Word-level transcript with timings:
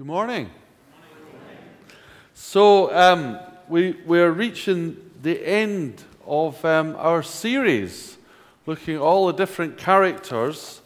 Good 0.00 0.06
morning. 0.06 0.48
So, 2.32 2.90
um, 2.96 3.38
we, 3.68 3.98
we're 4.06 4.30
reaching 4.30 4.96
the 5.20 5.46
end 5.46 6.02
of 6.24 6.64
um, 6.64 6.96
our 6.96 7.22
series, 7.22 8.16
looking 8.64 8.94
at 8.94 9.02
all 9.02 9.26
the 9.26 9.34
different 9.34 9.76
characters. 9.76 10.80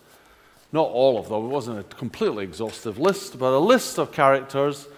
Not 0.72 0.88
all 0.88 1.16
of 1.16 1.28
them, 1.28 1.44
it 1.44 1.48
wasn't 1.48 1.78
a 1.78 1.84
completely 1.84 2.42
exhaustive 2.42 2.98
list, 2.98 3.38
but 3.38 3.56
a 3.56 3.58
list 3.60 4.00
of 4.00 4.10
characters 4.10 4.88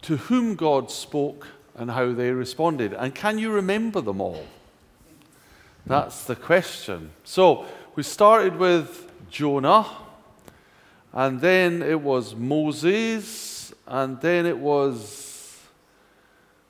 to 0.00 0.16
whom 0.16 0.54
God 0.54 0.90
spoke 0.90 1.48
and 1.74 1.90
how 1.90 2.14
they 2.14 2.30
responded. 2.30 2.94
And 2.94 3.14
can 3.14 3.36
you 3.36 3.52
remember 3.52 4.00
them 4.00 4.22
all? 4.22 4.46
That's 5.84 6.24
the 6.24 6.34
question. 6.34 7.10
So, 7.24 7.66
we 7.94 8.02
started 8.02 8.56
with 8.56 9.12
Jonah 9.30 9.84
and 11.14 11.40
then 11.40 11.80
it 11.80 12.00
was 12.00 12.34
Moses, 12.34 13.72
and 13.86 14.20
then 14.20 14.46
it 14.46 14.58
was, 14.58 15.60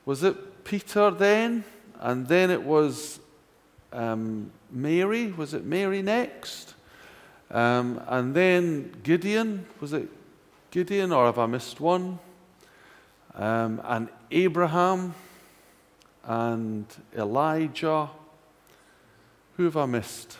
was 0.05 0.21
it 0.21 0.63
Peter 0.63 1.09
then? 1.09 1.63
And 1.99 2.27
then 2.27 2.51
it 2.51 2.61
was 2.61 3.19
um, 3.91 4.51
Mary. 4.69 5.31
Was 5.31 5.55
it 5.55 5.65
Mary 5.65 6.03
next? 6.03 6.75
Um, 7.49 7.99
and 8.07 8.35
then 8.35 8.93
Gideon. 9.01 9.65
Was 9.81 9.93
it 9.93 10.09
Gideon, 10.69 11.11
or 11.11 11.25
have 11.25 11.39
I 11.39 11.47
missed 11.47 11.79
one? 11.79 12.19
Um, 13.33 13.81
and 13.83 14.09
Abraham 14.29 15.15
and 16.23 16.85
Elijah. 17.17 18.09
Who 19.57 19.63
have 19.63 19.77
I 19.77 19.87
missed? 19.87 20.37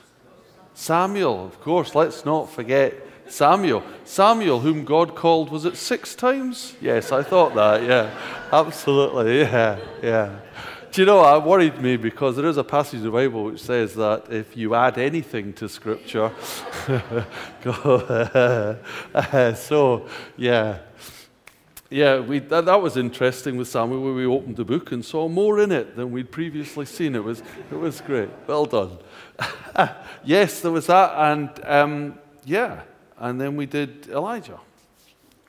Samuel, 0.75 1.45
of 1.45 1.59
course. 1.61 1.95
Let's 1.95 2.23
not 2.23 2.51
forget 2.51 3.04
Samuel. 3.27 3.83
Samuel, 4.03 4.59
whom 4.59 4.85
God 4.85 5.15
called, 5.15 5.49
was 5.49 5.65
it 5.65 5.77
six 5.77 6.15
times? 6.15 6.75
Yes, 6.79 7.11
I 7.11 7.23
thought 7.23 7.55
that. 7.55 7.83
Yeah, 7.83 8.11
absolutely. 8.51 9.39
Yeah, 9.39 9.79
yeah. 10.01 10.39
Do 10.91 11.01
you 11.01 11.05
know, 11.05 11.35
it 11.35 11.43
worried 11.43 11.81
me 11.81 11.97
because 11.97 12.37
there 12.37 12.45
is 12.45 12.55
a 12.55 12.63
passage 12.63 12.99
in 12.99 13.05
the 13.05 13.11
Bible 13.11 13.43
which 13.43 13.61
says 13.61 13.95
that 13.95 14.31
if 14.31 14.55
you 14.55 14.75
add 14.75 14.97
anything 14.97 15.51
to 15.53 15.67
Scripture, 15.67 16.31
so 19.55 20.07
yeah. 20.37 20.77
Yeah, 21.89 22.19
we, 22.19 22.39
that, 22.39 22.65
that, 22.65 22.81
was 22.81 22.97
interesting 22.97 23.57
with 23.57 23.67
Samuel 23.67 24.01
where 24.01 24.13
we 24.13 24.25
opened 24.25 24.55
the 24.55 24.65
book 24.65 24.91
and 24.91 25.05
saw 25.05 25.27
more 25.27 25.59
in 25.59 25.71
it 25.71 25.95
than 25.95 26.11
we'd 26.11 26.31
previously 26.31 26.85
seen. 26.85 27.15
It 27.15 27.23
was, 27.23 27.43
it 27.71 27.75
was 27.75 28.01
great. 28.01 28.29
Well 28.47 28.65
done. 28.65 28.97
yes, 30.23 30.61
there 30.61 30.71
was 30.71 30.87
that. 30.87 31.13
And 31.15 31.49
um, 31.63 32.19
yeah, 32.43 32.81
and 33.17 33.39
then 33.39 33.55
we 33.55 33.65
did 33.65 34.07
Elijah. 34.09 34.59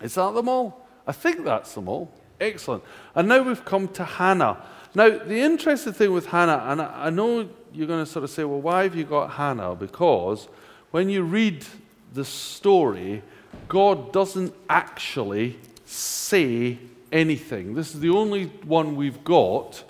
Is 0.01 0.15
that 0.15 0.35
them 0.35 0.49
all? 0.49 0.87
I 1.07 1.13
think 1.13 1.45
that's 1.45 1.75
them 1.75 1.89
all. 1.89 2.11
Excellent. 2.41 2.83
And 3.15 3.29
now 3.29 3.43
we've 3.43 3.65
come 3.65 3.89
to 3.89 4.05
Hannah. 4.05 4.63
Now, 4.95 5.11
the 5.11 5.39
interesting 5.39 5.93
thing 5.93 6.13
with 6.13 6.27
Hannah, 6.27 6.65
and 6.67 6.83
I 6.83 7.11
know 7.11 7.49
you're 7.73 7.87
going 7.87 8.05
to 8.05 8.11
sort 8.11 8.25
of 8.25 8.31
say, 8.31 8.45
well, 8.45 8.61
why 8.61 8.85
have 8.85 8.95
you 8.95 9.05
got 9.05 9.33
Hannah? 9.33 9.75
Because 9.75 10.49
when 10.91 11.09
you 11.09 11.23
read 11.23 11.65
the 12.13 12.25
story, 12.25 13.23
God 13.69 14.13
doesn't 14.13 14.55
actually 14.69 15.59
say 15.85 16.79
anything. 17.13 17.75
This 17.75 17.95
is 17.95 18.01
the 18.01 18.11
only 18.11 18.47
one 18.65 18.97
we've 18.97 19.23
got 19.25 19.83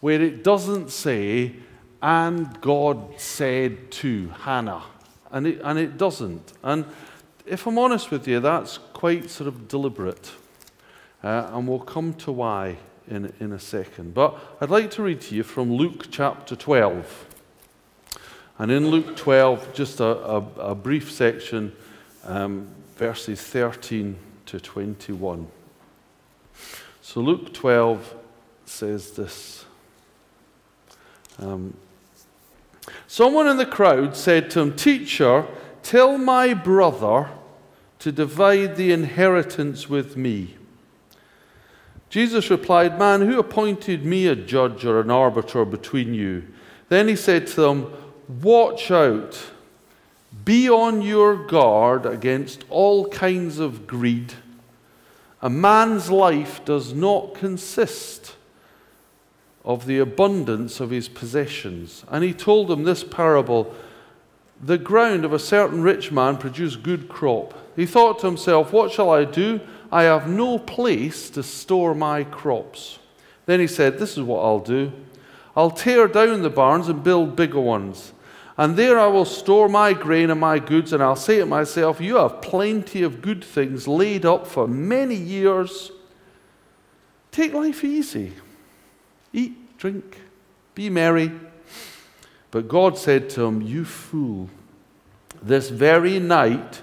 where 0.00 0.20
it 0.20 0.44
doesn't 0.44 0.90
say, 0.90 1.56
and 2.02 2.60
God 2.60 3.18
said 3.18 3.90
to 3.92 4.28
Hannah. 4.28 4.82
And 5.36 5.46
it, 5.46 5.60
and 5.62 5.78
it 5.78 5.98
doesn't. 5.98 6.54
And 6.62 6.86
if 7.44 7.66
I'm 7.66 7.78
honest 7.78 8.10
with 8.10 8.26
you, 8.26 8.40
that's 8.40 8.78
quite 8.94 9.28
sort 9.28 9.48
of 9.48 9.68
deliberate. 9.68 10.32
Uh, 11.22 11.50
and 11.52 11.68
we'll 11.68 11.78
come 11.78 12.14
to 12.14 12.32
why 12.32 12.78
in, 13.06 13.30
in 13.38 13.52
a 13.52 13.58
second. 13.58 14.14
But 14.14 14.34
I'd 14.62 14.70
like 14.70 14.90
to 14.92 15.02
read 15.02 15.20
to 15.20 15.34
you 15.34 15.42
from 15.42 15.70
Luke 15.70 16.06
chapter 16.10 16.56
12. 16.56 17.26
And 18.58 18.72
in 18.72 18.88
Luke 18.88 19.14
12, 19.14 19.74
just 19.74 20.00
a, 20.00 20.06
a, 20.06 20.36
a 20.70 20.74
brief 20.74 21.12
section, 21.12 21.74
um, 22.24 22.68
verses 22.96 23.42
13 23.42 24.16
to 24.46 24.58
21. 24.58 25.48
So 27.02 27.20
Luke 27.20 27.52
12 27.52 28.14
says 28.64 29.10
this. 29.10 29.66
Um, 31.38 31.76
Someone 33.06 33.46
in 33.48 33.56
the 33.56 33.66
crowd 33.66 34.16
said 34.16 34.50
to 34.50 34.60
him, 34.60 34.76
Teacher, 34.76 35.46
tell 35.82 36.18
my 36.18 36.54
brother 36.54 37.30
to 37.98 38.12
divide 38.12 38.76
the 38.76 38.92
inheritance 38.92 39.88
with 39.88 40.16
me. 40.16 40.56
Jesus 42.08 42.50
replied, 42.50 42.98
Man, 42.98 43.22
who 43.22 43.38
appointed 43.38 44.04
me 44.04 44.26
a 44.26 44.36
judge 44.36 44.84
or 44.84 45.00
an 45.00 45.10
arbiter 45.10 45.64
between 45.64 46.14
you? 46.14 46.44
Then 46.88 47.08
he 47.08 47.16
said 47.16 47.46
to 47.48 47.60
them, 47.60 47.92
Watch 48.42 48.90
out. 48.90 49.50
Be 50.44 50.68
on 50.68 51.02
your 51.02 51.34
guard 51.34 52.06
against 52.06 52.64
all 52.70 53.08
kinds 53.08 53.58
of 53.58 53.86
greed. 53.86 54.34
A 55.42 55.50
man's 55.50 56.10
life 56.10 56.64
does 56.64 56.92
not 56.92 57.34
consist 57.34 58.35
of 59.66 59.86
the 59.86 59.98
abundance 59.98 60.78
of 60.78 60.90
his 60.90 61.08
possessions. 61.08 62.04
And 62.08 62.22
he 62.22 62.32
told 62.32 62.68
them 62.68 62.84
this 62.84 63.02
parable 63.04 63.74
The 64.62 64.78
ground 64.78 65.24
of 65.24 65.32
a 65.32 65.38
certain 65.38 65.82
rich 65.82 66.12
man 66.12 66.38
produced 66.38 66.84
good 66.84 67.08
crop. 67.08 67.52
He 67.74 67.84
thought 67.84 68.20
to 68.20 68.26
himself, 68.26 68.72
What 68.72 68.92
shall 68.92 69.10
I 69.10 69.24
do? 69.24 69.60
I 69.90 70.04
have 70.04 70.28
no 70.28 70.58
place 70.58 71.28
to 71.30 71.42
store 71.42 71.94
my 71.94 72.24
crops. 72.24 73.00
Then 73.44 73.60
he 73.60 73.66
said, 73.66 73.98
This 73.98 74.16
is 74.16 74.22
what 74.22 74.42
I'll 74.42 74.60
do. 74.60 74.92
I'll 75.56 75.70
tear 75.70 76.06
down 76.06 76.42
the 76.42 76.50
barns 76.50 76.88
and 76.88 77.02
build 77.02 77.34
bigger 77.34 77.60
ones. 77.60 78.12
And 78.58 78.76
there 78.76 78.98
I 78.98 79.06
will 79.06 79.24
store 79.24 79.68
my 79.68 79.92
grain 79.92 80.30
and 80.30 80.40
my 80.40 80.58
goods, 80.58 80.92
and 80.92 81.02
I'll 81.02 81.16
say 81.16 81.38
to 81.38 81.46
myself, 81.46 82.00
You 82.00 82.16
have 82.16 82.40
plenty 82.40 83.02
of 83.02 83.20
good 83.20 83.42
things 83.44 83.88
laid 83.88 84.24
up 84.24 84.46
for 84.46 84.68
many 84.68 85.16
years. 85.16 85.90
Take 87.32 87.52
life 87.52 87.84
easy. 87.84 88.32
Eat, 89.36 89.76
drink, 89.76 90.18
be 90.74 90.88
merry. 90.88 91.30
But 92.50 92.68
God 92.68 92.96
said 92.96 93.28
to 93.30 93.44
him, 93.44 93.60
You 93.60 93.84
fool, 93.84 94.48
this 95.42 95.68
very 95.68 96.18
night 96.18 96.80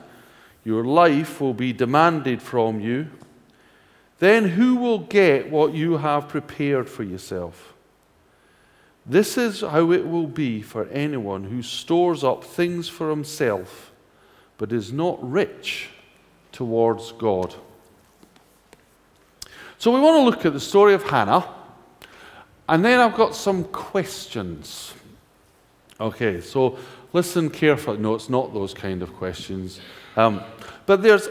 your 0.63 0.85
life 0.85 1.41
will 1.41 1.55
be 1.55 1.73
demanded 1.73 2.41
from 2.41 2.79
you. 2.79 3.07
Then 4.19 4.49
who 4.49 4.75
will 4.75 4.99
get 4.99 5.49
what 5.49 5.73
you 5.73 5.97
have 5.97 6.29
prepared 6.29 6.87
for 6.87 7.03
yourself? 7.03 7.73
This 9.05 9.37
is 9.37 9.61
how 9.61 9.91
it 9.91 10.07
will 10.07 10.27
be 10.27 10.61
for 10.61 10.87
anyone 10.89 11.45
who 11.45 11.63
stores 11.63 12.23
up 12.23 12.43
things 12.43 12.87
for 12.87 13.09
himself, 13.09 13.91
but 14.57 14.71
is 14.71 14.93
not 14.93 15.17
rich 15.29 15.89
towards 16.51 17.11
God. 17.13 17.53
So 19.77 19.91
we 19.91 19.99
want 19.99 20.17
to 20.17 20.23
look 20.23 20.45
at 20.45 20.53
the 20.53 20.59
story 20.59 20.93
of 20.93 21.03
Hannah, 21.03 21.45
and 22.67 22.83
then 22.83 22.99
I've 22.99 23.15
got 23.15 23.35
some 23.35 23.65
questions. 23.65 24.93
Okay, 25.99 26.41
so 26.41 26.77
listen 27.11 27.49
carefully. 27.49 27.97
No, 27.97 28.15
it's 28.15 28.29
not 28.29 28.53
those 28.53 28.73
kind 28.73 29.01
of 29.01 29.13
questions. 29.15 29.79
Um, 30.15 30.41
but 30.85 31.01
there's 31.01 31.29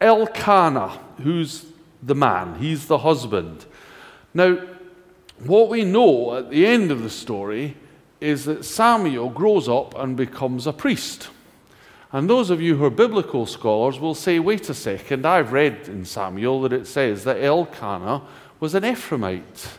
Elkanah, 0.00 0.98
who's 1.22 1.66
the 2.02 2.14
man, 2.14 2.56
he's 2.56 2.86
the 2.86 2.98
husband. 2.98 3.64
Now, 4.34 4.58
what 5.44 5.68
we 5.68 5.84
know 5.84 6.36
at 6.36 6.50
the 6.50 6.66
end 6.66 6.90
of 6.90 7.02
the 7.02 7.10
story 7.10 7.76
is 8.20 8.44
that 8.44 8.64
Samuel 8.64 9.30
grows 9.30 9.68
up 9.68 9.96
and 9.96 10.16
becomes 10.16 10.66
a 10.66 10.72
priest. 10.72 11.28
And 12.10 12.28
those 12.28 12.50
of 12.50 12.60
you 12.60 12.76
who 12.76 12.84
are 12.84 12.90
biblical 12.90 13.46
scholars 13.46 14.00
will 14.00 14.14
say, 14.14 14.38
wait 14.38 14.68
a 14.70 14.74
second, 14.74 15.26
I've 15.26 15.52
read 15.52 15.88
in 15.88 16.04
Samuel 16.04 16.62
that 16.62 16.72
it 16.72 16.86
says 16.86 17.24
that 17.24 17.42
Elkanah 17.42 18.22
was 18.60 18.74
an 18.74 18.82
Ephraimite. 18.82 19.77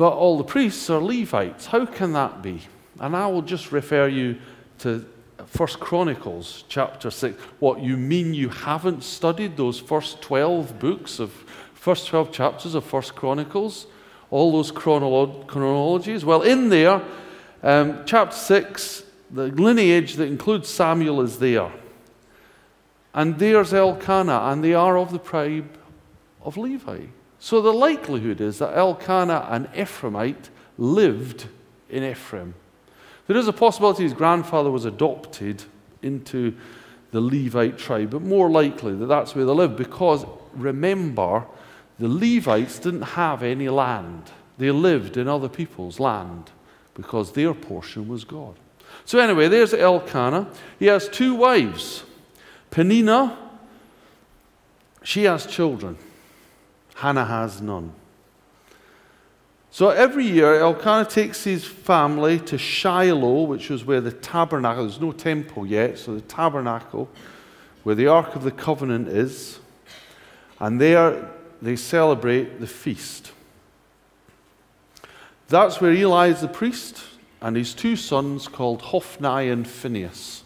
But 0.00 0.14
all 0.14 0.38
the 0.38 0.44
priests 0.44 0.88
are 0.88 0.98
Levites. 0.98 1.66
How 1.66 1.84
can 1.84 2.14
that 2.14 2.40
be? 2.40 2.62
And 3.00 3.14
I 3.14 3.26
will 3.26 3.42
just 3.42 3.70
refer 3.70 4.08
you 4.08 4.38
to 4.78 5.04
First 5.44 5.78
Chronicles 5.78 6.64
chapter 6.70 7.10
6. 7.10 7.38
What, 7.58 7.82
you 7.82 7.98
mean 7.98 8.32
you 8.32 8.48
haven't 8.48 9.04
studied 9.04 9.58
those 9.58 9.78
first 9.78 10.22
12 10.22 10.78
books 10.78 11.18
of, 11.18 11.30
first 11.74 12.06
12 12.06 12.32
chapters 12.32 12.74
of 12.74 12.82
First 12.82 13.14
Chronicles? 13.14 13.86
All 14.30 14.52
those 14.52 14.72
chronolo- 14.72 15.46
chronologies? 15.46 16.24
Well, 16.24 16.40
in 16.40 16.70
there, 16.70 17.02
um, 17.62 18.00
chapter 18.06 18.34
6, 18.34 19.04
the 19.30 19.48
lineage 19.48 20.14
that 20.14 20.28
includes 20.28 20.70
Samuel 20.70 21.20
is 21.20 21.38
there. 21.40 21.70
And 23.12 23.38
there's 23.38 23.74
Elkanah, 23.74 24.44
and 24.44 24.64
they 24.64 24.72
are 24.72 24.96
of 24.96 25.12
the 25.12 25.18
tribe 25.18 25.76
of 26.40 26.56
Levi. 26.56 27.00
So 27.40 27.62
the 27.62 27.72
likelihood 27.72 28.40
is 28.40 28.58
that 28.58 28.76
Elkanah, 28.76 29.48
an 29.50 29.66
Ephraimite, 29.74 30.50
lived 30.76 31.48
in 31.88 32.04
Ephraim. 32.04 32.54
There 33.26 33.36
is 33.36 33.48
a 33.48 33.52
possibility 33.52 34.02
his 34.02 34.12
grandfather 34.12 34.70
was 34.70 34.84
adopted 34.84 35.64
into 36.02 36.54
the 37.12 37.20
Levite 37.20 37.78
tribe, 37.78 38.10
but 38.10 38.22
more 38.22 38.50
likely 38.50 38.94
that 38.94 39.06
that's 39.06 39.34
where 39.34 39.44
they 39.44 39.52
lived 39.52 39.76
because 39.76 40.24
remember, 40.52 41.46
the 41.98 42.08
Levites 42.08 42.78
didn't 42.78 43.02
have 43.02 43.42
any 43.42 43.68
land. 43.68 44.30
They 44.58 44.70
lived 44.70 45.16
in 45.16 45.26
other 45.28 45.48
people's 45.48 45.98
land 45.98 46.50
because 46.94 47.32
their 47.32 47.54
portion 47.54 48.08
was 48.08 48.24
God. 48.24 48.54
So, 49.04 49.18
anyway, 49.18 49.48
there's 49.48 49.72
Elkanah. 49.72 50.48
He 50.78 50.86
has 50.86 51.08
two 51.08 51.34
wives. 51.34 52.04
Penina, 52.70 53.36
she 55.02 55.24
has 55.24 55.46
children. 55.46 55.96
Hannah 57.00 57.24
has 57.24 57.62
none. 57.62 57.94
So 59.70 59.88
every 59.88 60.26
year, 60.26 60.56
Elkanah 60.56 61.08
takes 61.08 61.44
his 61.44 61.64
family 61.64 62.38
to 62.40 62.58
Shiloh, 62.58 63.44
which 63.44 63.70
was 63.70 63.86
where 63.86 64.02
the 64.02 64.12
tabernacle, 64.12 64.82
there's 64.82 65.00
no 65.00 65.12
temple 65.12 65.64
yet, 65.64 65.98
so 65.98 66.14
the 66.14 66.20
tabernacle, 66.20 67.08
where 67.84 67.94
the 67.94 68.06
Ark 68.06 68.36
of 68.36 68.42
the 68.42 68.50
Covenant 68.50 69.08
is. 69.08 69.60
And 70.58 70.78
there 70.78 71.30
they 71.62 71.74
celebrate 71.74 72.60
the 72.60 72.66
feast. 72.66 73.32
That's 75.48 75.80
where 75.80 75.92
Eli 75.92 76.28
is 76.28 76.42
the 76.42 76.48
priest 76.48 77.02
and 77.40 77.56
his 77.56 77.72
two 77.72 77.96
sons 77.96 78.46
called 78.46 78.82
Hophni 78.82 79.48
and 79.48 79.66
Phinehas. 79.66 80.44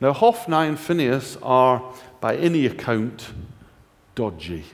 Now, 0.00 0.12
Hophni 0.12 0.68
and 0.68 0.78
Phinehas 0.78 1.36
are, 1.42 1.82
by 2.20 2.36
any 2.36 2.64
account, 2.66 3.32
dodgy. 4.14 4.64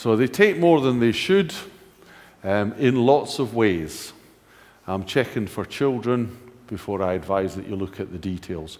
So 0.00 0.16
they 0.16 0.28
take 0.28 0.56
more 0.56 0.80
than 0.80 0.98
they 0.98 1.12
should 1.12 1.52
um, 2.42 2.72
in 2.78 3.04
lots 3.04 3.38
of 3.38 3.54
ways. 3.54 4.14
I'm 4.86 5.04
checking 5.04 5.46
for 5.46 5.66
children 5.66 6.38
before 6.68 7.02
I 7.02 7.12
advise 7.12 7.54
that 7.56 7.68
you 7.68 7.76
look 7.76 8.00
at 8.00 8.10
the 8.10 8.16
details 8.16 8.78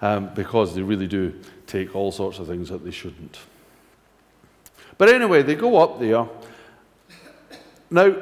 um, 0.00 0.30
because 0.34 0.74
they 0.74 0.80
really 0.80 1.06
do 1.06 1.38
take 1.66 1.94
all 1.94 2.10
sorts 2.10 2.38
of 2.38 2.46
things 2.46 2.70
that 2.70 2.86
they 2.86 2.90
shouldn't. 2.90 3.38
But 4.96 5.10
anyway, 5.10 5.42
they 5.42 5.56
go 5.56 5.76
up 5.76 6.00
there. 6.00 6.26
Now, 7.90 8.16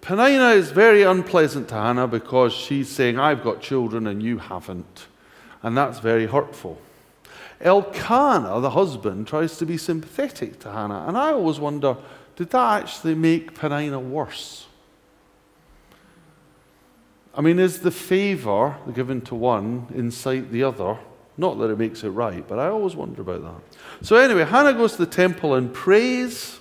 Penina 0.00 0.56
is 0.56 0.70
very 0.70 1.02
unpleasant 1.02 1.68
to 1.68 1.74
Hannah 1.74 2.08
because 2.08 2.54
she's 2.54 2.88
saying, 2.88 3.18
I've 3.18 3.44
got 3.44 3.60
children 3.60 4.06
and 4.06 4.22
you 4.22 4.38
haven't. 4.38 5.04
And 5.62 5.76
that's 5.76 5.98
very 5.98 6.24
hurtful. 6.24 6.80
Elkanah, 7.60 8.60
the 8.60 8.70
husband, 8.70 9.26
tries 9.26 9.56
to 9.58 9.66
be 9.66 9.76
sympathetic 9.76 10.60
to 10.60 10.72
Hannah. 10.72 11.04
And 11.06 11.16
I 11.16 11.32
always 11.32 11.58
wonder 11.58 11.96
did 12.36 12.50
that 12.50 12.82
actually 12.82 13.14
make 13.14 13.54
Penina 13.54 14.02
worse? 14.02 14.66
I 17.36 17.40
mean, 17.40 17.58
is 17.58 17.80
the 17.80 17.90
favor 17.90 18.76
given 18.92 19.20
to 19.22 19.34
one 19.34 19.86
incite 19.94 20.50
the 20.50 20.62
other? 20.62 20.98
Not 21.36 21.58
that 21.58 21.70
it 21.70 21.78
makes 21.78 22.04
it 22.04 22.10
right, 22.10 22.46
but 22.46 22.58
I 22.58 22.68
always 22.68 22.94
wonder 22.94 23.22
about 23.22 23.42
that. 23.42 24.06
So, 24.06 24.16
anyway, 24.16 24.44
Hannah 24.44 24.72
goes 24.72 24.92
to 24.92 24.98
the 24.98 25.10
temple 25.10 25.54
and 25.54 25.72
prays. 25.72 26.60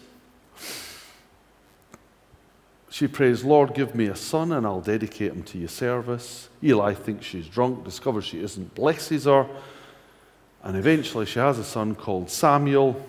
She 2.90 3.08
prays, 3.08 3.44
Lord, 3.44 3.74
give 3.74 3.96
me 3.96 4.08
a 4.08 4.16
son 4.16 4.52
and 4.52 4.66
I'll 4.66 4.82
dedicate 4.82 5.32
him 5.32 5.44
to 5.44 5.58
your 5.58 5.68
service. 5.68 6.50
Eli 6.64 6.94
thinks 6.94 7.26
she's 7.26 7.48
drunk, 7.48 7.84
discovers 7.84 8.26
she 8.26 8.40
isn't, 8.42 8.74
blesses 8.76 9.26
her. 9.26 9.48
And 10.64 10.78
eventually 10.78 11.26
she 11.26 11.40
has 11.40 11.60
a 11.60 11.64
son 11.64 11.94
called 11.94 12.30
Samuel, 12.30 13.06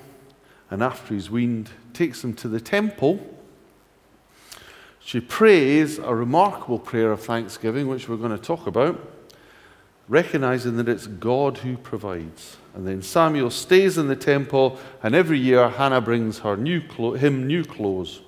and 0.70 0.82
after 0.82 1.14
he's 1.14 1.30
weaned, 1.30 1.70
takes 1.92 2.24
him 2.24 2.34
to 2.34 2.48
the 2.48 2.60
temple. 2.60 3.20
She 4.98 5.20
prays 5.20 5.98
a 5.98 6.14
remarkable 6.14 6.80
prayer 6.80 7.12
of 7.12 7.22
thanksgiving, 7.22 7.86
which 7.86 8.08
we're 8.08 8.16
going 8.16 8.36
to 8.36 8.38
talk 8.38 8.66
about, 8.66 8.98
recognizing 10.08 10.76
that 10.78 10.88
it's 10.88 11.06
God 11.06 11.58
who 11.58 11.76
provides. 11.76 12.56
And 12.74 12.88
then 12.88 13.02
Samuel 13.02 13.50
stays 13.50 13.98
in 13.98 14.08
the 14.08 14.16
temple, 14.16 14.80
and 15.02 15.14
every 15.14 15.38
year 15.38 15.68
Hannah 15.68 16.00
brings 16.00 16.40
her 16.40 16.56
new 16.56 16.80
clo- 16.80 17.14
him 17.14 17.46
new 17.46 17.64
clothes. 17.64 18.20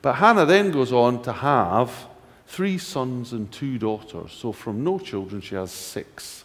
But 0.00 0.14
Hannah 0.14 0.46
then 0.46 0.70
goes 0.70 0.92
on 0.92 1.22
to 1.22 1.32
have 1.32 2.06
three 2.46 2.78
sons 2.78 3.32
and 3.32 3.50
two 3.50 3.78
daughters. 3.78 4.32
So 4.32 4.52
from 4.52 4.84
no 4.84 5.00
children, 5.00 5.40
she 5.40 5.56
has 5.56 5.72
six 5.72 6.44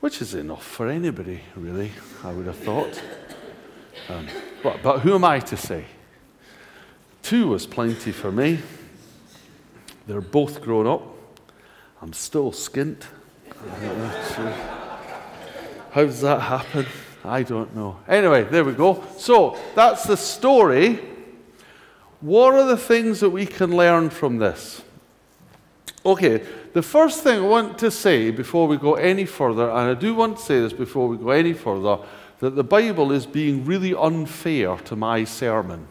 which 0.00 0.20
is 0.22 0.34
enough 0.34 0.64
for 0.64 0.88
anybody, 0.88 1.40
really, 1.54 1.92
I 2.22 2.32
would 2.32 2.46
have 2.46 2.58
thought. 2.58 3.02
Um, 4.08 4.26
but, 4.62 4.82
but 4.82 5.00
who 5.00 5.14
am 5.14 5.24
I 5.24 5.40
to 5.40 5.56
say? 5.56 5.84
Two 7.22 7.48
was 7.48 7.66
plenty 7.66 8.12
for 8.12 8.30
me. 8.30 8.60
They're 10.06 10.20
both 10.20 10.62
grown 10.62 10.86
up. 10.86 11.02
I'm 12.00 12.12
still 12.12 12.52
skint. 12.52 13.02
How 15.90 16.04
does 16.04 16.20
that 16.20 16.40
happen? 16.40 16.86
I 17.24 17.42
don't 17.42 17.74
know. 17.74 17.98
Anyway, 18.06 18.44
there 18.44 18.64
we 18.64 18.72
go. 18.72 19.02
So 19.18 19.58
that's 19.74 20.04
the 20.04 20.16
story. 20.16 21.00
What 22.20 22.54
are 22.54 22.66
the 22.66 22.76
things 22.76 23.20
that 23.20 23.30
we 23.30 23.46
can 23.46 23.76
learn 23.76 24.10
from 24.10 24.38
this? 24.38 24.82
Okay, 26.06 26.40
the 26.72 26.82
first 26.82 27.24
thing 27.24 27.40
I 27.40 27.48
want 27.48 27.78
to 27.78 27.90
say 27.90 28.30
before 28.30 28.68
we 28.68 28.76
go 28.76 28.94
any 28.94 29.26
further, 29.26 29.68
and 29.70 29.90
I 29.90 29.94
do 29.94 30.14
want 30.14 30.36
to 30.36 30.42
say 30.44 30.60
this 30.60 30.72
before 30.72 31.08
we 31.08 31.16
go 31.16 31.30
any 31.30 31.52
further, 31.52 31.98
that 32.38 32.54
the 32.54 32.62
Bible 32.62 33.10
is 33.10 33.26
being 33.26 33.64
really 33.64 33.92
unfair 33.92 34.76
to 34.76 34.94
my 34.94 35.24
sermon. 35.24 35.88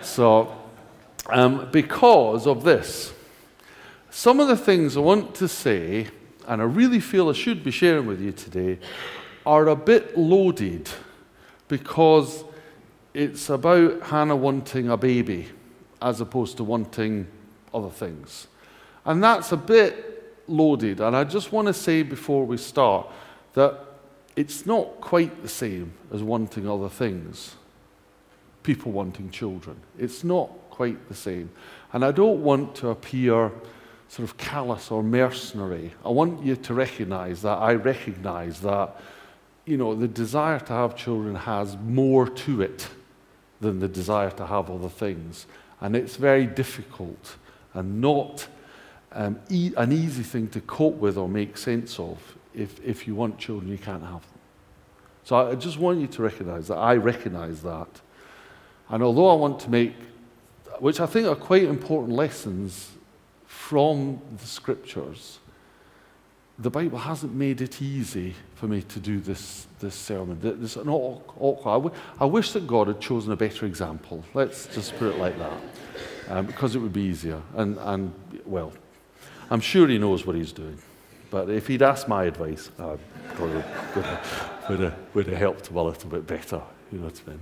So, 0.00 0.56
um, 1.28 1.70
because 1.72 2.46
of 2.46 2.62
this, 2.62 3.12
some 4.10 4.38
of 4.38 4.46
the 4.46 4.56
things 4.56 4.96
I 4.96 5.00
want 5.00 5.34
to 5.34 5.48
say, 5.48 6.06
and 6.46 6.62
I 6.62 6.66
really 6.66 7.00
feel 7.00 7.28
I 7.28 7.32
should 7.32 7.64
be 7.64 7.72
sharing 7.72 8.06
with 8.06 8.20
you 8.20 8.30
today, 8.30 8.78
are 9.44 9.66
a 9.66 9.76
bit 9.76 10.16
loaded 10.16 10.88
because 11.66 12.44
it's 13.12 13.50
about 13.50 14.02
Hannah 14.02 14.36
wanting 14.36 14.88
a 14.88 14.96
baby 14.96 15.48
as 16.00 16.20
opposed 16.20 16.58
to 16.58 16.62
wanting 16.62 17.26
other 17.72 17.90
things. 17.90 18.46
And 19.04 19.22
that's 19.22 19.52
a 19.52 19.56
bit 19.56 20.42
loaded. 20.46 21.00
And 21.00 21.16
I 21.16 21.24
just 21.24 21.52
want 21.52 21.68
to 21.68 21.74
say 21.74 22.02
before 22.02 22.44
we 22.44 22.56
start 22.56 23.06
that 23.54 23.78
it's 24.36 24.66
not 24.66 25.00
quite 25.00 25.42
the 25.42 25.48
same 25.48 25.92
as 26.12 26.22
wanting 26.22 26.68
other 26.68 26.88
things, 26.88 27.54
people 28.62 28.92
wanting 28.92 29.30
children. 29.30 29.76
It's 29.98 30.24
not 30.24 30.50
quite 30.70 31.08
the 31.08 31.14
same. 31.14 31.50
And 31.92 32.04
I 32.04 32.12
don't 32.12 32.42
want 32.42 32.74
to 32.76 32.88
appear 32.90 33.50
sort 34.08 34.28
of 34.28 34.36
callous 34.36 34.90
or 34.90 35.02
mercenary. 35.02 35.92
I 36.04 36.10
want 36.10 36.44
you 36.44 36.56
to 36.56 36.74
recognize 36.74 37.42
that 37.42 37.58
I 37.58 37.74
recognize 37.74 38.60
that, 38.60 39.00
you 39.64 39.76
know, 39.76 39.94
the 39.94 40.08
desire 40.08 40.60
to 40.60 40.72
have 40.72 40.96
children 40.96 41.34
has 41.34 41.76
more 41.76 42.28
to 42.28 42.62
it 42.62 42.88
than 43.60 43.80
the 43.80 43.88
desire 43.88 44.30
to 44.30 44.46
have 44.46 44.70
other 44.70 44.88
things. 44.88 45.46
And 45.80 45.94
it's 45.94 46.16
very 46.16 46.46
difficult 46.46 47.36
and 47.78 48.00
not 48.00 48.46
um, 49.12 49.38
e- 49.48 49.72
an 49.76 49.92
easy 49.92 50.22
thing 50.22 50.48
to 50.48 50.60
cope 50.60 50.96
with 50.96 51.16
or 51.16 51.28
make 51.28 51.56
sense 51.56 51.98
of. 51.98 52.18
If, 52.54 52.84
if 52.84 53.06
you 53.06 53.14
want 53.14 53.38
children, 53.38 53.70
you 53.70 53.78
can't 53.78 54.02
have 54.02 54.22
them. 54.22 54.38
So 55.24 55.36
I 55.36 55.54
just 55.54 55.78
want 55.78 56.00
you 56.00 56.06
to 56.06 56.22
recognize 56.22 56.68
that. 56.68 56.76
I 56.76 56.94
recognize 56.96 57.62
that. 57.62 57.88
And 58.88 59.02
although 59.02 59.28
I 59.28 59.34
want 59.34 59.60
to 59.60 59.70
make, 59.70 59.94
which 60.78 61.00
I 61.00 61.06
think 61.06 61.26
are 61.26 61.36
quite 61.36 61.64
important 61.64 62.16
lessons 62.16 62.92
from 63.46 64.20
the 64.38 64.46
scriptures, 64.46 65.38
the 66.58 66.70
Bible 66.70 66.98
hasn't 66.98 67.34
made 67.34 67.60
it 67.60 67.80
easy 67.80 68.34
for 68.56 68.66
me 68.66 68.82
to 68.82 68.98
do 68.98 69.20
this, 69.20 69.66
this 69.78 69.94
sermon. 69.94 70.38
This 70.40 70.76
not 70.76 70.88
awkward. 70.88 71.70
I, 71.70 71.74
w- 71.74 71.94
I 72.18 72.24
wish 72.24 72.52
that 72.52 72.66
God 72.66 72.88
had 72.88 73.00
chosen 73.00 73.30
a 73.30 73.36
better 73.36 73.66
example. 73.66 74.24
Let's 74.34 74.66
just 74.74 74.96
put 74.96 75.14
it 75.14 75.18
like 75.18 75.38
that. 75.38 75.60
Um, 76.30 76.46
because 76.46 76.76
it 76.76 76.80
would 76.80 76.92
be 76.92 77.02
easier. 77.02 77.40
And, 77.56 77.78
and, 77.78 78.12
well, 78.44 78.72
I'm 79.50 79.60
sure 79.60 79.88
he 79.88 79.98
knows 79.98 80.26
what 80.26 80.36
he's 80.36 80.52
doing. 80.52 80.78
But 81.30 81.50
if 81.50 81.66
he'd 81.66 81.82
asked 81.82 82.08
my 82.08 82.24
advice, 82.24 82.70
I 82.78 82.96
probably 83.34 83.56
would 83.56 84.04
have, 84.04 84.66
would, 84.68 84.80
have, 84.80 84.98
would 85.14 85.26
have 85.26 85.38
helped 85.38 85.68
him 85.68 85.76
a 85.76 85.82
little 85.82 86.10
bit 86.10 86.26
better. 86.26 86.60
You 86.92 86.98
know 86.98 87.04
what 87.04 87.20
I 87.26 87.30
mean? 87.30 87.40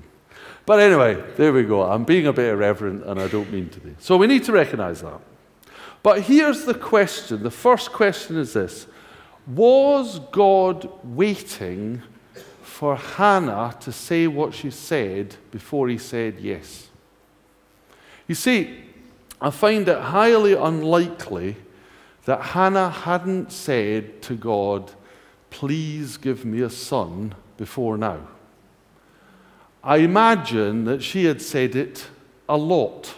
But 0.65 0.81
anyway, 0.81 1.23
there 1.37 1.53
we 1.53 1.63
go. 1.63 1.83
I'm 1.83 2.05
being 2.05 2.27
a 2.27 2.33
bit 2.33 2.51
irreverent 2.51 3.05
and 3.05 3.21
I 3.21 3.29
don't 3.29 3.51
mean 3.53 3.69
to 3.71 3.81
be. 3.81 3.95
So 3.99 4.17
we 4.17 4.27
need 4.27 4.45
to 4.45 4.53
recognize 4.53 5.03
that. 5.03 5.21
But 6.03 6.23
here's 6.23 6.65
the 6.65 6.75
question 6.75 7.43
the 7.43 7.51
first 7.51 7.93
question 7.93 8.37
is 8.37 8.53
this 8.53 8.87
Was 9.47 10.19
God 10.31 10.89
waiting 11.03 12.03
for 12.63 12.97
Hannah 12.97 13.77
to 13.81 13.93
say 13.93 14.27
what 14.27 14.55
she 14.55 14.71
said 14.71 15.37
before 15.51 15.89
he 15.89 15.99
said 15.99 16.41
yes? 16.41 16.89
You 18.27 18.35
see, 18.35 18.85
I 19.41 19.51
find 19.51 19.89
it 19.89 19.99
highly 19.99 20.55
unlikely 20.55 21.57
that 22.25 22.43
Hannah 22.43 22.91
hadn't 22.91 23.53
said 23.53 24.23
to 24.23 24.35
God, 24.35 24.93
Please 25.51 26.17
give 26.17 26.45
me 26.45 26.61
a 26.61 26.71
son 26.71 27.35
before 27.57 27.97
now. 27.97 28.21
I 29.83 29.99
imagine 29.99 30.85
that 30.85 31.03
she 31.03 31.25
had 31.25 31.41
said 31.41 31.77
it 31.77 32.09
a 32.49 32.57
lot. 32.57 33.15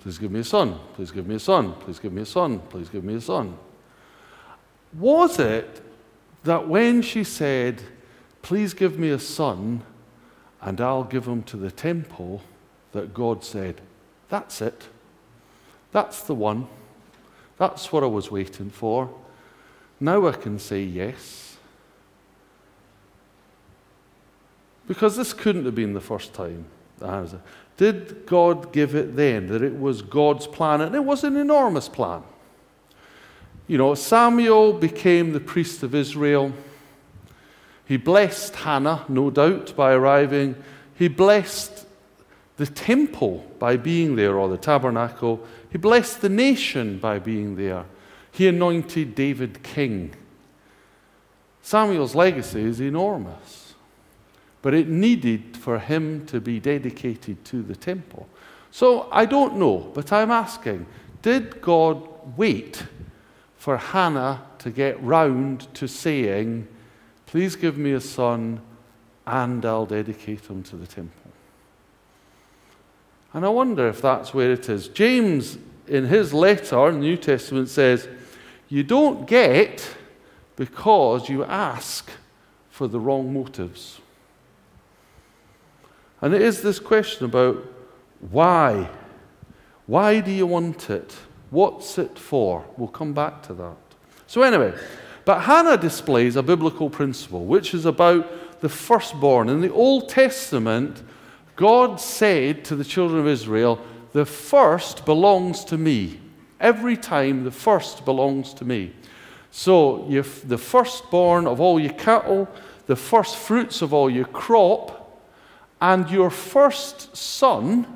Please 0.00 0.18
give 0.18 0.30
me 0.30 0.40
a 0.40 0.44
son. 0.44 0.78
Please 0.94 1.10
give 1.10 1.26
me 1.26 1.34
a 1.34 1.40
son. 1.40 1.74
Please 1.74 1.98
give 1.98 2.12
me 2.12 2.22
a 2.22 2.26
son. 2.26 2.60
Please 2.70 2.88
give 2.88 3.04
me 3.04 3.14
a 3.14 3.20
son. 3.20 3.58
Was 4.98 5.38
it 5.38 5.80
that 6.44 6.68
when 6.68 7.02
she 7.02 7.24
said, 7.24 7.82
Please 8.42 8.74
give 8.74 8.98
me 8.98 9.10
a 9.10 9.18
son 9.18 9.82
and 10.60 10.80
I'll 10.80 11.04
give 11.04 11.26
him 11.26 11.42
to 11.44 11.56
the 11.56 11.70
temple, 11.70 12.42
that 12.92 13.14
God 13.14 13.44
said, 13.44 13.80
That's 14.28 14.60
it. 14.60 14.88
That's 15.92 16.22
the 16.22 16.34
one. 16.34 16.68
That's 17.58 17.92
what 17.92 18.02
I 18.02 18.06
was 18.06 18.30
waiting 18.30 18.70
for. 18.70 19.10
Now 20.00 20.26
I 20.26 20.32
can 20.32 20.58
say 20.58 20.82
yes. 20.82 21.56
Because 24.88 25.16
this 25.16 25.32
couldn't 25.32 25.64
have 25.64 25.74
been 25.74 25.92
the 25.92 26.00
first 26.00 26.34
time 26.34 26.66
Did 27.76 28.26
God 28.26 28.72
give 28.72 28.94
it 28.94 29.16
then? 29.16 29.46
That 29.48 29.62
it 29.62 29.78
was 29.78 30.02
God's 30.02 30.46
plan? 30.46 30.80
And 30.80 30.94
it 30.94 31.04
was 31.04 31.24
an 31.24 31.36
enormous 31.36 31.88
plan. 31.88 32.22
You 33.68 33.78
know, 33.78 33.94
Samuel 33.94 34.72
became 34.72 35.32
the 35.32 35.40
priest 35.40 35.82
of 35.82 35.94
Israel. 35.94 36.52
He 37.86 37.96
blessed 37.96 38.56
Hannah, 38.56 39.04
no 39.08 39.30
doubt, 39.30 39.74
by 39.76 39.92
arriving. 39.92 40.56
He 40.94 41.08
blessed 41.08 41.86
the 42.56 42.66
temple 42.66 43.46
by 43.58 43.76
being 43.76 44.16
there, 44.16 44.38
or 44.38 44.48
the 44.48 44.58
tabernacle. 44.58 45.44
He 45.70 45.78
blessed 45.78 46.20
the 46.20 46.28
nation 46.28 46.98
by 46.98 47.18
being 47.18 47.56
there. 47.56 47.84
He 48.30 48.48
anointed 48.48 49.14
David 49.14 49.62
king. 49.62 50.14
Samuel's 51.62 52.14
legacy 52.14 52.62
is 52.62 52.80
enormous, 52.80 53.74
but 54.62 54.74
it 54.74 54.88
needed 54.88 55.56
for 55.56 55.78
him 55.78 56.26
to 56.26 56.40
be 56.40 56.58
dedicated 56.58 57.44
to 57.46 57.62
the 57.62 57.76
temple. 57.76 58.28
So 58.70 59.08
I 59.12 59.26
don't 59.26 59.56
know, 59.56 59.90
but 59.94 60.12
I'm 60.12 60.30
asking 60.30 60.86
did 61.22 61.60
God 61.62 62.08
wait 62.36 62.84
for 63.56 63.76
Hannah 63.76 64.42
to 64.58 64.70
get 64.70 65.00
round 65.02 65.72
to 65.74 65.86
saying, 65.86 66.66
Please 67.26 67.54
give 67.54 67.78
me 67.78 67.92
a 67.92 68.00
son, 68.00 68.60
and 69.24 69.64
I'll 69.64 69.86
dedicate 69.86 70.46
him 70.46 70.64
to 70.64 70.76
the 70.76 70.86
temple? 70.86 71.21
And 73.34 73.44
I 73.44 73.48
wonder 73.48 73.88
if 73.88 74.02
that's 74.02 74.34
where 74.34 74.52
it 74.52 74.68
is. 74.68 74.88
James, 74.88 75.58
in 75.86 76.06
his 76.06 76.34
letter 76.34 76.88
in 76.88 77.00
the 77.00 77.06
New 77.06 77.16
Testament, 77.16 77.68
says, 77.68 78.08
You 78.68 78.82
don't 78.82 79.26
get 79.26 79.96
because 80.56 81.28
you 81.28 81.44
ask 81.44 82.10
for 82.70 82.88
the 82.88 83.00
wrong 83.00 83.32
motives. 83.32 84.00
And 86.20 86.34
it 86.34 86.42
is 86.42 86.62
this 86.62 86.78
question 86.78 87.24
about 87.24 87.56
why. 88.30 88.88
Why 89.86 90.20
do 90.20 90.30
you 90.30 90.46
want 90.46 90.88
it? 90.90 91.16
What's 91.50 91.98
it 91.98 92.18
for? 92.18 92.64
We'll 92.76 92.88
come 92.88 93.12
back 93.12 93.42
to 93.44 93.54
that. 93.54 93.76
So, 94.26 94.42
anyway, 94.42 94.72
but 95.24 95.40
Hannah 95.40 95.76
displays 95.76 96.36
a 96.36 96.42
biblical 96.42 96.88
principle, 96.88 97.44
which 97.44 97.74
is 97.74 97.84
about 97.84 98.60
the 98.60 98.68
firstborn. 98.68 99.48
In 99.48 99.60
the 99.60 99.72
Old 99.72 100.08
Testament, 100.08 101.02
God 101.62 102.00
said 102.00 102.64
to 102.64 102.74
the 102.74 102.82
children 102.82 103.20
of 103.20 103.28
Israel, 103.28 103.78
The 104.14 104.26
first 104.26 105.04
belongs 105.04 105.64
to 105.66 105.78
me. 105.78 106.18
Every 106.58 106.96
time, 106.96 107.44
the 107.44 107.52
first 107.52 108.04
belongs 108.04 108.52
to 108.54 108.64
me. 108.64 108.92
So, 109.52 110.04
the 110.44 110.58
firstborn 110.58 111.46
of 111.46 111.60
all 111.60 111.78
your 111.78 111.92
cattle, 111.92 112.48
the 112.86 112.96
first 112.96 113.36
fruits 113.36 113.80
of 113.80 113.94
all 113.94 114.10
your 114.10 114.24
crop, 114.24 115.22
and 115.80 116.10
your 116.10 116.30
first 116.30 117.16
son 117.16 117.86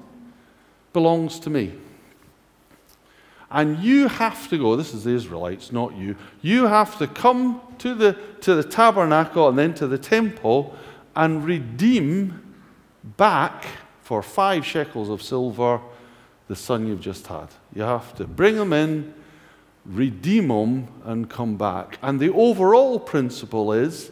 belongs 0.93 1.41
to 1.41 1.51
me. 1.51 1.75
And 3.51 3.81
you 3.81 4.07
have 4.07 4.49
to 4.51 4.59
go, 4.59 4.77
this 4.77 4.95
is 4.95 5.03
the 5.03 5.11
Israelites, 5.11 5.73
not 5.73 5.97
you. 5.97 6.15
You 6.41 6.69
have 6.69 6.99
to 6.99 7.09
come 7.09 7.61
to 7.79 7.97
the, 7.97 8.17
to 8.43 8.55
the 8.55 8.63
tabernacle 8.63 9.49
and 9.49 9.59
then 9.59 9.75
to 9.75 9.89
the 9.89 9.99
temple 9.99 10.73
and 11.17 11.45
redeem 11.45 12.46
back 13.17 13.67
for 14.03 14.23
five 14.23 14.65
shekels 14.65 15.09
of 15.09 15.23
silver 15.23 15.81
the 16.49 16.57
son 16.57 16.87
you've 16.87 17.01
just 17.01 17.27
had. 17.27 17.49
You 17.75 17.83
have 17.83 18.15
to 18.17 18.25
bring 18.25 18.57
them 18.57 18.73
in, 18.73 19.15
redeem 19.85 20.49
them, 20.49 20.89
and 21.05 21.29
come 21.29 21.57
back. 21.57 21.99
And 22.03 22.21
the 22.21 22.33
overall 22.33 22.99
principle 22.99 23.73
is 23.73 24.11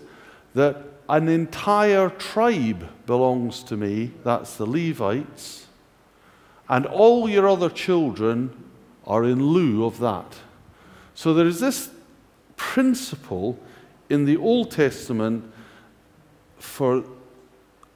that 0.54 0.82
an 1.08 1.28
entire 1.28 2.10
tribe 2.10 2.88
belongs 3.06 3.62
to 3.64 3.76
me, 3.76 4.12
that's 4.24 4.56
the 4.56 4.66
Levites, 4.66 5.66
and 6.68 6.86
all 6.86 7.28
your 7.28 7.48
other 7.48 7.68
children 7.68 8.64
are 9.06 9.24
in 9.24 9.44
lieu 9.44 9.84
of 9.84 9.98
that. 9.98 10.38
So 11.14 11.34
there 11.34 11.46
is 11.46 11.60
this 11.60 11.90
principle 12.56 13.58
in 14.08 14.24
the 14.24 14.36
Old 14.36 14.70
Testament 14.70 15.52
for 16.58 17.04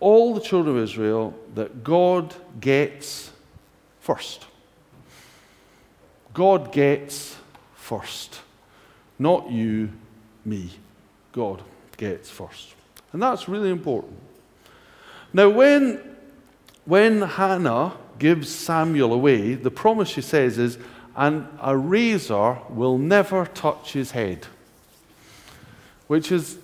all 0.00 0.34
the 0.34 0.40
children 0.40 0.76
of 0.76 0.82
Israel 0.82 1.34
that 1.54 1.82
God 1.82 2.34
gets 2.60 3.30
first. 4.00 4.46
God 6.34 6.72
gets 6.72 7.36
first. 7.74 8.40
Not 9.18 9.50
you, 9.50 9.90
me. 10.44 10.70
God 11.32 11.62
gets 11.96 12.30
first. 12.30 12.74
And 13.12 13.22
that's 13.22 13.48
really 13.48 13.70
important. 13.70 14.16
Now, 15.32 15.48
when, 15.48 16.00
when 16.84 17.22
Hannah 17.22 17.94
gives 18.18 18.48
Samuel 18.48 19.12
away, 19.12 19.54
the 19.54 19.70
promise 19.70 20.08
she 20.08 20.22
says 20.22 20.58
is, 20.58 20.78
and 21.16 21.48
a 21.60 21.76
razor 21.76 22.58
will 22.68 22.96
never 22.96 23.44
touch 23.46 23.92
his 23.92 24.12
head. 24.12 24.46
Which 26.06 26.30
is, 26.30 26.58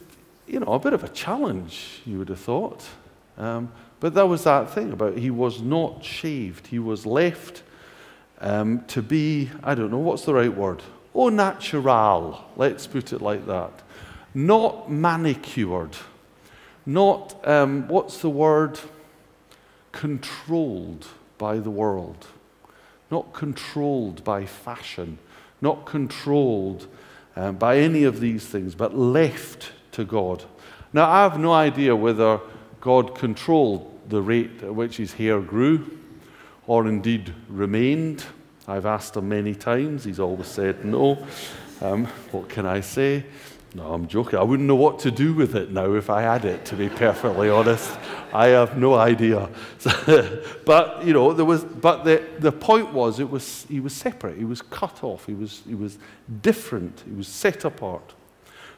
you 0.46 0.60
know, 0.60 0.72
a 0.72 0.78
bit 0.78 0.92
of 0.92 1.02
a 1.02 1.08
challenge, 1.08 2.00
you 2.06 2.18
would 2.18 2.28
have 2.28 2.40
thought. 2.40 2.84
Um, 3.36 3.72
but 4.00 4.14
there 4.14 4.26
was 4.26 4.44
that 4.44 4.70
thing 4.70 4.92
about 4.92 5.16
he 5.16 5.30
was 5.30 5.62
not 5.62 6.04
shaved. 6.04 6.66
He 6.66 6.78
was 6.78 7.06
left 7.06 7.62
um, 8.40 8.84
to 8.88 9.02
be, 9.02 9.50
I 9.62 9.74
don't 9.74 9.90
know, 9.90 9.98
what's 9.98 10.24
the 10.24 10.34
right 10.34 10.54
word? 10.54 10.82
Au 11.14 11.28
natural, 11.28 12.44
let's 12.56 12.86
put 12.86 13.12
it 13.12 13.22
like 13.22 13.46
that. 13.46 13.72
Not 14.34 14.90
manicured. 14.90 15.96
Not, 16.84 17.36
um, 17.48 17.88
what's 17.88 18.18
the 18.18 18.28
word? 18.28 18.78
Controlled 19.92 21.06
by 21.38 21.58
the 21.58 21.70
world. 21.70 22.26
Not 23.10 23.32
controlled 23.32 24.24
by 24.24 24.44
fashion. 24.44 25.18
Not 25.60 25.86
controlled 25.86 26.88
um, 27.36 27.56
by 27.56 27.78
any 27.78 28.04
of 28.04 28.20
these 28.20 28.46
things, 28.46 28.74
but 28.74 28.96
left 28.96 29.72
to 29.92 30.04
God. 30.04 30.44
Now, 30.92 31.08
I 31.08 31.22
have 31.22 31.38
no 31.38 31.52
idea 31.52 31.96
whether 31.96 32.40
God 32.84 33.14
controlled 33.14 33.90
the 34.10 34.20
rate 34.20 34.62
at 34.62 34.74
which 34.74 34.98
his 34.98 35.14
hair 35.14 35.40
grew 35.40 35.98
or 36.66 36.86
indeed 36.86 37.32
remained. 37.48 38.22
I've 38.68 38.84
asked 38.84 39.16
him 39.16 39.30
many 39.30 39.54
times. 39.54 40.04
He's 40.04 40.20
always 40.20 40.48
said 40.48 40.84
no. 40.84 41.26
Um, 41.80 42.04
what 42.30 42.50
can 42.50 42.66
I 42.66 42.80
say? 42.80 43.24
No, 43.74 43.94
I'm 43.94 44.06
joking. 44.06 44.38
I 44.38 44.42
wouldn't 44.42 44.68
know 44.68 44.74
what 44.76 44.98
to 44.98 45.10
do 45.10 45.32
with 45.32 45.56
it 45.56 45.70
now 45.70 45.94
if 45.94 46.10
I 46.10 46.20
had 46.20 46.44
it, 46.44 46.66
to 46.66 46.76
be 46.76 46.88
perfectly 47.04 47.48
honest. 47.48 47.90
I 48.34 48.48
have 48.48 48.76
no 48.76 48.96
idea. 48.96 49.48
but, 50.66 51.06
you 51.06 51.14
know, 51.14 51.32
there 51.32 51.46
was, 51.46 51.64
but 51.64 52.04
the, 52.04 52.22
the 52.38 52.52
point 52.52 52.92
was, 52.92 53.18
it 53.18 53.30
was 53.30 53.64
he 53.66 53.80
was 53.80 53.94
separate. 53.94 54.36
He 54.36 54.44
was 54.44 54.60
cut 54.60 55.02
off. 55.02 55.24
He 55.24 55.32
was, 55.32 55.62
he 55.66 55.74
was 55.74 55.96
different. 56.42 57.02
He 57.06 57.14
was 57.14 57.28
set 57.28 57.64
apart. 57.64 58.12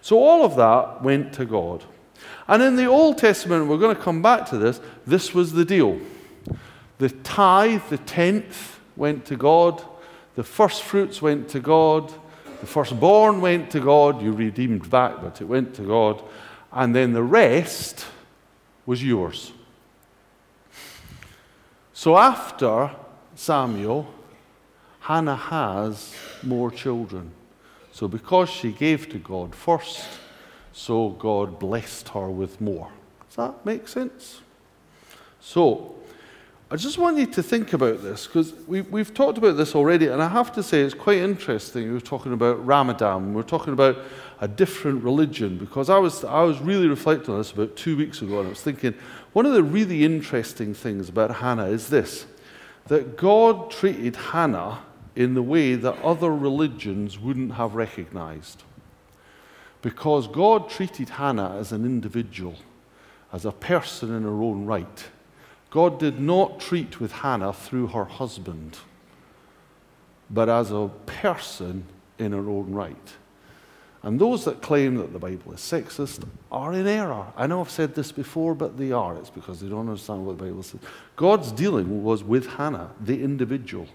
So 0.01 0.17
all 0.17 0.45
of 0.45 0.55
that 0.55 1.03
went 1.03 1.33
to 1.33 1.45
God. 1.45 1.83
And 2.49 2.63
in 2.63 2.77
the 2.77 2.87
Old 2.87 3.19
Testament, 3.19 3.67
we're 3.67 3.79
going 3.79 3.97
to 3.97 4.03
come 4.03 4.23
back 4.23 4.47
to 4.51 4.59
this, 4.59 4.81
this 5.07 5.35
was 5.35 5.53
the 5.53 5.65
deal. 5.65 6.01
The 6.99 7.11
tithe, 7.11 7.83
the 7.91 7.99
tenth, 7.99 8.79
went 8.97 9.27
to 9.27 9.37
God. 9.37 9.83
The 10.35 10.45
first 10.45 10.83
fruits 10.83 11.21
went 11.21 11.49
to 11.51 11.61
God. 11.61 12.13
The 12.61 12.67
firstborn 12.67 13.41
went 13.41 13.71
to 13.73 13.81
God, 13.81 14.23
you 14.23 14.33
redeemed 14.33 14.89
back, 14.89 15.21
but 15.21 15.41
it 15.41 15.45
went 15.45 15.75
to 15.75 15.83
God. 15.83 16.23
And 16.73 16.95
then 16.95 17.13
the 17.13 17.23
rest 17.23 18.07
was 18.87 19.05
yours. 19.05 19.53
So 21.93 22.17
after 22.17 22.91
Samuel, 23.35 24.13
Hannah 25.01 25.37
has 25.37 26.15
more 26.43 26.71
children. 26.71 27.31
So 27.93 28.09
because 28.09 28.49
she 28.49 28.73
gave 28.73 29.09
to 29.11 29.19
God 29.19 29.55
first, 29.55 30.07
so 30.77 31.09
God 31.09 31.59
blessed 31.59 32.11
her 32.11 32.29
with 32.29 32.61
more. 32.61 32.91
Does 33.29 33.37
that 33.37 33.65
make 33.65 33.89
sense? 33.89 34.43
So, 35.41 35.95
I 36.71 36.77
just 36.77 36.99
want 36.99 37.17
you 37.17 37.27
to 37.29 37.43
think 37.43 37.73
about 37.73 38.03
this 38.03 38.27
because 38.27 38.53
we, 38.67 38.83
we've 38.83 39.15
talked 39.15 39.39
about 39.39 39.57
this 39.57 39.75
already, 39.75 40.09
and 40.09 40.23
I 40.23 40.29
have 40.29 40.53
to 40.53 40.63
say 40.63 40.83
it's 40.83 40.93
quite 40.93 41.17
interesting. 41.17 41.85
We 41.85 41.95
were 41.95 42.01
talking 42.01 42.35
about 42.35 42.65
Ramadan, 42.65 43.33
we 43.33 43.41
are 43.41 43.45
talking 43.45 43.73
about 43.73 43.97
a 44.43 44.47
different 44.47 45.03
religion 45.03 45.57
because 45.57 45.89
I 45.89 45.97
was, 45.97 46.25
I 46.25 46.43
was 46.43 46.59
really 46.59 46.89
reflecting 46.89 47.31
on 47.31 47.39
this 47.39 47.53
about 47.53 47.75
two 47.75 47.97
weeks 47.97 48.21
ago, 48.21 48.41
and 48.41 48.49
I 48.49 48.51
was 48.51 48.61
thinking 48.61 48.93
one 49.33 49.47
of 49.47 49.55
the 49.55 49.63
really 49.63 50.05
interesting 50.05 50.75
things 50.75 51.09
about 51.09 51.37
Hannah 51.37 51.69
is 51.69 51.89
this 51.89 52.27
that 52.89 53.17
God 53.17 53.71
treated 53.71 54.15
Hannah 54.15 54.81
in 55.15 55.33
the 55.33 55.43
way 55.43 55.75
that 55.75 55.99
other 56.03 56.33
religions 56.35 57.19
wouldn't 57.19 57.55
have 57.55 57.75
recognized. 57.75 58.63
Because 59.87 60.27
God 60.27 60.69
treated 60.69 61.11
Hannah 61.11 61.57
as 61.61 61.71
an 61.71 61.85
individual, 61.85 62.57
as 63.33 63.45
a 63.45 63.53
person 63.53 64.13
in 64.13 64.25
her 64.25 64.43
own 64.43 64.65
right. 64.67 65.05
God 65.71 66.01
did 66.01 66.19
not 66.19 66.59
treat 66.59 66.99
with 66.99 67.13
Hannah 67.13 67.53
through 67.53 67.87
her 67.87 68.05
husband, 68.05 68.79
but 70.29 70.49
as 70.49 70.73
a 70.73 70.91
person 71.07 71.85
in 72.19 72.33
her 72.33 72.51
own 72.51 72.73
right. 72.73 73.13
And 74.03 74.19
those 74.19 74.45
that 74.47 74.61
claim 74.61 74.97
that 74.97 75.13
the 75.13 75.21
Bible 75.21 75.53
is 75.53 75.61
sexist 75.61 76.27
are 76.51 76.73
in 76.73 76.89
error. 76.89 77.27
I 77.37 77.47
know 77.47 77.61
I've 77.61 77.71
said 77.71 77.95
this 77.95 78.11
before, 78.11 78.57
but 78.57 78.77
they 78.77 78.91
are. 78.91 79.17
It's 79.17 79.31
because 79.31 79.61
they 79.61 79.69
don't 79.69 79.89
understand 79.89 80.27
what 80.27 80.37
the 80.37 80.47
Bible 80.47 80.65
says. 80.65 80.81
God's 81.15 81.53
dealing 81.53 82.03
was 82.03 82.25
with 82.25 82.49
Hannah, 82.49 82.91
the 83.01 83.23
individual, 83.23 83.87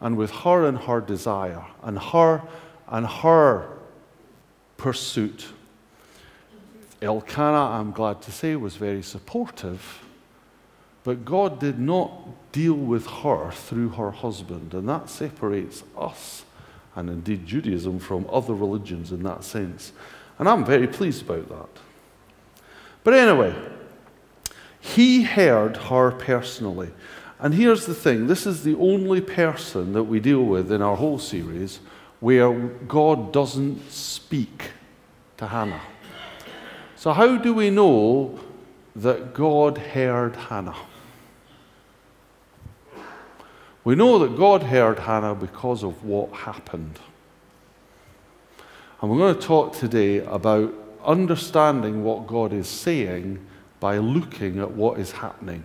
and 0.00 0.16
with 0.16 0.30
her 0.30 0.64
and 0.64 0.78
her 0.78 1.02
desire, 1.02 1.66
and 1.82 1.98
her 1.98 2.40
and 2.88 3.06
her 3.06 3.76
pursuit. 4.80 5.48
Elkanah, 7.02 7.78
I'm 7.78 7.92
glad 7.92 8.22
to 8.22 8.32
say, 8.32 8.56
was 8.56 8.76
very 8.76 9.02
supportive, 9.02 10.02
but 11.04 11.26
God 11.26 11.60
did 11.60 11.78
not 11.78 12.10
deal 12.52 12.74
with 12.74 13.06
her 13.06 13.50
through 13.50 13.90
her 13.90 14.10
husband, 14.10 14.72
and 14.72 14.88
that 14.88 15.10
separates 15.10 15.84
us 15.98 16.44
and 16.96 17.10
indeed 17.10 17.46
Judaism 17.46 17.98
from 17.98 18.26
other 18.32 18.54
religions 18.54 19.12
in 19.12 19.22
that 19.24 19.44
sense. 19.44 19.92
And 20.38 20.48
I'm 20.48 20.64
very 20.64 20.86
pleased 20.86 21.22
about 21.22 21.48
that. 21.50 21.82
But 23.04 23.14
anyway, 23.14 23.54
he 24.80 25.22
heard 25.22 25.76
her 25.76 26.10
personally. 26.10 26.90
And 27.38 27.54
here's 27.54 27.84
the 27.84 27.94
thing 27.94 28.26
this 28.26 28.46
is 28.46 28.64
the 28.64 28.76
only 28.76 29.20
person 29.20 29.92
that 29.92 30.04
we 30.04 30.20
deal 30.20 30.42
with 30.42 30.72
in 30.72 30.80
our 30.80 30.96
whole 30.96 31.18
series 31.18 31.80
where 32.20 32.52
God 32.52 33.32
doesn't 33.32 33.90
speak 33.90 34.72
to 35.38 35.46
Hannah. 35.46 35.80
So, 36.96 37.12
how 37.12 37.36
do 37.36 37.54
we 37.54 37.70
know 37.70 38.38
that 38.94 39.32
God 39.32 39.78
heard 39.78 40.36
Hannah? 40.36 40.76
We 43.82 43.94
know 43.94 44.18
that 44.18 44.36
God 44.36 44.62
heard 44.64 44.98
Hannah 44.98 45.34
because 45.34 45.82
of 45.82 46.04
what 46.04 46.30
happened. 46.30 46.98
And 49.00 49.10
we're 49.10 49.16
going 49.16 49.34
to 49.34 49.40
talk 49.40 49.74
today 49.74 50.18
about 50.18 50.74
understanding 51.02 52.04
what 52.04 52.26
God 52.26 52.52
is 52.52 52.68
saying 52.68 53.44
by 53.80 53.96
looking 53.96 54.58
at 54.58 54.70
what 54.72 54.98
is 54.98 55.12
happening 55.12 55.64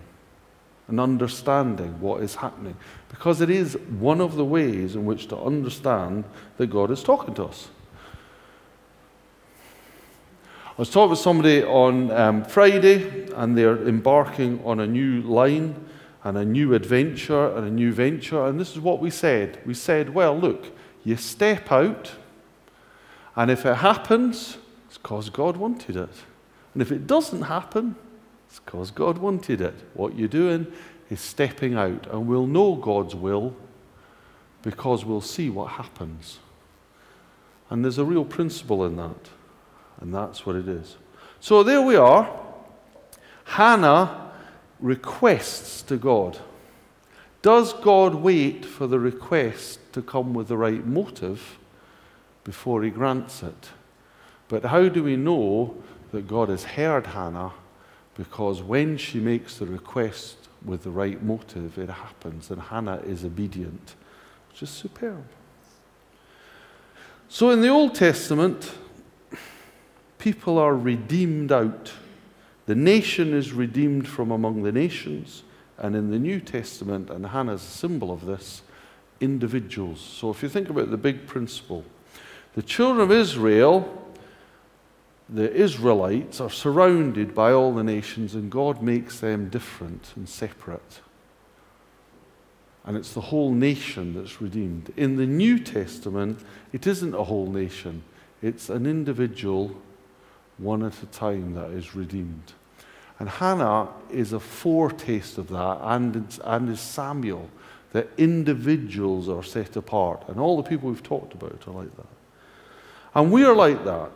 and 0.88 1.00
understanding 1.00 2.00
what 2.00 2.22
is 2.22 2.36
happening. 2.36 2.76
Because 3.08 3.40
it 3.40 3.50
is 3.50 3.76
one 3.98 4.20
of 4.20 4.36
the 4.36 4.44
ways 4.44 4.94
in 4.94 5.04
which 5.04 5.26
to 5.28 5.36
understand 5.36 6.24
that 6.58 6.68
God 6.68 6.90
is 6.90 7.02
talking 7.02 7.34
to 7.34 7.44
us. 7.44 7.68
I 10.76 10.82
was 10.82 10.90
talking 10.90 11.10
with 11.10 11.18
somebody 11.18 11.64
on 11.64 12.10
um, 12.10 12.44
Friday, 12.44 13.30
and 13.34 13.56
they're 13.56 13.88
embarking 13.88 14.62
on 14.64 14.78
a 14.78 14.86
new 14.86 15.22
line 15.22 15.74
and 16.22 16.36
a 16.36 16.44
new 16.44 16.74
adventure 16.74 17.56
and 17.56 17.66
a 17.66 17.70
new 17.70 17.92
venture. 17.92 18.44
And 18.44 18.60
this 18.60 18.72
is 18.72 18.80
what 18.80 19.00
we 19.00 19.10
said. 19.10 19.58
We 19.64 19.72
said, 19.74 20.14
well, 20.14 20.38
look, 20.38 20.66
you 21.02 21.16
step 21.16 21.72
out, 21.72 22.12
and 23.34 23.50
if 23.50 23.64
it 23.64 23.76
happens, 23.76 24.58
it's 24.86 24.98
because 24.98 25.30
God 25.30 25.56
wanted 25.56 25.96
it. 25.96 26.10
And 26.74 26.82
if 26.82 26.92
it 26.92 27.06
doesn't 27.06 27.42
happen, 27.42 27.96
it's 28.56 28.64
because 28.64 28.90
God 28.90 29.18
wanted 29.18 29.60
it. 29.60 29.74
What 29.92 30.16
you're 30.16 30.28
doing 30.28 30.66
is 31.10 31.20
stepping 31.20 31.74
out, 31.74 32.06
and 32.10 32.26
we'll 32.26 32.46
know 32.46 32.74
God's 32.74 33.14
will 33.14 33.54
because 34.62 35.04
we'll 35.04 35.20
see 35.20 35.50
what 35.50 35.72
happens. 35.72 36.38
And 37.68 37.84
there's 37.84 37.98
a 37.98 38.04
real 38.04 38.24
principle 38.24 38.86
in 38.86 38.96
that, 38.96 39.28
and 40.00 40.14
that's 40.14 40.46
what 40.46 40.56
it 40.56 40.68
is. 40.68 40.96
So 41.38 41.62
there 41.62 41.82
we 41.82 41.96
are. 41.96 42.34
Hannah 43.44 44.32
requests 44.80 45.82
to 45.82 45.98
God. 45.98 46.38
Does 47.42 47.74
God 47.74 48.14
wait 48.14 48.64
for 48.64 48.86
the 48.86 48.98
request 48.98 49.80
to 49.92 50.00
come 50.00 50.32
with 50.32 50.48
the 50.48 50.56
right 50.56 50.84
motive 50.86 51.58
before 52.42 52.82
he 52.82 52.88
grants 52.88 53.42
it? 53.42 53.68
But 54.48 54.64
how 54.64 54.88
do 54.88 55.04
we 55.04 55.16
know 55.16 55.76
that 56.12 56.26
God 56.26 56.48
has 56.48 56.64
heard 56.64 57.08
Hannah? 57.08 57.52
Because 58.16 58.62
when 58.62 58.96
she 58.96 59.20
makes 59.20 59.58
the 59.58 59.66
request 59.66 60.36
with 60.64 60.82
the 60.82 60.90
right 60.90 61.22
motive, 61.22 61.78
it 61.78 61.90
happens, 61.90 62.50
and 62.50 62.60
Hannah 62.60 63.00
is 63.06 63.24
obedient, 63.24 63.94
which 64.50 64.62
is 64.62 64.70
superb. 64.70 65.24
So 67.28 67.50
in 67.50 67.60
the 67.60 67.68
Old 67.68 67.94
Testament, 67.94 68.72
people 70.18 70.58
are 70.58 70.74
redeemed 70.74 71.52
out 71.52 71.92
the 72.66 72.74
nation 72.74 73.32
is 73.32 73.52
redeemed 73.52 74.08
from 74.08 74.32
among 74.32 74.64
the 74.64 74.72
nations. 74.72 75.44
And 75.78 75.94
in 75.94 76.10
the 76.10 76.18
New 76.18 76.40
Testament, 76.40 77.10
and 77.10 77.26
Hannah's 77.26 77.62
a 77.62 77.66
symbol 77.66 78.12
of 78.12 78.26
this, 78.26 78.62
individuals. 79.20 80.00
So 80.00 80.30
if 80.30 80.42
you 80.42 80.48
think 80.48 80.68
about 80.68 80.90
the 80.90 80.96
big 80.96 81.26
principle, 81.26 81.84
the 82.54 82.62
children 82.62 83.00
of 83.00 83.12
Israel, 83.12 84.05
the 85.28 85.52
Israelites, 85.52 86.40
are 86.40 86.50
surrounded 86.50 87.34
by 87.34 87.52
all 87.52 87.74
the 87.74 87.82
nations, 87.82 88.34
and 88.34 88.50
God 88.50 88.82
makes 88.82 89.18
them 89.18 89.48
different 89.48 90.12
and 90.14 90.28
separate. 90.28 91.00
And 92.84 92.96
it's 92.96 93.12
the 93.12 93.20
whole 93.20 93.50
nation 93.50 94.14
that's 94.14 94.40
redeemed. 94.40 94.92
In 94.96 95.16
the 95.16 95.26
New 95.26 95.58
Testament, 95.58 96.38
it 96.72 96.86
isn't 96.86 97.14
a 97.14 97.24
whole 97.24 97.50
nation, 97.50 98.04
it's 98.40 98.68
an 98.68 98.86
individual 98.86 99.76
one 100.58 100.84
at 100.84 101.02
a 101.02 101.06
time 101.06 101.54
that 101.54 101.70
is 101.70 101.96
redeemed. 101.96 102.52
And 103.18 103.28
Hannah 103.28 103.88
is 104.10 104.32
a 104.32 104.40
foretaste 104.40 105.38
of 105.38 105.48
that, 105.48 105.78
and, 105.82 106.38
and 106.44 106.68
is 106.68 106.80
Samuel, 106.80 107.50
that 107.92 108.08
individuals 108.16 109.28
are 109.28 109.42
set 109.42 109.74
apart. 109.74 110.22
And 110.28 110.38
all 110.38 110.56
the 110.56 110.68
people 110.68 110.88
we've 110.88 111.02
talked 111.02 111.34
about 111.34 111.66
are 111.66 111.72
like 111.72 111.96
that. 111.96 112.06
And 113.14 113.32
we 113.32 113.44
are 113.44 113.56
like 113.56 113.84
that. 113.84 114.12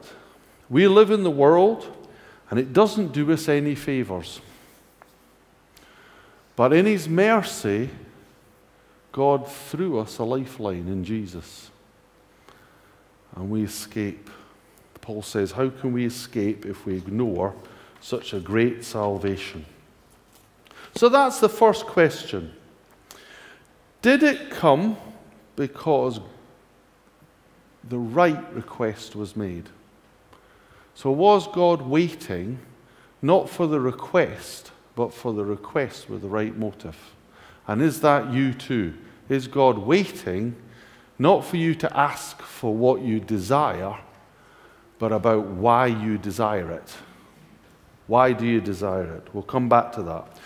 We 0.70 0.86
live 0.86 1.10
in 1.10 1.24
the 1.24 1.30
world, 1.30 1.86
and 2.48 2.58
it 2.58 2.72
doesn't 2.72 3.12
do 3.12 3.30
us 3.32 3.48
any 3.48 3.74
favors. 3.74 4.40
But 6.54 6.72
in 6.72 6.86
His 6.86 7.08
mercy, 7.08 7.90
God 9.12 9.50
threw 9.50 9.98
us 9.98 10.18
a 10.18 10.24
lifeline 10.24 10.86
in 10.86 11.04
Jesus. 11.04 11.70
And 13.34 13.50
we 13.50 13.64
escape. 13.64 14.30
Paul 15.00 15.22
says, 15.22 15.52
How 15.52 15.70
can 15.70 15.92
we 15.92 16.04
escape 16.04 16.64
if 16.64 16.86
we 16.86 16.96
ignore 16.96 17.54
such 18.00 18.32
a 18.32 18.40
great 18.40 18.84
salvation? 18.84 19.64
So 20.94 21.08
that's 21.08 21.40
the 21.40 21.48
first 21.48 21.86
question. 21.86 22.52
Did 24.02 24.22
it 24.22 24.50
come 24.50 24.96
because 25.56 26.20
the 27.88 27.98
right 27.98 28.54
request 28.54 29.16
was 29.16 29.36
made? 29.36 29.68
So 30.94 31.10
was 31.10 31.46
God 31.48 31.82
waiting 31.82 32.58
not 33.22 33.48
for 33.48 33.66
the 33.66 33.80
request, 33.80 34.72
but 34.94 35.12
for 35.14 35.32
the 35.32 35.44
request 35.44 36.08
with 36.08 36.22
the 36.22 36.28
right 36.28 36.56
motive? 36.56 36.96
And 37.66 37.80
is 37.80 38.00
that 38.00 38.32
you 38.32 38.52
too? 38.52 38.94
Is 39.28 39.46
God 39.46 39.78
waiting 39.78 40.56
not 41.18 41.44
for 41.44 41.56
you 41.56 41.74
to 41.76 41.96
ask 41.96 42.40
for 42.40 42.74
what 42.74 43.02
you 43.02 43.20
desire? 43.20 43.98
but 45.00 45.12
about 45.12 45.46
why 45.46 45.86
you 45.86 46.18
desire 46.18 46.70
it. 46.70 46.94
Why 48.06 48.32
do 48.32 48.46
you 48.46 48.60
desire 48.60 49.16
it? 49.16 49.28
We'll 49.32 49.42
come 49.42 49.68
back 49.68 49.92
to 49.92 50.02
that. 50.02 50.36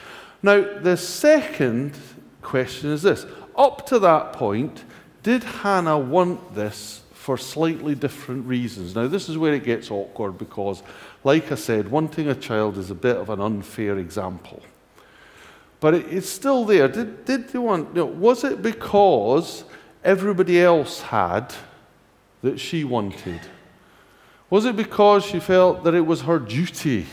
Now, 0.42 0.80
the 0.80 0.96
second 0.96 1.98
question 2.40 2.90
is 2.90 3.02
this 3.02 3.26
Up 3.56 3.84
to 3.86 3.98
that 3.98 4.32
point, 4.32 4.84
did 5.22 5.42
Hannah 5.42 5.98
want 5.98 6.54
this 6.54 7.02
for 7.24 7.38
slightly 7.38 7.94
different 7.94 8.46
reasons? 8.46 8.94
Now, 8.94 9.08
this 9.08 9.30
is 9.30 9.38
where 9.38 9.54
it 9.54 9.64
gets 9.64 9.90
awkward 9.90 10.36
because, 10.36 10.82
like 11.24 11.50
I 11.50 11.54
said, 11.54 11.90
wanting 11.90 12.28
a 12.28 12.34
child 12.34 12.76
is 12.76 12.90
a 12.90 12.94
bit 12.94 13.16
of 13.16 13.30
an 13.30 13.40
unfair 13.40 13.96
example. 13.96 14.62
But 15.80 15.94
it, 15.94 16.12
it's 16.12 16.28
still 16.28 16.66
there. 16.66 16.86
Did, 16.86 17.24
did 17.24 17.48
they 17.48 17.58
want, 17.58 17.88
you 17.88 18.02
know, 18.02 18.04
was 18.04 18.44
it 18.44 18.60
because 18.60 19.64
everybody 20.04 20.60
else 20.60 21.00
had 21.00 21.54
that 22.42 22.60
she 22.60 22.84
wanted? 22.84 23.40
Was 24.50 24.66
it 24.66 24.76
because 24.76 25.24
she 25.24 25.40
felt 25.40 25.82
that 25.84 25.94
it 25.94 26.02
was 26.02 26.20
her 26.20 26.38
duty 26.38 27.06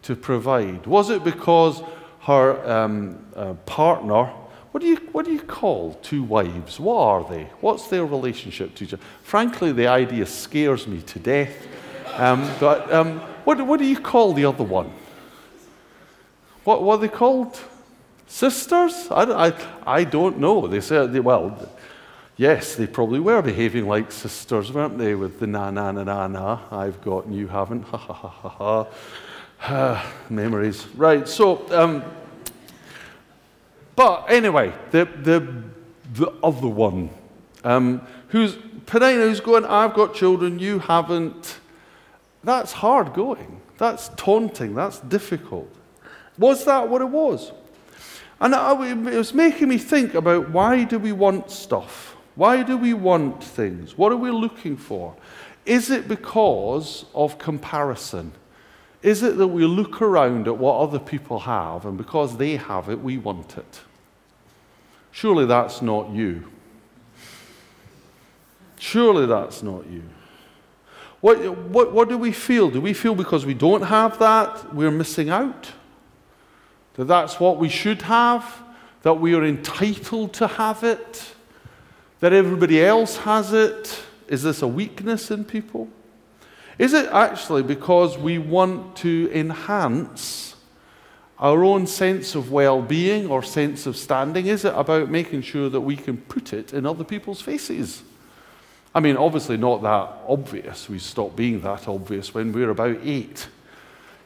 to 0.00 0.16
provide? 0.16 0.86
Was 0.86 1.10
it 1.10 1.22
because 1.22 1.82
her 2.22 2.66
um, 2.66 3.22
uh, 3.36 3.52
partner, 3.66 4.32
what 4.76 4.82
do, 4.82 4.88
you, 4.88 4.96
what 5.12 5.24
do 5.24 5.32
you 5.32 5.40
call 5.40 5.94
two 6.02 6.22
wives? 6.22 6.78
What 6.78 6.98
are 6.98 7.24
they? 7.30 7.44
What's 7.62 7.88
their 7.88 8.04
relationship 8.04 8.74
to 8.74 8.84
each 8.84 8.92
other? 8.92 9.02
Frankly, 9.22 9.72
the 9.72 9.86
idea 9.86 10.26
scares 10.26 10.86
me 10.86 11.00
to 11.00 11.18
death. 11.18 11.66
Um, 12.16 12.46
but 12.60 12.92
um, 12.92 13.20
what, 13.44 13.66
what 13.66 13.78
do 13.78 13.86
you 13.86 13.98
call 13.98 14.34
the 14.34 14.44
other 14.44 14.64
one? 14.64 14.92
What, 16.64 16.82
what 16.82 16.96
are 16.96 16.98
they 16.98 17.08
called? 17.08 17.58
Sisters? 18.26 19.08
I, 19.10 19.46
I, 19.46 19.52
I 19.86 20.04
don't 20.04 20.38
know. 20.38 20.66
They 20.66 20.82
say, 20.82 21.06
well, 21.20 21.70
Yes, 22.36 22.74
they 22.74 22.86
probably 22.86 23.20
were 23.20 23.40
behaving 23.40 23.88
like 23.88 24.12
sisters, 24.12 24.70
weren't 24.70 24.98
they, 24.98 25.14
with 25.14 25.40
the 25.40 25.46
na 25.46 25.70
na 25.70 25.90
na 25.90 26.04
na 26.04 26.26
na. 26.26 26.58
I've 26.70 27.00
got 27.00 27.24
and 27.24 27.34
you 27.34 27.48
haven't. 27.48 27.84
Ha 27.84 27.96
ha 27.96 28.12
ha 28.12 28.28
ha 28.28 28.86
ha. 29.58 30.12
Memories. 30.28 30.86
Right, 30.88 31.26
so, 31.26 31.66
um, 31.74 32.04
but 33.96 34.26
anyway, 34.28 34.72
the, 34.90 35.06
the, 35.22 35.62
the 36.12 36.32
other 36.42 36.68
one, 36.68 37.10
um, 37.64 38.06
who's, 38.28 38.54
Penina, 38.86 39.22
who's 39.22 39.40
going, 39.40 39.64
I've 39.64 39.94
got 39.94 40.14
children, 40.14 40.58
you 40.58 40.78
haven't. 40.78 41.58
That's 42.44 42.72
hard 42.72 43.14
going. 43.14 43.60
That's 43.78 44.10
taunting. 44.16 44.74
That's 44.74 45.00
difficult. 45.00 45.74
Was 46.38 46.64
that 46.66 46.88
what 46.88 47.00
it 47.00 47.08
was? 47.08 47.52
And 48.40 48.54
it 48.54 49.16
was 49.16 49.32
making 49.32 49.68
me 49.68 49.78
think 49.78 50.14
about 50.14 50.50
why 50.50 50.84
do 50.84 50.98
we 50.98 51.12
want 51.12 51.50
stuff? 51.50 52.16
Why 52.34 52.62
do 52.62 52.76
we 52.76 52.92
want 52.92 53.42
things? 53.42 53.96
What 53.96 54.12
are 54.12 54.16
we 54.16 54.30
looking 54.30 54.76
for? 54.76 55.16
Is 55.64 55.90
it 55.90 56.06
because 56.06 57.06
of 57.14 57.38
comparison? 57.38 58.32
Is 59.02 59.22
it 59.22 59.38
that 59.38 59.48
we 59.48 59.64
look 59.64 60.02
around 60.02 60.46
at 60.46 60.58
what 60.58 60.78
other 60.78 60.98
people 60.98 61.40
have, 61.40 61.86
and 61.86 61.96
because 61.96 62.36
they 62.36 62.56
have 62.56 62.88
it, 62.90 63.00
we 63.00 63.18
want 63.18 63.56
it? 63.56 63.80
Surely 65.16 65.46
that's 65.46 65.80
not 65.80 66.10
you. 66.10 66.44
Surely 68.78 69.24
that's 69.24 69.62
not 69.62 69.86
you. 69.86 70.02
What, 71.22 71.56
what, 71.56 71.92
what 71.92 72.10
do 72.10 72.18
we 72.18 72.32
feel? 72.32 72.68
Do 72.68 72.82
we 72.82 72.92
feel 72.92 73.14
because 73.14 73.46
we 73.46 73.54
don't 73.54 73.80
have 73.80 74.18
that, 74.18 74.74
we're 74.74 74.90
missing 74.90 75.30
out? 75.30 75.72
That 76.96 77.06
that's 77.06 77.40
what 77.40 77.56
we 77.56 77.70
should 77.70 78.02
have? 78.02 78.62
That 79.04 79.14
we 79.14 79.34
are 79.34 79.42
entitled 79.42 80.34
to 80.34 80.48
have 80.48 80.84
it? 80.84 81.34
That 82.20 82.34
everybody 82.34 82.84
else 82.84 83.16
has 83.16 83.54
it? 83.54 83.98
Is 84.28 84.42
this 84.42 84.60
a 84.60 84.68
weakness 84.68 85.30
in 85.30 85.46
people? 85.46 85.88
Is 86.78 86.92
it 86.92 87.06
actually 87.06 87.62
because 87.62 88.18
we 88.18 88.36
want 88.36 88.96
to 88.96 89.30
enhance 89.32 90.55
our 91.38 91.64
own 91.64 91.86
sense 91.86 92.34
of 92.34 92.50
well 92.50 92.82
being 92.82 93.28
or 93.28 93.42
sense 93.42 93.86
of 93.86 93.96
standing? 93.96 94.46
Is 94.46 94.64
it 94.64 94.74
about 94.74 95.10
making 95.10 95.42
sure 95.42 95.68
that 95.68 95.80
we 95.80 95.96
can 95.96 96.16
put 96.16 96.52
it 96.52 96.72
in 96.72 96.86
other 96.86 97.04
people's 97.04 97.42
faces? 97.42 98.02
I 98.94 99.00
mean, 99.00 99.16
obviously, 99.16 99.56
not 99.56 99.82
that 99.82 100.24
obvious. 100.26 100.88
We 100.88 100.98
stop 100.98 101.36
being 101.36 101.60
that 101.60 101.86
obvious 101.86 102.32
when 102.32 102.52
we're 102.52 102.70
about 102.70 102.98
eight. 103.02 103.48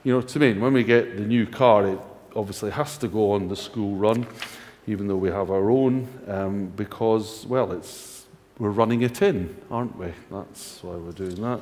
You 0.05 0.13
know 0.13 0.19
what 0.21 0.37
I 0.37 0.39
mean? 0.39 0.61
When 0.61 0.73
we 0.73 0.85
get 0.85 1.17
the 1.17 1.25
new 1.25 1.47
car, 1.47 1.89
it 1.89 1.99
obviously 2.37 2.71
has 2.71 2.97
to 2.99 3.09
go 3.09 3.33
on 3.33 3.49
the 3.49 3.57
school 3.57 3.97
run 3.97 4.27
even 4.91 5.07
though 5.07 5.17
we 5.17 5.31
have 5.31 5.51
our 5.51 5.71
own, 5.71 6.09
um, 6.27 6.67
because, 6.75 7.47
well, 7.47 7.73
it's, 7.73 8.27
we're 8.59 8.71
running 8.71 9.03
it 9.03 9.23
in, 9.23 9.57
aren't 9.71 9.97
we? 9.97 10.13
That's 10.31 10.83
why 10.83 10.97
we're 10.97 11.13
doing 11.13 11.41
that, 11.43 11.61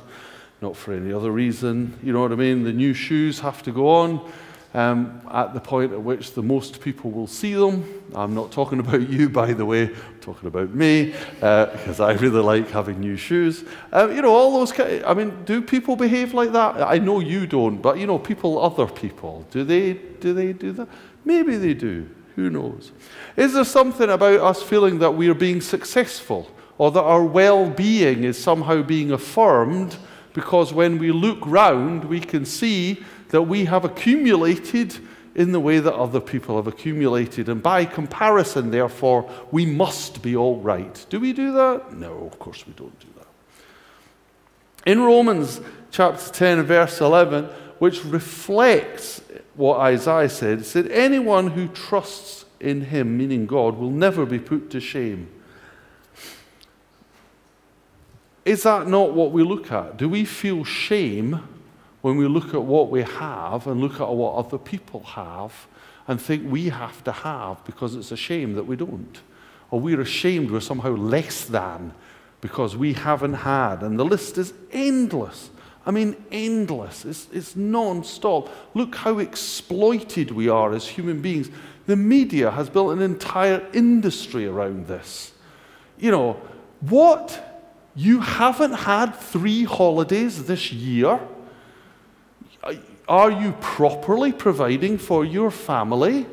not 0.61 0.75
for 0.75 0.93
any 0.93 1.13
other 1.13 1.31
reason. 1.31 1.97
You 2.01 2.13
know 2.13 2.21
what 2.21 2.31
I 2.31 2.35
mean? 2.35 2.63
The 2.63 2.73
new 2.73 2.93
shoes 2.93 3.39
have 3.41 3.61
to 3.63 3.71
go 3.71 3.87
on. 3.87 4.31
Um, 4.71 5.21
at 5.31 5.55
the 5.55 5.59
point 5.59 5.93
at 5.93 6.01
which 6.01 6.33
the 6.33 6.43
most 6.43 6.79
people 6.79 7.09
will 7.09 7.25
see 7.25 7.55
them. 7.55 7.83
I'm 8.13 8.35
not 8.35 8.51
talking 8.51 8.79
about 8.79 9.09
you, 9.09 9.27
by 9.27 9.53
the 9.53 9.65
way, 9.65 9.85
I'm 9.85 10.19
talking 10.21 10.47
about 10.47 10.75
me, 10.75 11.15
because 11.39 11.99
uh, 11.99 12.05
I 12.05 12.11
really 12.13 12.41
like 12.41 12.69
having 12.69 12.99
new 12.99 13.17
shoes. 13.17 13.63
Uh, 13.91 14.09
you 14.09 14.21
know, 14.21 14.31
all 14.31 14.59
those 14.59 14.71
kind 14.71 14.91
of, 14.91 15.05
I 15.05 15.15
mean, 15.15 15.43
do 15.45 15.63
people 15.63 15.95
behave 15.95 16.35
like 16.35 16.51
that? 16.51 16.81
I 16.81 16.99
know 16.99 17.19
you 17.19 17.47
don't, 17.47 17.77
but 17.81 17.97
you 17.97 18.05
know, 18.05 18.19
people, 18.19 18.61
other 18.61 18.85
people, 18.85 19.47
do 19.49 19.63
they, 19.63 19.93
do 19.93 20.35
they 20.35 20.53
do 20.53 20.71
that? 20.73 20.87
Maybe 21.25 21.57
they 21.57 21.73
do. 21.73 22.07
Who 22.35 22.51
knows? 22.51 22.91
Is 23.35 23.53
there 23.53 23.65
something 23.65 24.09
about 24.09 24.39
us 24.39 24.61
feeling 24.61 24.99
that 24.99 25.11
we 25.11 25.29
are 25.29 25.33
being 25.33 25.61
successful 25.61 26.49
or 26.77 26.91
that 26.91 27.01
our 27.01 27.23
well 27.23 27.69
being 27.69 28.23
is 28.23 28.41
somehow 28.41 28.81
being 28.81 29.11
affirmed 29.11 29.97
because 30.33 30.71
when 30.71 30.97
we 30.99 31.11
look 31.11 31.39
round, 31.41 32.05
we 32.05 32.19
can 32.19 32.45
see 32.45 33.03
that 33.29 33.43
we 33.43 33.65
have 33.65 33.85
accumulated 33.85 34.97
in 35.35 35.51
the 35.51 35.59
way 35.59 35.79
that 35.79 35.93
other 35.93 36.19
people 36.19 36.57
have 36.57 36.67
accumulated. 36.67 37.47
And 37.49 37.63
by 37.63 37.85
comparison, 37.85 38.71
therefore, 38.71 39.29
we 39.51 39.65
must 39.65 40.21
be 40.21 40.35
all 40.35 40.59
right. 40.59 41.05
Do 41.09 41.19
we 41.19 41.33
do 41.33 41.53
that? 41.53 41.93
No, 41.93 42.25
of 42.25 42.39
course 42.39 42.65
we 42.67 42.73
don't 42.73 42.99
do 42.99 43.07
that. 43.17 43.27
In 44.85 45.01
Romans 45.01 45.61
chapter 45.91 46.31
10 46.31 46.63
verse 46.63 46.99
11, 46.99 47.45
which 47.79 48.03
reflects 48.03 49.21
what 49.55 49.79
Isaiah 49.79 50.29
said. 50.29 50.59
It 50.59 50.65
said, 50.65 50.91
Anyone 50.91 51.51
who 51.51 51.67
trusts 51.67 52.45
in 52.59 52.81
him, 52.81 53.17
meaning 53.17 53.45
God, 53.45 53.77
will 53.77 53.91
never 53.91 54.25
be 54.25 54.39
put 54.39 54.69
to 54.71 54.79
shame. 54.79 55.29
Is 58.45 58.63
that 58.63 58.87
not 58.87 59.13
what 59.13 59.31
we 59.31 59.43
look 59.43 59.71
at? 59.71 59.97
Do 59.97 60.09
we 60.09 60.25
feel 60.25 60.63
shame 60.63 61.43
when 62.01 62.17
we 62.17 62.27
look 62.27 62.53
at 62.53 62.61
what 62.61 62.89
we 62.89 63.03
have 63.03 63.67
and 63.67 63.81
look 63.81 63.99
at 63.99 64.09
what 64.09 64.35
other 64.35 64.57
people 64.57 65.01
have 65.01 65.67
and 66.07 66.21
think 66.21 66.49
we 66.49 66.69
have 66.69 67.03
to 67.03 67.11
have 67.11 67.63
because 67.65 67.95
it's 67.95 68.11
a 68.11 68.17
shame 68.17 68.53
that 68.53 68.65
we 68.65 68.75
don't? 68.75 69.21
Or 69.71 69.79
we're 69.79 70.01
ashamed 70.01 70.49
we're 70.49 70.61
somehow 70.61 70.91
less 70.91 71.45
than 71.45 71.93
because 72.41 72.75
we 72.75 72.93
haven't 72.93 73.33
had. 73.33 73.83
And 73.83 73.99
the 73.99 74.05
list 74.05 74.37
is 74.37 74.53
endless. 74.71 75.49
I 75.85 75.91
mean, 75.91 76.15
endless. 76.31 77.05
It's, 77.05 77.27
it's 77.31 77.55
non 77.55 78.03
stop. 78.03 78.49
Look 78.73 78.95
how 78.95 79.19
exploited 79.19 80.31
we 80.31 80.49
are 80.49 80.73
as 80.73 80.87
human 80.87 81.21
beings. 81.21 81.49
The 81.85 81.95
media 81.95 82.51
has 82.51 82.69
built 82.69 82.93
an 82.93 83.01
entire 83.01 83.67
industry 83.73 84.45
around 84.45 84.87
this. 84.87 85.33
You 85.97 86.11
know, 86.11 86.33
what? 86.81 87.45
You 87.95 88.19
haven't 88.21 88.73
had 88.73 89.15
three 89.15 89.63
holidays 89.63 90.45
this 90.45 90.71
year? 90.71 91.19
Are 93.09 93.31
you 93.31 93.51
properly 93.59 94.31
providing 94.31 94.97
for 94.97 95.25
your 95.25 95.51
family? 95.51 96.25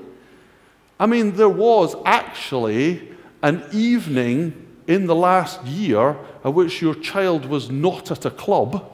I 1.00 1.06
mean, 1.06 1.32
there 1.32 1.48
was 1.48 1.96
actually 2.04 3.08
an 3.42 3.64
evening 3.72 4.66
in 4.86 5.06
the 5.06 5.14
last 5.14 5.64
year 5.64 6.16
at 6.44 6.54
which 6.54 6.80
your 6.80 6.94
child 6.94 7.46
was 7.46 7.70
not 7.70 8.12
at 8.12 8.24
a 8.24 8.30
club 8.30 8.92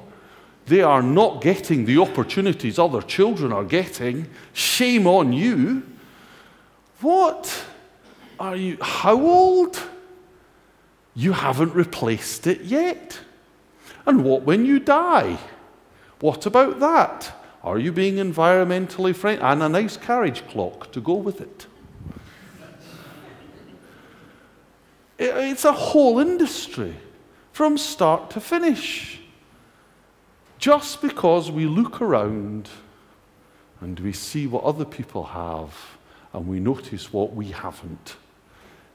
they 0.67 0.81
are 0.81 1.03
not 1.03 1.43
getting 1.43 1.85
the 1.85 1.99
opportunities 1.99 2.79
other 2.79 3.03
children 3.03 3.53
are 3.53 3.65
getting. 3.65 4.29
Shame 4.53 5.07
on 5.07 5.33
you. 5.33 5.83
What 7.01 7.65
are 8.39 8.57
you? 8.57 8.79
How 8.81 9.21
old? 9.21 9.83
You 11.15 11.33
haven't 11.33 11.75
replaced 11.75 12.47
it 12.47 12.63
yet. 12.63 13.21
And 14.07 14.25
what 14.25 14.43
when 14.43 14.65
you 14.65 14.79
die? 14.79 15.39
What 16.21 16.47
about 16.47 16.79
that? 16.81 17.33
Are 17.63 17.79
you 17.79 17.93
being 17.93 18.17
environmentally 18.17 19.15
friendly? 19.15 19.45
And 19.45 19.63
a 19.63 19.69
nice 19.69 19.97
carriage 19.97 20.47
clock 20.49 20.91
to 20.93 21.01
go 21.01 21.15
with 21.15 21.41
it. 21.41 21.67
It's 25.19 25.65
a 25.65 25.73
whole 25.73 26.19
industry 26.19 26.97
from 27.53 27.79
start 27.79 28.31
to 28.31 28.41
finish. 28.41 29.21
Just 30.59 31.01
because 31.01 31.51
we 31.51 31.67
look 31.67 32.01
around 32.01 32.69
and 33.81 33.99
we 34.01 34.13
see 34.13 34.47
what 34.47 34.65
other 34.65 34.85
people 34.85 35.25
have 35.25 35.75
and 36.33 36.49
we 36.49 36.59
notice 36.59 37.13
what 37.13 37.35
we 37.35 37.49
haven't. 37.49 38.17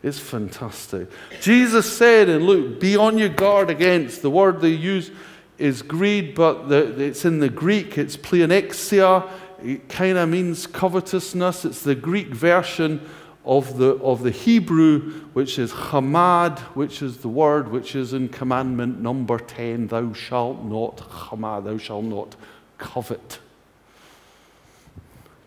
It's 0.03 0.19
fantastic. 0.19 1.10
Jesus 1.41 1.91
said 1.91 2.30
in 2.30 2.45
Luke, 2.45 2.80
be 2.80 2.95
on 2.95 3.17
your 3.17 3.30
guard 3.30 3.69
against. 3.69 4.21
The 4.21 4.30
word 4.30 4.62
they 4.62 4.69
use 4.69 5.12
is 5.57 5.81
greed, 5.81 6.35
but 6.35 6.69
the, 6.69 7.01
it's 7.01 7.25
in 7.25 7.39
the 7.39 7.49
Greek, 7.49 7.97
it's 7.97 8.17
pleonexia. 8.17 9.29
It 9.63 9.89
kind 9.89 10.17
of 10.17 10.29
means 10.29 10.67
covetousness. 10.67 11.65
It's 11.65 11.81
the 11.81 11.95
Greek 11.95 12.27
version 12.27 13.07
of 13.47 13.77
the, 13.77 13.95
of 14.03 14.23
the 14.23 14.31
Hebrew, 14.31 15.11
which 15.33 15.57
is 15.57 15.71
chamad, 15.71 16.59
which 16.75 17.01
is 17.01 17.19
the 17.19 17.29
word 17.29 17.69
which 17.69 17.95
is 17.95 18.13
in 18.13 18.27
commandment 18.27 18.99
number 18.99 19.39
10 19.39 19.87
thou 19.87 20.11
shalt 20.11 20.63
not 20.65 20.97
chamad, 20.97 21.63
thou 21.63 21.77
shalt 21.77 22.03
not 22.03 22.35
covet. 22.77 23.39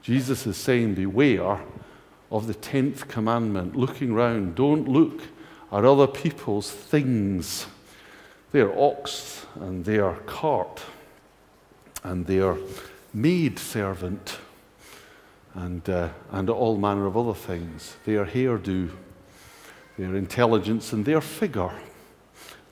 Jesus 0.03 0.47
is 0.47 0.57
saying, 0.57 0.95
Beware 0.95 1.61
of 2.31 2.47
the 2.47 2.55
10th 2.55 3.07
commandment, 3.07 3.77
looking 3.77 4.15
round. 4.15 4.55
Don't 4.55 4.89
look 4.89 5.21
at 5.71 5.85
other 5.85 6.07
people's 6.07 6.71
things, 6.71 7.67
their 8.53 8.77
ox 8.79 9.47
and 9.57 9.85
their 9.85 10.15
cart 10.27 10.83
and 12.03 12.27
their 12.27 12.57
maid 13.13 13.59
servant 13.59 14.39
and, 15.55 15.89
uh, 15.89 16.09
and 16.31 16.49
all 16.49 16.77
manner 16.77 17.07
of 17.07 17.17
other 17.17 17.35
things 17.35 17.97
their 18.05 18.25
hairdo, 18.25 18.91
their 19.99 20.17
intelligence 20.17 20.93
and 20.93 21.05
their 21.05 21.21
figure, 21.21 21.73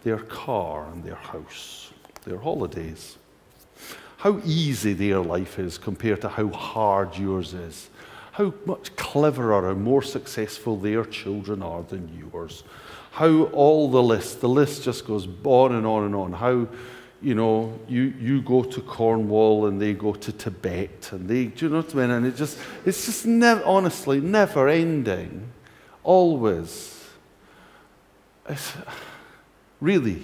their 0.05 0.19
car 0.19 0.87
and 0.93 1.05
their 1.05 1.17
house, 1.17 1.93
their 2.25 2.39
holidays. 2.39 3.17
How 4.19 4.41
easy 4.45 4.95
their 4.95 5.21
life 5.21 5.59
is 5.59 5.79
compared 5.79 6.21
to 6.23 6.29
how 6.29 6.49
hard 6.49 7.17
yours 7.17 7.55
is. 7.55 7.89
How 8.33 8.53
much 8.67 8.95
cleverer 8.97 9.71
and 9.71 9.83
more 9.83 10.03
successful 10.03 10.77
their 10.77 11.05
children 11.05 11.63
are 11.63 11.83
than 11.83 12.31
yours. 12.33 12.65
How 13.11 13.45
all 13.45 13.91
the 13.91 14.03
list, 14.03 14.41
the 14.41 14.49
list 14.49 14.83
just 14.85 15.07
goes 15.07 15.29
on 15.45 15.75
and 15.75 15.87
on 15.87 16.05
and 16.05 16.15
on. 16.15 16.33
How, 16.33 16.69
you 17.21 17.35
know, 17.35 17.79
you, 17.89 18.15
you 18.21 18.43
go 18.43 18.63
to 18.63 18.81
Cornwall 18.81 19.67
and 19.67 19.81
they 19.81 19.93
go 19.93 20.13
to 20.13 20.33
Tibet 20.33 21.11
and 21.13 21.29
they, 21.29 21.47
do 21.47 21.67
you 21.67 21.71
know 21.71 21.79
what 21.79 21.95
I 21.95 21.99
mean? 21.99 22.11
And 22.11 22.27
it 22.27 22.37
just, 22.37 22.59
it's 22.85 23.07
just 23.07 23.27
never, 23.27 23.65
honestly, 23.65 24.21
never 24.21 24.69
ending. 24.69 25.51
Always. 26.05 27.05
It's, 28.49 28.73
really. 29.81 30.23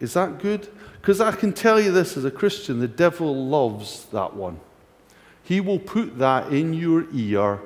Is 0.00 0.14
that 0.14 0.38
good? 0.38 0.68
Because 1.00 1.20
I 1.20 1.32
can 1.32 1.52
tell 1.52 1.80
you 1.80 1.92
this 1.92 2.16
as 2.16 2.24
a 2.24 2.30
Christian 2.30 2.80
the 2.80 2.88
devil 2.88 3.46
loves 3.46 4.06
that 4.06 4.34
one. 4.34 4.60
He 5.42 5.60
will 5.60 5.78
put 5.78 6.18
that 6.18 6.52
in 6.52 6.74
your 6.74 7.06
ear 7.12 7.60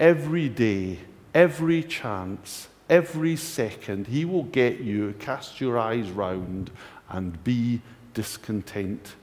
every 0.00 0.48
day, 0.48 0.98
every 1.32 1.82
chance, 1.84 2.66
every 2.88 3.36
second. 3.36 4.06
He 4.06 4.24
will 4.24 4.44
get 4.44 4.80
you, 4.80 5.14
cast 5.18 5.60
your 5.60 5.78
eyes 5.78 6.10
round, 6.10 6.70
and 7.08 7.42
be 7.44 7.80
discontent. 8.12 9.14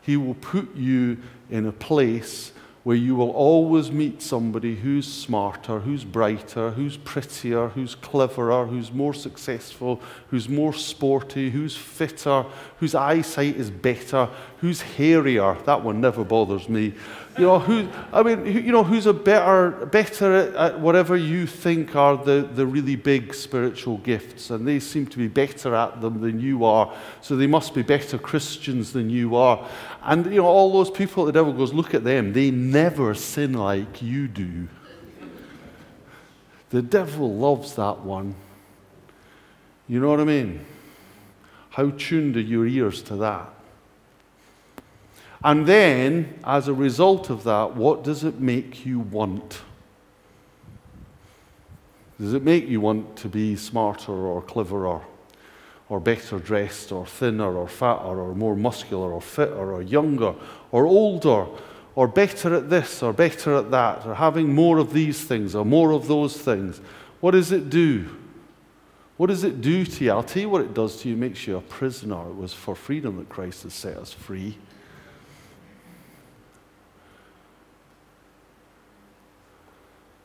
He 0.00 0.16
will 0.16 0.34
put 0.34 0.74
you 0.74 1.18
in 1.50 1.66
a 1.66 1.72
place 1.72 2.52
where 2.84 2.96
you 2.96 3.14
will 3.16 3.30
always 3.30 3.90
meet 3.90 4.20
somebody 4.20 4.76
who's 4.76 5.10
smarter, 5.10 5.80
who's 5.80 6.04
brighter, 6.04 6.70
who's 6.70 6.98
prettier, 6.98 7.68
who's 7.68 7.94
cleverer, 7.94 8.66
who's 8.66 8.92
more 8.92 9.14
successful, 9.14 10.02
who's 10.28 10.50
more 10.50 10.72
sporty, 10.74 11.48
who's 11.50 11.74
fitter, 11.74 12.44
whose 12.78 12.94
eyesight 12.94 13.56
is 13.56 13.70
better, 13.70 14.28
who's 14.58 14.82
hairier. 14.82 15.56
That 15.64 15.82
one 15.82 16.02
never 16.02 16.24
bothers 16.24 16.68
me. 16.68 16.92
You 17.38 17.44
know, 17.44 17.58
who, 17.58 17.88
I 18.12 18.22
mean, 18.22 18.46
you 18.46 18.70
know, 18.70 18.84
who's 18.84 19.06
a 19.06 19.12
better, 19.12 19.86
better 19.86 20.34
at, 20.34 20.54
at, 20.54 20.80
whatever 20.80 21.16
you 21.16 21.46
think 21.46 21.96
are 21.96 22.16
the, 22.16 22.48
the 22.54 22.64
really 22.64 22.94
big 22.94 23.34
spiritual 23.34 23.96
gifts, 23.98 24.50
and 24.50 24.68
they 24.68 24.78
seem 24.78 25.06
to 25.06 25.18
be 25.18 25.26
better 25.26 25.74
at 25.74 26.00
them 26.00 26.20
than 26.20 26.38
you 26.38 26.64
are, 26.64 26.94
so 27.22 27.34
they 27.34 27.48
must 27.48 27.74
be 27.74 27.82
better 27.82 28.18
Christians 28.18 28.92
than 28.92 29.10
you 29.10 29.34
are. 29.34 29.68
And, 30.04 30.26
you 30.26 30.42
know, 30.42 30.46
all 30.46 30.70
those 30.70 30.90
people, 30.90 31.24
the 31.24 31.32
devil 31.32 31.52
goes, 31.52 31.72
look 31.72 31.94
at 31.94 32.04
them. 32.04 32.34
They 32.34 32.50
never 32.50 33.14
sin 33.14 33.54
like 33.54 34.02
you 34.02 34.28
do. 34.28 34.68
The 36.68 36.82
devil 36.82 37.34
loves 37.34 37.74
that 37.76 38.00
one. 38.00 38.34
You 39.88 40.00
know 40.00 40.10
what 40.10 40.20
I 40.20 40.24
mean? 40.24 40.64
How 41.70 41.90
tuned 41.90 42.36
are 42.36 42.40
your 42.40 42.66
ears 42.66 43.00
to 43.02 43.16
that? 43.16 43.48
And 45.42 45.66
then, 45.66 46.38
as 46.44 46.68
a 46.68 46.74
result 46.74 47.30
of 47.30 47.44
that, 47.44 47.74
what 47.74 48.04
does 48.04 48.24
it 48.24 48.40
make 48.40 48.84
you 48.84 49.00
want? 49.00 49.62
Does 52.20 52.34
it 52.34 52.42
make 52.42 52.68
you 52.68 52.80
want 52.80 53.16
to 53.16 53.28
be 53.28 53.56
smarter 53.56 54.12
or 54.12 54.40
cleverer, 54.42 55.00
or 55.88 56.00
better 56.00 56.38
dressed, 56.38 56.92
or 56.92 57.06
thinner, 57.06 57.56
or 57.56 57.68
fatter, 57.68 58.20
or 58.20 58.34
more 58.34 58.56
muscular, 58.56 59.12
or 59.12 59.20
fitter, 59.20 59.72
or 59.72 59.82
younger, 59.82 60.34
or 60.72 60.86
older, 60.86 61.46
or 61.94 62.08
better 62.08 62.54
at 62.54 62.70
this, 62.70 63.02
or 63.02 63.12
better 63.12 63.54
at 63.56 63.70
that, 63.70 64.06
or 64.06 64.14
having 64.14 64.54
more 64.54 64.78
of 64.78 64.92
these 64.92 65.22
things, 65.24 65.54
or 65.54 65.64
more 65.64 65.92
of 65.92 66.08
those 66.08 66.36
things? 66.36 66.80
What 67.20 67.32
does 67.32 67.52
it 67.52 67.70
do? 67.70 68.08
What 69.16 69.28
does 69.28 69.44
it 69.44 69.60
do 69.60 69.84
to 69.84 70.04
you? 70.04 70.10
I'll 70.10 70.24
tell 70.24 70.42
you 70.42 70.48
what 70.48 70.62
it 70.62 70.74
does 70.74 71.00
to 71.02 71.08
you. 71.08 71.14
It 71.14 71.18
makes 71.18 71.46
you 71.46 71.56
a 71.56 71.60
prisoner. 71.60 72.28
It 72.28 72.36
was 72.36 72.52
for 72.52 72.74
freedom 72.74 73.16
that 73.18 73.28
Christ 73.28 73.62
has 73.62 73.74
set 73.74 73.96
us 73.96 74.12
free. 74.12 74.58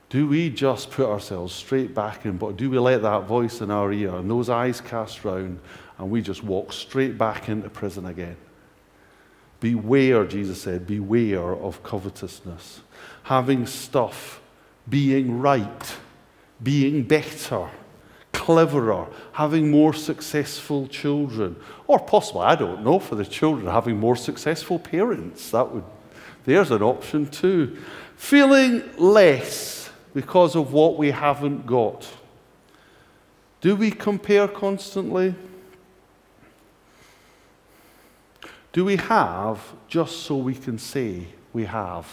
Do 0.10 0.28
we 0.28 0.50
just 0.50 0.90
put 0.90 1.08
ourselves 1.08 1.54
straight 1.54 1.94
back 1.94 2.26
in, 2.26 2.38
but 2.38 2.58
do 2.58 2.70
we 2.70 2.80
let 2.80 3.04
that 3.04 3.26
voice 3.26 3.62
in 3.62 3.70
our 3.70 3.94
ear 3.94 4.16
and 4.16 4.30
those 4.30 4.50
eyes 4.50 4.82
cast 4.82 5.24
round 5.24 5.60
and 6.00 6.10
we 6.10 6.22
just 6.22 6.44
walk 6.44 6.74
straight 6.74 7.18
back 7.18 7.48
into 7.48 7.70
prison 7.70 8.08
again? 8.08 8.36
Beware, 9.60 10.26
Jesus 10.26 10.62
said, 10.62 10.88
beware 10.88 11.54
of 11.54 11.84
covetousness. 11.84 12.82
Having 13.24 13.68
stuff, 13.68 14.42
being 14.88 15.40
right, 15.40 15.98
being 16.64 17.04
better, 17.04 17.70
cleverer, 18.34 19.06
having 19.34 19.70
more 19.70 19.94
successful 19.94 20.88
children, 20.88 21.56
or 21.86 22.00
possibly, 22.00 22.42
I 22.42 22.56
don't 22.56 22.84
know, 22.84 22.98
for 22.98 23.16
the 23.16 23.26
children, 23.26 23.68
having 23.68 24.00
more 24.00 24.16
successful 24.16 24.80
parents. 24.80 25.52
That 25.52 25.72
would, 25.72 25.84
there's 26.46 26.72
an 26.72 26.82
option 26.82 27.28
too. 27.28 27.78
Feeling 28.16 28.84
less 28.98 29.79
because 30.20 30.54
of 30.54 30.74
what 30.74 30.98
we 30.98 31.12
haven't 31.12 31.66
got. 31.66 32.06
Do 33.62 33.74
we 33.74 33.90
compare 33.90 34.50
constantly? 34.50 35.34
Do 38.74 38.84
we 38.84 38.98
have 38.98 39.62
just 39.88 40.24
so 40.24 40.36
we 40.36 40.56
can 40.56 40.78
say 40.78 41.26
we 41.54 41.64
have? 41.64 42.06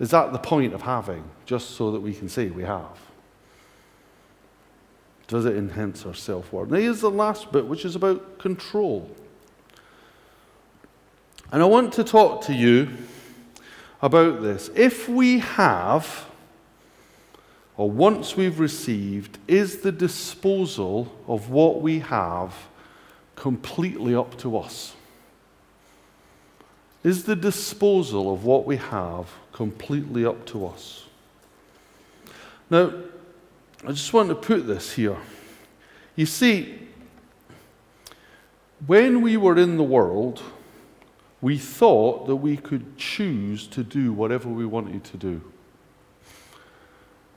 Is 0.00 0.08
that 0.12 0.32
the 0.32 0.38
point 0.38 0.72
of 0.72 0.80
having, 0.80 1.22
just 1.44 1.72
so 1.72 1.90
that 1.90 2.00
we 2.00 2.14
can 2.14 2.30
say 2.30 2.46
we 2.48 2.62
have? 2.62 2.98
Does 5.26 5.44
it 5.44 5.54
enhance 5.54 6.06
our 6.06 6.14
self 6.14 6.50
worth? 6.50 6.70
Now, 6.70 6.78
here's 6.78 7.02
the 7.02 7.10
last 7.10 7.52
bit, 7.52 7.66
which 7.66 7.84
is 7.84 7.94
about 7.94 8.38
control. 8.38 9.10
And 11.52 11.62
I 11.62 11.66
want 11.66 11.92
to 11.92 12.04
talk 12.04 12.40
to 12.46 12.54
you 12.54 12.88
about 14.02 14.42
this. 14.42 14.70
If 14.74 15.08
we 15.08 15.38
have, 15.40 16.26
or 17.76 17.90
once 17.90 18.36
we've 18.36 18.60
received, 18.60 19.38
is 19.48 19.78
the 19.78 19.92
disposal 19.92 21.12
of 21.26 21.50
what 21.50 21.80
we 21.80 22.00
have 22.00 22.54
completely 23.36 24.14
up 24.14 24.36
to 24.38 24.58
us? 24.58 24.94
Is 27.02 27.24
the 27.24 27.36
disposal 27.36 28.32
of 28.32 28.44
what 28.44 28.64
we 28.64 28.76
have 28.76 29.30
completely 29.52 30.24
up 30.24 30.46
to 30.46 30.66
us? 30.66 31.04
Now, 32.70 32.92
I 33.86 33.88
just 33.88 34.12
want 34.12 34.30
to 34.30 34.34
put 34.34 34.66
this 34.66 34.92
here. 34.92 35.18
You 36.16 36.24
see, 36.24 36.78
when 38.86 39.20
we 39.20 39.36
were 39.36 39.58
in 39.58 39.76
the 39.76 39.82
world, 39.82 40.42
we 41.44 41.58
thought 41.58 42.26
that 42.26 42.36
we 42.36 42.56
could 42.56 42.96
choose 42.96 43.66
to 43.66 43.84
do 43.84 44.14
whatever 44.14 44.48
we 44.48 44.64
wanted 44.64 45.04
to 45.04 45.18
do. 45.18 45.42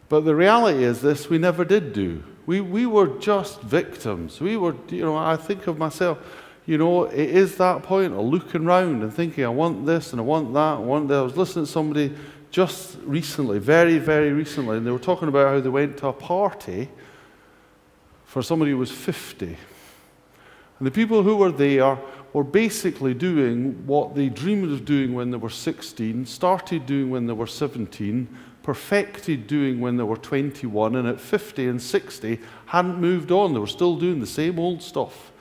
But 0.08 0.22
the 0.22 0.34
reality 0.34 0.82
is 0.86 1.02
this 1.02 1.30
we 1.30 1.38
never 1.38 1.66
did 1.66 1.92
do. 1.92 2.24
We, 2.46 2.62
we 2.62 2.86
were 2.86 3.20
just 3.20 3.62
victims. 3.64 4.40
We 4.40 4.56
were, 4.56 4.76
you 4.88 5.02
know, 5.02 5.18
I 5.18 5.36
think 5.36 5.68
of 5.68 5.78
myself, 5.78 6.20
you 6.66 6.78
know, 6.78 7.04
it 7.04 7.20
is 7.32 7.58
that 7.58 7.84
point 7.84 8.14
of 8.14 8.22
looking 8.22 8.66
around 8.66 9.04
and 9.04 9.14
thinking, 9.14 9.44
I 9.44 9.50
want 9.50 9.86
this 9.86 10.14
and 10.14 10.22
I 10.22 10.24
want 10.24 10.54
that, 10.54 10.78
I 10.78 10.80
want 10.80 11.10
that. 11.10 11.16
I 11.16 11.24
was 11.24 11.36
listening 11.36 11.66
to 11.66 11.72
somebody 11.72 12.16
just 12.50 12.98
recently, 13.04 13.60
very, 13.60 13.98
very 13.98 14.32
recently, 14.32 14.78
and 14.78 14.88
they 14.88 14.92
were 14.92 15.00
talking 15.00 15.28
about 15.28 15.54
how 15.54 15.60
they 15.60 15.68
went 15.68 15.98
to 15.98 16.08
a 16.08 16.14
party 16.14 16.88
for 18.24 18.42
somebody 18.42 18.72
who 18.72 18.78
was 18.78 18.90
50. 18.90 19.58
And 20.80 20.88
the 20.88 20.92
people 20.92 21.24
who 21.24 21.36
were 21.36 21.52
there 21.52 21.98
were 22.38 22.44
basically 22.44 23.16
doing 23.16 23.88
what 23.88 24.14
they 24.14 24.30
dreamed 24.30 24.72
of 24.72 24.86
doing 24.86 25.16
when 25.16 25.32
they 25.32 25.38
were 25.38 25.50
16, 25.50 26.24
started 26.28 26.86
doing 26.86 27.10
when 27.10 27.26
they 27.26 27.34
were 27.34 27.48
17, 27.48 28.28
perfected 28.62 29.48
doing 29.48 29.82
when 29.82 29.98
they 29.98 30.04
were 30.04 30.18
21, 30.18 30.96
and 30.96 31.08
at 31.08 31.20
50 31.20 31.68
and 31.68 31.82
60 31.82 32.40
hadn't 32.68 33.00
moved 33.00 33.32
on. 33.32 33.54
They 33.54 33.60
were 33.60 33.66
still 33.66 33.98
doing 33.98 34.20
the 34.20 34.28
same 34.28 34.60
old 34.60 34.84
stuff. 34.84 35.32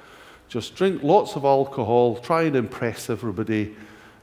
Just 0.48 0.74
drink 0.74 1.02
lots 1.02 1.36
of 1.36 1.44
alcohol, 1.44 2.16
try 2.16 2.44
and 2.44 2.56
impress 2.56 3.10
everybody, 3.10 3.76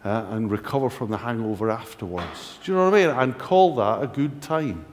uh, 0.04 0.26
and 0.32 0.50
recover 0.50 0.90
from 0.90 1.12
the 1.12 1.18
hangover 1.18 1.70
afterwards. 1.70 2.58
Do 2.64 2.72
you 2.72 2.78
know 2.80 2.90
what 2.90 2.96
I 2.96 3.06
mean? 3.06 3.16
And 3.16 3.38
call 3.38 3.76
that 3.76 4.02
a 4.02 4.08
good 4.08 4.42
time. 4.42 4.84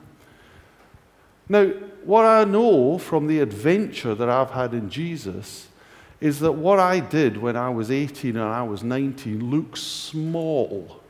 Now, 1.48 1.68
what 2.04 2.26
I 2.26 2.44
know 2.44 2.98
from 2.98 3.26
the 3.26 3.40
adventure 3.40 4.14
that 4.14 4.28
I've 4.28 4.50
had 4.50 4.74
in 4.74 4.90
Jesus 4.90 5.68
is 6.20 6.40
that 6.40 6.52
what 6.52 6.78
I 6.78 7.00
did 7.00 7.36
when 7.36 7.56
I 7.56 7.70
was 7.70 7.90
18 7.90 8.36
and 8.36 8.44
I 8.44 8.62
was 8.62 8.82
19 8.82 9.50
looks 9.50 9.80
small 9.80 11.00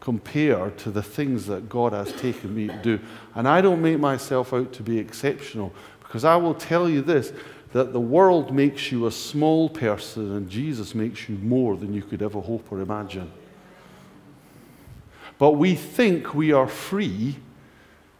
compared 0.00 0.78
to 0.78 0.90
the 0.90 1.02
things 1.02 1.46
that 1.46 1.68
God 1.68 1.92
has 1.92 2.12
taken 2.12 2.54
me 2.54 2.68
to 2.68 2.76
do. 2.82 3.00
And 3.34 3.48
I 3.48 3.60
don't 3.60 3.82
make 3.82 3.98
myself 3.98 4.52
out 4.52 4.72
to 4.74 4.82
be 4.82 4.98
exceptional 4.98 5.72
because 6.00 6.24
I 6.24 6.36
will 6.36 6.54
tell 6.54 6.88
you 6.88 7.02
this 7.02 7.32
that 7.72 7.92
the 7.92 8.00
world 8.00 8.54
makes 8.54 8.90
you 8.90 9.06
a 9.06 9.10
small 9.10 9.68
person 9.68 10.36
and 10.36 10.48
Jesus 10.48 10.94
makes 10.94 11.28
you 11.28 11.36
more 11.36 11.76
than 11.76 11.92
you 11.92 12.02
could 12.02 12.22
ever 12.22 12.40
hope 12.40 12.70
or 12.70 12.80
imagine. 12.80 13.30
But 15.38 15.52
we 15.52 15.74
think 15.74 16.34
we 16.34 16.52
are 16.52 16.68
free 16.68 17.36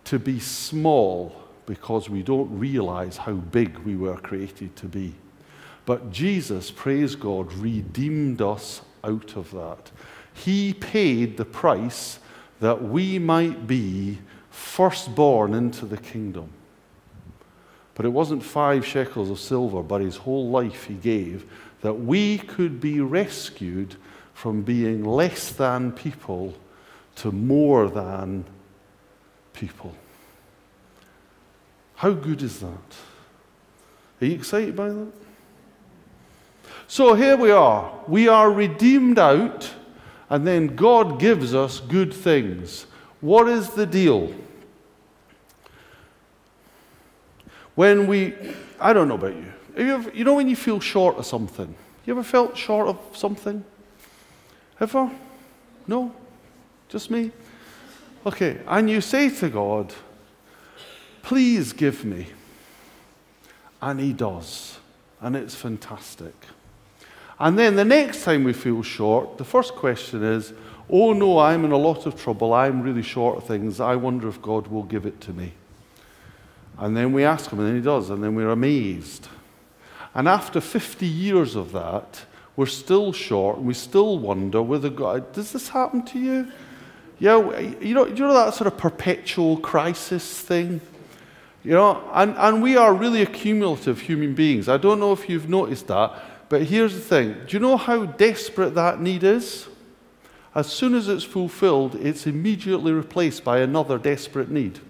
to 0.04 0.18
be 0.18 0.38
small 0.40 1.34
because 1.64 2.10
we 2.10 2.22
don't 2.22 2.58
realize 2.58 3.16
how 3.16 3.32
big 3.32 3.78
we 3.78 3.96
were 3.96 4.16
created 4.16 4.76
to 4.76 4.86
be. 4.86 5.14
But 5.86 6.10
Jesus, 6.10 6.70
praise 6.70 7.14
God, 7.14 7.52
redeemed 7.54 8.42
us 8.42 8.82
out 9.02 9.36
of 9.36 9.52
that. 9.52 9.90
He 10.34 10.74
paid 10.74 11.36
the 11.36 11.44
price 11.44 12.18
that 12.60 12.82
we 12.82 13.18
might 13.18 13.66
be 13.66 14.18
firstborn 14.50 15.54
into 15.54 15.86
the 15.86 15.96
kingdom. 15.96 16.50
But 17.94 18.04
it 18.04 18.10
wasn't 18.10 18.42
five 18.42 18.84
shekels 18.84 19.30
of 19.30 19.38
silver, 19.38 19.82
but 19.82 20.02
his 20.02 20.16
whole 20.16 20.50
life 20.50 20.84
he 20.84 20.94
gave 20.94 21.50
that 21.80 21.94
we 21.94 22.38
could 22.38 22.80
be 22.80 23.00
rescued 23.00 23.94
from 24.34 24.62
being 24.62 25.04
less 25.04 25.50
than 25.50 25.92
people 25.92 26.54
to 27.16 27.30
more 27.30 27.88
than 27.88 28.44
people. 29.52 29.94
How 31.94 32.10
good 32.10 32.42
is 32.42 32.60
that? 32.60 32.96
Are 34.20 34.26
you 34.26 34.34
excited 34.34 34.74
by 34.74 34.88
that? 34.90 35.25
So 36.88 37.14
here 37.14 37.36
we 37.36 37.50
are. 37.50 37.92
We 38.06 38.28
are 38.28 38.50
redeemed 38.50 39.18
out, 39.18 39.70
and 40.30 40.46
then 40.46 40.76
God 40.76 41.18
gives 41.18 41.54
us 41.54 41.80
good 41.80 42.14
things. 42.14 42.86
What 43.20 43.48
is 43.48 43.70
the 43.70 43.86
deal? 43.86 44.32
When 47.74 48.06
we, 48.06 48.34
I 48.80 48.92
don't 48.92 49.08
know 49.08 49.16
about 49.16 49.34
you, 49.34 49.52
you, 49.76 49.94
ever, 49.94 50.10
you 50.10 50.24
know 50.24 50.34
when 50.34 50.48
you 50.48 50.56
feel 50.56 50.80
short 50.80 51.16
of 51.16 51.26
something? 51.26 51.74
You 52.06 52.14
ever 52.14 52.22
felt 52.22 52.56
short 52.56 52.88
of 52.88 52.98
something? 53.12 53.64
Ever? 54.80 55.10
No? 55.86 56.14
Just 56.88 57.10
me? 57.10 57.32
Okay, 58.24 58.60
and 58.66 58.88
you 58.88 59.00
say 59.00 59.28
to 59.28 59.48
God, 59.48 59.92
please 61.22 61.72
give 61.72 62.04
me. 62.04 62.28
And 63.82 64.00
He 64.00 64.12
does. 64.12 64.78
And 65.20 65.34
it's 65.34 65.54
fantastic. 65.54 66.34
And 67.38 67.58
then 67.58 67.76
the 67.76 67.84
next 67.84 68.24
time 68.24 68.44
we 68.44 68.52
feel 68.52 68.82
short, 68.82 69.38
the 69.38 69.44
first 69.44 69.74
question 69.74 70.22
is, 70.22 70.52
oh 70.88 71.12
no, 71.12 71.38
I'm 71.38 71.64
in 71.64 71.72
a 71.72 71.76
lot 71.76 72.06
of 72.06 72.20
trouble. 72.20 72.54
I'm 72.54 72.82
really 72.82 73.02
short 73.02 73.36
of 73.36 73.44
things. 73.44 73.80
I 73.80 73.96
wonder 73.96 74.28
if 74.28 74.40
God 74.40 74.68
will 74.68 74.84
give 74.84 75.04
it 75.04 75.20
to 75.22 75.32
me. 75.32 75.52
And 76.78 76.96
then 76.96 77.12
we 77.12 77.24
ask 77.24 77.50
Him, 77.50 77.58
and 77.58 77.68
then 77.68 77.76
He 77.76 77.82
does. 77.82 78.10
And 78.10 78.22
then 78.22 78.34
we're 78.34 78.50
amazed. 78.50 79.28
And 80.14 80.28
after 80.28 80.60
50 80.60 81.06
years 81.06 81.56
of 81.56 81.72
that, 81.72 82.24
we're 82.56 82.66
still 82.66 83.12
short 83.12 83.58
and 83.58 83.66
we 83.66 83.74
still 83.74 84.18
wonder 84.18 84.62
whether 84.62 84.88
God, 84.88 85.32
does 85.34 85.52
this 85.52 85.68
happen 85.68 86.02
to 86.06 86.18
you? 86.18 86.50
Yeah, 87.18 87.60
you 87.80 87.94
know, 87.94 88.06
you 88.06 88.14
know 88.14 88.32
that 88.32 88.54
sort 88.54 88.66
of 88.66 88.78
perpetual 88.78 89.58
crisis 89.58 90.40
thing? 90.40 90.80
You 91.62 91.72
know, 91.72 92.10
and, 92.14 92.34
and 92.38 92.62
we 92.62 92.76
are 92.76 92.94
really 92.94 93.22
accumulative 93.22 94.00
human 94.00 94.34
beings. 94.34 94.68
I 94.68 94.76
don't 94.76 95.00
know 95.00 95.12
if 95.12 95.28
you've 95.28 95.48
noticed 95.48 95.88
that, 95.88 96.14
but 96.48 96.62
here's 96.62 96.94
the 96.94 97.00
thing. 97.00 97.32
Do 97.46 97.56
you 97.56 97.58
know 97.58 97.76
how 97.76 98.06
desperate 98.06 98.74
that 98.74 99.00
need 99.00 99.24
is? 99.24 99.66
As 100.54 100.68
soon 100.68 100.94
as 100.94 101.08
it's 101.08 101.24
fulfilled, 101.24 101.96
it's 101.96 102.26
immediately 102.26 102.92
replaced 102.92 103.44
by 103.44 103.58
another 103.58 103.98
desperate 103.98 104.50
need. 104.50 104.80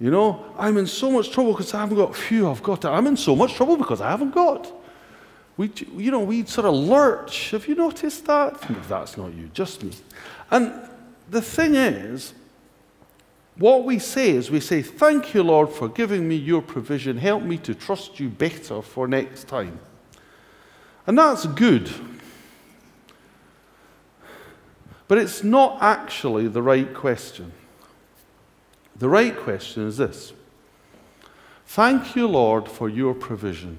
You 0.00 0.10
know, 0.10 0.44
I'm 0.56 0.76
in 0.76 0.86
so 0.86 1.10
much 1.10 1.30
trouble 1.30 1.52
because 1.52 1.72
I 1.74 1.80
haven't 1.80 1.96
got. 1.96 2.14
Phew, 2.14 2.48
I've 2.48 2.62
got 2.62 2.82
to. 2.82 2.90
I'm 2.90 3.06
in 3.06 3.16
so 3.16 3.34
much 3.34 3.54
trouble 3.54 3.76
because 3.76 4.00
I 4.00 4.10
haven't 4.10 4.34
got. 4.34 4.70
We, 5.56 5.72
you 5.96 6.10
know, 6.10 6.20
we 6.20 6.44
sort 6.44 6.66
of 6.66 6.74
lurch. 6.74 7.50
Have 7.50 7.66
you 7.66 7.74
noticed 7.74 8.26
that? 8.26 8.54
If 8.70 8.88
that's 8.88 9.16
not 9.16 9.34
you, 9.34 9.50
just 9.52 9.82
me. 9.82 9.92
And 10.50 10.72
the 11.30 11.42
thing 11.42 11.74
is, 11.74 12.32
what 13.56 13.82
we 13.82 13.98
say 13.98 14.30
is 14.30 14.50
we 14.50 14.60
say, 14.60 14.82
Thank 14.82 15.34
you, 15.34 15.42
Lord, 15.42 15.70
for 15.70 15.88
giving 15.88 16.28
me 16.28 16.36
your 16.36 16.62
provision. 16.62 17.18
Help 17.18 17.42
me 17.42 17.58
to 17.58 17.74
trust 17.74 18.20
you 18.20 18.28
better 18.28 18.82
for 18.82 19.08
next 19.08 19.48
time. 19.48 19.80
And 21.08 21.16
that's 21.16 21.46
good. 21.46 21.90
But 25.08 25.16
it's 25.16 25.42
not 25.42 25.78
actually 25.80 26.48
the 26.48 26.62
right 26.62 26.92
question. 26.92 27.52
The 28.94 29.08
right 29.08 29.34
question 29.34 29.86
is 29.86 29.96
this 29.96 30.34
Thank 31.64 32.14
you, 32.14 32.28
Lord, 32.28 32.68
for 32.68 32.90
your 32.90 33.14
provision. 33.14 33.78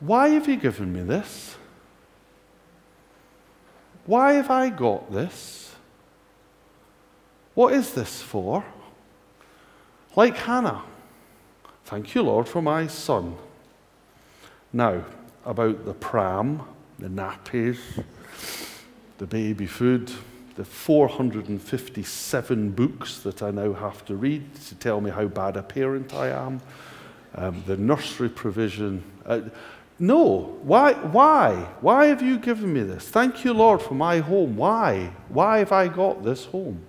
Why 0.00 0.30
have 0.30 0.48
you 0.48 0.56
given 0.56 0.92
me 0.92 1.02
this? 1.02 1.56
Why 4.06 4.32
have 4.32 4.50
I 4.50 4.68
got 4.68 5.12
this? 5.12 5.76
What 7.54 7.72
is 7.72 7.94
this 7.94 8.20
for? 8.20 8.64
Like 10.16 10.36
Hannah, 10.36 10.82
thank 11.84 12.16
you, 12.16 12.22
Lord, 12.22 12.48
for 12.48 12.60
my 12.60 12.88
son. 12.88 13.36
Now, 14.74 15.04
about 15.46 15.84
the 15.84 15.94
pram, 15.94 16.60
the 16.98 17.06
nappies, 17.06 17.78
the 19.18 19.26
baby 19.26 19.66
food, 19.66 20.10
the 20.56 20.64
457 20.64 22.70
books 22.72 23.20
that 23.20 23.40
I 23.40 23.52
now 23.52 23.72
have 23.72 24.04
to 24.06 24.16
read 24.16 24.52
to 24.66 24.74
tell 24.74 25.00
me 25.00 25.12
how 25.12 25.26
bad 25.26 25.56
a 25.56 25.62
parent 25.62 26.12
I 26.12 26.30
am, 26.30 26.60
um, 27.36 27.62
the 27.66 27.76
nursery 27.76 28.28
provision. 28.28 29.04
Uh, 29.24 29.42
no. 30.00 30.58
Why? 30.64 30.94
Why? 30.94 31.54
Why 31.80 32.06
have 32.06 32.20
you 32.20 32.36
given 32.36 32.72
me 32.72 32.82
this? 32.82 33.08
Thank 33.08 33.44
you, 33.44 33.52
Lord, 33.52 33.80
for 33.80 33.94
my 33.94 34.18
home. 34.18 34.56
Why? 34.56 35.12
Why 35.28 35.58
have 35.58 35.70
I 35.70 35.86
got 35.86 36.24
this 36.24 36.46
home? 36.46 36.84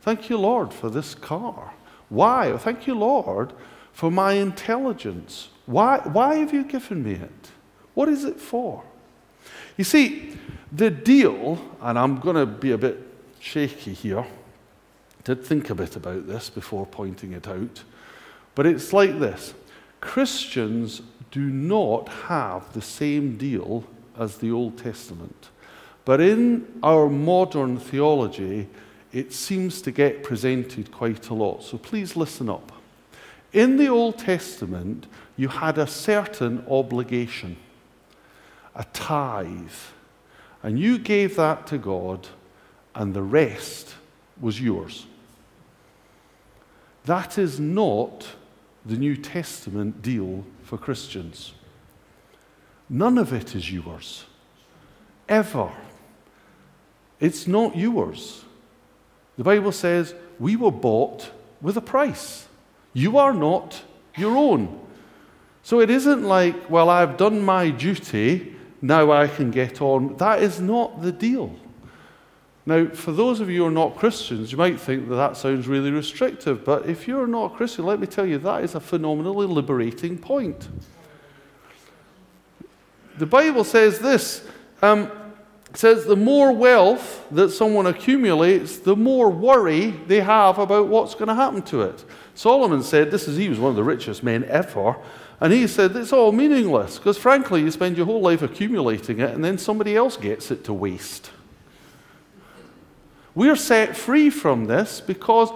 Thank 0.00 0.30
you, 0.30 0.38
Lord, 0.38 0.72
for 0.72 0.88
this 0.88 1.14
car. 1.14 1.74
Why? 2.08 2.56
Thank 2.56 2.86
you, 2.86 2.94
Lord, 2.94 3.52
for 3.92 4.10
my 4.10 4.32
intelligence. 4.32 5.50
Why, 5.66 5.98
why 5.98 6.36
have 6.36 6.52
you 6.52 6.64
given 6.64 7.02
me 7.02 7.12
it? 7.12 7.50
What 7.94 8.08
is 8.08 8.24
it 8.24 8.40
for? 8.40 8.84
You 9.76 9.84
see, 9.84 10.36
the 10.72 10.90
deal, 10.90 11.58
and 11.80 11.98
I'm 11.98 12.18
going 12.20 12.36
to 12.36 12.46
be 12.46 12.72
a 12.72 12.78
bit 12.78 12.98
shaky 13.40 13.92
here. 13.92 14.26
Did 15.24 15.44
think 15.44 15.70
a 15.70 15.74
bit 15.74 15.96
about 15.96 16.26
this 16.26 16.50
before 16.50 16.86
pointing 16.86 17.32
it 17.32 17.48
out. 17.48 17.82
But 18.54 18.66
it's 18.66 18.92
like 18.92 19.18
this 19.18 19.54
Christians 20.00 21.02
do 21.30 21.40
not 21.40 22.08
have 22.08 22.72
the 22.72 22.82
same 22.82 23.36
deal 23.36 23.84
as 24.18 24.38
the 24.38 24.50
Old 24.50 24.78
Testament. 24.78 25.50
But 26.04 26.20
in 26.20 26.66
our 26.82 27.08
modern 27.08 27.78
theology, 27.78 28.68
it 29.12 29.32
seems 29.32 29.82
to 29.82 29.90
get 29.90 30.22
presented 30.22 30.92
quite 30.92 31.28
a 31.28 31.34
lot. 31.34 31.64
So 31.64 31.76
please 31.78 32.16
listen 32.16 32.48
up. 32.48 32.72
In 33.52 33.76
the 33.76 33.88
Old 33.88 34.18
Testament, 34.18 35.06
you 35.36 35.48
had 35.48 35.78
a 35.78 35.86
certain 35.86 36.64
obligation, 36.68 37.56
a 38.74 38.84
tithe, 38.92 39.70
and 40.62 40.78
you 40.78 40.98
gave 40.98 41.36
that 41.36 41.66
to 41.68 41.78
God 41.78 42.28
and 42.94 43.12
the 43.12 43.22
rest 43.22 43.94
was 44.40 44.60
yours. 44.60 45.06
That 47.04 47.38
is 47.38 47.60
not 47.60 48.26
the 48.84 48.96
New 48.96 49.16
Testament 49.16 50.02
deal 50.02 50.44
for 50.62 50.78
Christians. 50.78 51.52
None 52.88 53.18
of 53.18 53.32
it 53.32 53.54
is 53.54 53.70
yours. 53.70 54.24
Ever. 55.28 55.70
It's 57.20 57.46
not 57.46 57.76
yours. 57.76 58.44
The 59.36 59.44
Bible 59.44 59.72
says 59.72 60.14
we 60.38 60.56
were 60.56 60.70
bought 60.70 61.30
with 61.60 61.76
a 61.76 61.80
price. 61.82 62.48
You 62.92 63.18
are 63.18 63.34
not 63.34 63.82
your 64.16 64.36
own. 64.36 64.85
So 65.66 65.80
it 65.80 65.90
isn't 65.90 66.22
like, 66.22 66.70
well, 66.70 66.88
I've 66.88 67.16
done 67.16 67.44
my 67.44 67.70
duty, 67.70 68.54
now 68.80 69.10
I 69.10 69.26
can 69.26 69.50
get 69.50 69.82
on. 69.82 70.16
That 70.18 70.40
is 70.40 70.60
not 70.60 71.02
the 71.02 71.10
deal. 71.10 71.56
Now, 72.66 72.86
for 72.90 73.10
those 73.10 73.40
of 73.40 73.50
you 73.50 73.62
who 73.62 73.66
are 73.66 73.72
not 73.72 73.96
Christians, 73.96 74.52
you 74.52 74.58
might 74.58 74.78
think 74.78 75.08
that 75.08 75.16
that 75.16 75.36
sounds 75.36 75.66
really 75.66 75.90
restrictive, 75.90 76.64
but 76.64 76.86
if 76.88 77.08
you're 77.08 77.26
not 77.26 77.52
a 77.52 77.56
Christian, 77.56 77.84
let 77.84 77.98
me 77.98 78.06
tell 78.06 78.24
you, 78.24 78.38
that 78.38 78.62
is 78.62 78.76
a 78.76 78.80
phenomenally 78.80 79.48
liberating 79.48 80.16
point. 80.16 80.68
The 83.18 83.26
Bible 83.26 83.64
says 83.64 83.98
this 83.98 84.46
um, 84.82 85.10
says 85.74 86.04
the 86.04 86.14
more 86.14 86.52
wealth 86.52 87.26
that 87.32 87.50
someone 87.50 87.86
accumulates, 87.86 88.78
the 88.78 88.94
more 88.94 89.30
worry 89.30 89.90
they 90.06 90.20
have 90.20 90.60
about 90.60 90.86
what's 90.86 91.14
going 91.14 91.26
to 91.26 91.34
happen 91.34 91.62
to 91.62 91.82
it. 91.82 92.04
Solomon 92.36 92.84
said, 92.84 93.10
this 93.10 93.26
is 93.26 93.36
he 93.36 93.48
was 93.48 93.58
one 93.58 93.70
of 93.70 93.76
the 93.76 93.82
richest 93.82 94.22
men 94.22 94.44
ever, 94.44 94.96
and 95.40 95.52
he 95.52 95.66
said 95.66 95.94
it's 95.96 96.12
all 96.12 96.32
meaningless 96.32 96.98
because 96.98 97.18
frankly 97.18 97.60
you 97.60 97.70
spend 97.70 97.96
your 97.96 98.06
whole 98.06 98.20
life 98.20 98.42
accumulating 98.42 99.20
it 99.20 99.34
and 99.34 99.44
then 99.44 99.58
somebody 99.58 99.96
else 99.96 100.16
gets 100.16 100.50
it 100.50 100.64
to 100.64 100.72
waste. 100.72 101.30
We're 103.34 103.56
set 103.56 103.96
free 103.96 104.30
from 104.30 104.64
this 104.64 105.00
because 105.00 105.50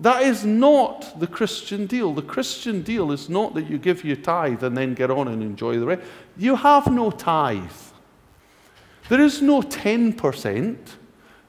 that 0.00 0.22
is 0.22 0.44
not 0.44 1.18
the 1.18 1.26
Christian 1.26 1.86
deal. 1.86 2.12
The 2.12 2.22
Christian 2.22 2.82
deal 2.82 3.10
is 3.10 3.28
not 3.28 3.54
that 3.54 3.68
you 3.68 3.78
give 3.78 4.04
your 4.04 4.16
tithe 4.16 4.62
and 4.62 4.76
then 4.76 4.94
get 4.94 5.10
on 5.10 5.28
and 5.28 5.42
enjoy 5.42 5.78
the 5.78 5.86
rest. 5.86 6.02
You 6.36 6.56
have 6.56 6.92
no 6.92 7.10
tithe. 7.10 7.70
There 9.08 9.20
is 9.20 9.42
no 9.42 9.62
10%. 9.62 10.76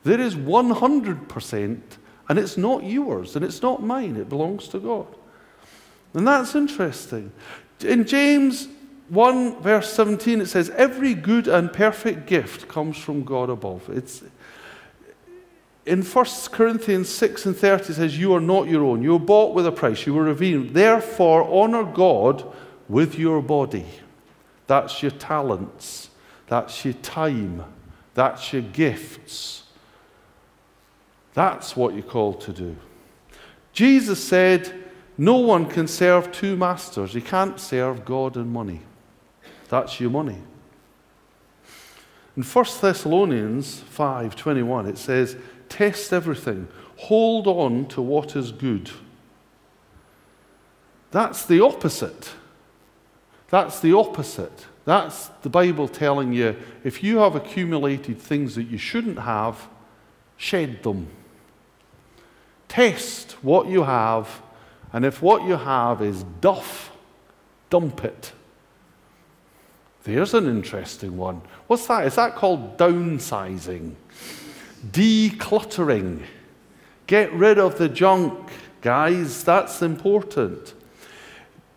There 0.04 0.20
is 0.20 0.36
100%, 0.36 1.82
and 2.30 2.40
it's 2.40 2.58
not 2.58 2.84
yours, 2.84 3.36
and 3.36 3.44
it's 3.44 3.62
not 3.64 3.82
mine. 3.82 4.18
It 4.18 4.30
belongs 4.30 4.68
to 4.70 4.80
God. 4.80 5.08
And 6.14 6.28
that's 6.28 6.54
interesting. 6.54 7.32
In 7.82 8.06
James 8.06 8.68
1, 9.10 9.62
verse 9.62 9.92
17, 9.94 10.42
it 10.42 10.48
says, 10.48 10.70
Every 10.72 11.14
good 11.14 11.48
and 11.48 11.72
perfect 11.72 12.26
gift 12.28 12.68
comes 12.68 12.98
from 12.98 13.24
God 13.24 13.50
above. 13.50 13.90
It's, 13.90 14.24
in 15.86 16.02
1 16.02 16.26
Corinthians 16.52 17.10
6 17.10 17.46
and 17.46 17.56
30 17.56 17.84
it 17.84 17.96
says, 17.96 18.18
You 18.18 18.34
are 18.34 18.42
not 18.42 18.68
your 18.68 18.84
own. 18.84 19.04
You 19.04 19.14
were 19.14 19.20
bought 19.20 19.54
with 19.54 19.68
a 19.68 19.72
price. 19.72 20.06
You 20.06 20.14
were 20.14 20.24
redeemed. 20.24 20.72
Therefore, 20.72 21.44
honor 21.44 21.84
God 21.84 22.44
with 22.90 23.20
your 23.20 23.42
body. 23.42 23.86
That's 24.68 25.02
your 25.04 25.12
talents. 25.12 26.10
That's 26.48 26.84
your 26.86 26.96
time. 26.96 27.64
That's 28.16 28.52
your 28.54 28.64
gifts. 28.64 29.64
That's 31.34 31.76
what 31.76 31.94
you're 31.94 32.04
called 32.04 32.42
to 32.42 32.54
do. 32.54 32.76
Jesus 33.74 34.24
said, 34.24 34.85
No 35.18 35.38
one 35.38 35.66
can 35.68 35.88
serve 35.88 36.32
two 36.32 36.56
masters. 36.56 37.14
You 37.14 37.22
can't 37.22 37.60
serve 37.60 38.04
God 38.04 38.36
and 38.36 38.52
money. 38.52 38.82
That's 39.70 40.00
your 40.00 40.10
money. 40.10 40.42
In 42.36 42.44
1 42.44 42.82
Thessalonians 42.82 43.82
5:21 43.90 44.88
it 44.88 44.98
says, 44.98 45.38
"Test 45.70 46.12
everything. 46.12 46.68
Hold 46.98 47.48
on 47.48 47.86
to 47.88 48.02
what 48.02 48.36
is 48.36 48.52
good." 48.52 48.92
That's 51.12 51.46
the 51.46 51.62
opposite. 51.62 52.34
That's 53.50 53.80
the 53.80 53.94
opposite. 53.94 54.66
That's 54.84 55.28
the 55.42 55.50
Bible 55.50 55.88
telling 55.88 56.34
you 56.34 56.58
if 56.84 57.02
you 57.04 57.20
have 57.20 57.36
accumulated 57.36 58.20
things 58.20 58.56
that 58.56 58.64
you 58.64 58.78
shouldn't 58.78 59.20
have, 59.20 59.70
shed 60.36 60.84
them. 60.84 61.08
Test 62.68 63.38
what 63.42 63.68
you 63.68 63.84
have, 63.84 64.42
and 64.94 65.06
if 65.06 65.22
what 65.22 65.44
you 65.44 65.56
have 65.56 66.02
is 66.02 66.24
duff, 66.42 66.92
dump 67.70 68.04
it. 68.04 68.32
There's 70.04 70.34
an 70.34 70.48
interesting 70.48 71.18
one. 71.18 71.42
What's 71.68 71.88
that? 71.88 72.06
Is 72.06 72.16
that 72.16 72.36
called 72.36 72.78
downsizing? 72.78 73.96
Decluttering. 74.92 76.22
Get 77.08 77.34
rid 77.34 77.58
of 77.58 77.78
the 77.78 77.90
junk, 77.90 78.50
guys. 78.82 79.44
That's 79.44 79.82
important. 79.82 80.76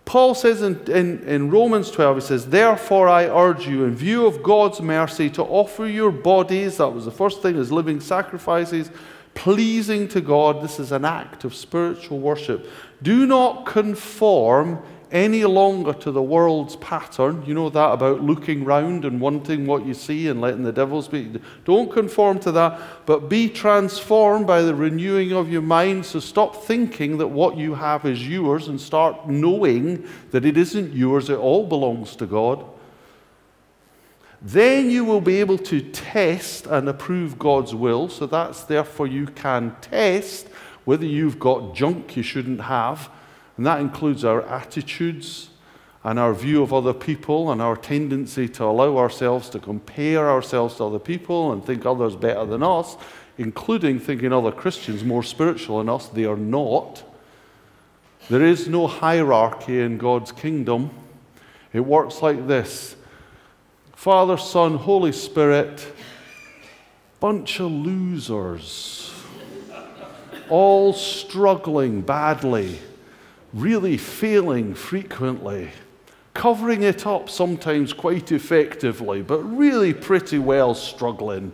Paul 0.05 0.35
says 0.35 0.63
in, 0.63 0.81
in, 0.91 1.23
in, 1.25 1.51
Romans 1.51 1.91
12, 1.91 2.17
he 2.17 2.21
says, 2.23 2.47
Therefore 2.47 3.09
I 3.09 3.27
urge 3.27 3.67
you, 3.67 3.85
in 3.85 3.95
view 3.95 4.27
of 4.27 4.43
God's 4.43 4.81
mercy, 4.81 5.29
to 5.31 5.43
offer 5.43 5.87
your 5.87 6.11
bodies, 6.11 6.79
that 6.79 6.89
was 6.89 7.05
the 7.05 7.11
first 7.11 7.43
thing, 7.43 7.57
as 7.57 7.71
living 7.71 8.01
sacrifices, 8.01 8.91
pleasing 9.39 10.09
to 10.09 10.21
God. 10.21 10.61
This 10.61 10.81
is 10.81 10.91
an 10.91 11.05
act 11.05 11.45
of 11.45 11.55
spiritual 11.55 12.19
worship. 12.19 12.69
Do 13.03 13.25
not 13.25 13.67
conform 13.67 14.83
any 15.13 15.45
longer 15.45 15.93
to 15.93 16.11
the 16.11 16.21
world's 16.21 16.75
pattern. 16.77 17.45
You 17.47 17.55
know 17.55 17.71
that 17.71 17.93
about 17.93 18.21
looking 18.21 18.65
round 18.65 19.05
and 19.05 19.21
wanting 19.21 19.65
what 19.65 19.87
you 19.87 19.95
see 19.95 20.27
and 20.27 20.41
letting 20.41 20.65
the 20.65 20.73
devil 20.73 21.01
speak. 21.03 21.41
Don't 21.65 21.91
conform 21.91 22.41
to 22.41 22.53
that, 22.53 22.81
but 23.07 23.29
be 23.29 23.49
transformed 23.49 24.47
by 24.47 24.61
the 24.63 24.75
renewing 24.75 25.33
of 25.33 25.51
your 25.51 25.63
mind. 25.63 26.05
So 26.05 26.19
stop 26.19 26.65
thinking 26.65 27.17
that 27.19 27.29
what 27.29 27.57
you 27.57 27.77
have 27.77 28.05
is 28.07 28.29
yours 28.29 28.67
and 28.67 28.81
start 28.81 29.29
knowing 29.29 30.07
that 30.33 30.45
it 30.45 30.57
isn't 30.57 30.93
yours, 30.93 31.31
it 31.31 31.39
all 31.39 31.65
belongs 31.65 32.17
to 32.17 32.27
God. 32.27 32.65
Then 34.41 34.91
you 34.91 35.05
will 35.05 35.21
be 35.21 35.41
able 35.41 35.59
to 35.59 35.81
test 35.81 36.67
and 36.67 36.89
approve 36.89 37.39
God's 37.39 37.75
will. 37.75 38.09
So 38.09 38.27
that's 38.27 38.63
therefore 38.65 39.07
you 39.07 39.27
can 39.27 39.77
test 39.81 40.49
whether 40.85 41.05
you've 41.05 41.39
got 41.39 41.75
junk 41.75 42.17
you 42.17 42.23
shouldn't 42.23 42.63
have. 42.63 43.11
And 43.57 43.67
that 43.67 43.81
includes 43.81 44.25
our 44.25 44.43
attitudes 44.43 45.51
and 46.05 46.19
our 46.19 46.33
view 46.33 46.63
of 46.63 46.73
other 46.73 46.95
people 46.95 47.51
and 47.51 47.61
our 47.61 47.77
tendency 47.77 48.49
to 48.49 48.65
allow 48.65 48.97
ourselves 48.97 49.51
to 49.51 49.59
compare 49.59 50.31
ourselves 50.31 50.77
to 50.77 50.85
other 50.85 50.99
people 51.01 51.53
and 51.53 51.65
think 51.65 51.85
others 51.85 52.15
better 52.15 52.47
than 52.47 52.63
us, 52.63 52.97
including 53.37 53.99
thinking 53.99 54.33
other 54.33 54.53
Christians 54.53 55.03
more 55.03 55.25
spiritual 55.25 55.79
than 55.79 55.89
us. 55.89 56.07
They 56.07 56.25
are 56.25 56.37
not. 56.37 57.03
There 58.31 58.45
is 58.45 58.69
no 58.69 58.87
hierarchy 58.87 59.81
in 59.81 59.99
God's 59.99 60.31
kingdom. 60.31 60.91
It 61.73 61.81
works 61.81 62.23
like 62.23 62.47
this 62.47 62.95
Father, 63.99 64.37
Son, 64.37 64.77
Holy 64.77 65.11
Spirit, 65.11 65.93
bunch 67.19 67.59
of 67.59 67.73
losers, 67.73 69.13
all 70.49 70.93
struggling 70.93 72.03
badly, 72.03 72.79
really 73.53 73.97
failing 73.97 74.73
frequently, 74.73 75.73
covering 76.33 76.85
it 76.85 77.09
up 77.09 77.29
sometimes 77.29 77.93
quite 77.93 78.31
effectively, 78.31 79.21
but 79.21 79.43
really 79.43 79.93
pretty 79.93 80.39
well 80.39 80.77
struggling. 80.77 81.51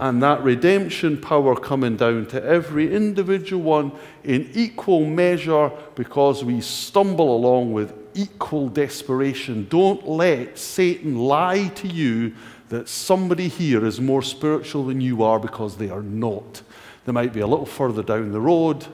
And 0.00 0.20
that 0.24 0.42
redemption 0.42 1.20
power 1.20 1.54
coming 1.54 1.96
down 1.96 2.26
to 2.26 2.42
every 2.42 2.92
individual 2.92 3.62
one 3.62 3.92
in 4.24 4.50
equal 4.52 5.06
measure 5.06 5.70
because 5.94 6.42
we 6.42 6.60
stumble 6.60 7.36
along 7.36 7.72
with 7.72 8.05
equal 8.16 8.68
desperation. 8.68 9.66
Don't 9.68 10.08
let 10.08 10.58
Satan 10.58 11.16
lie 11.16 11.68
to 11.68 11.86
you 11.86 12.34
that 12.68 12.88
somebody 12.88 13.48
here 13.48 13.84
is 13.84 14.00
more 14.00 14.22
spiritual 14.22 14.86
than 14.86 15.00
you 15.00 15.22
are 15.22 15.38
because 15.38 15.76
they 15.76 15.90
are 15.90 16.02
not. 16.02 16.62
They 17.04 17.12
might 17.12 17.32
be 17.32 17.40
a 17.40 17.46
little 17.46 17.66
further 17.66 18.02
down 18.02 18.32
the 18.32 18.40
road. 18.40 18.86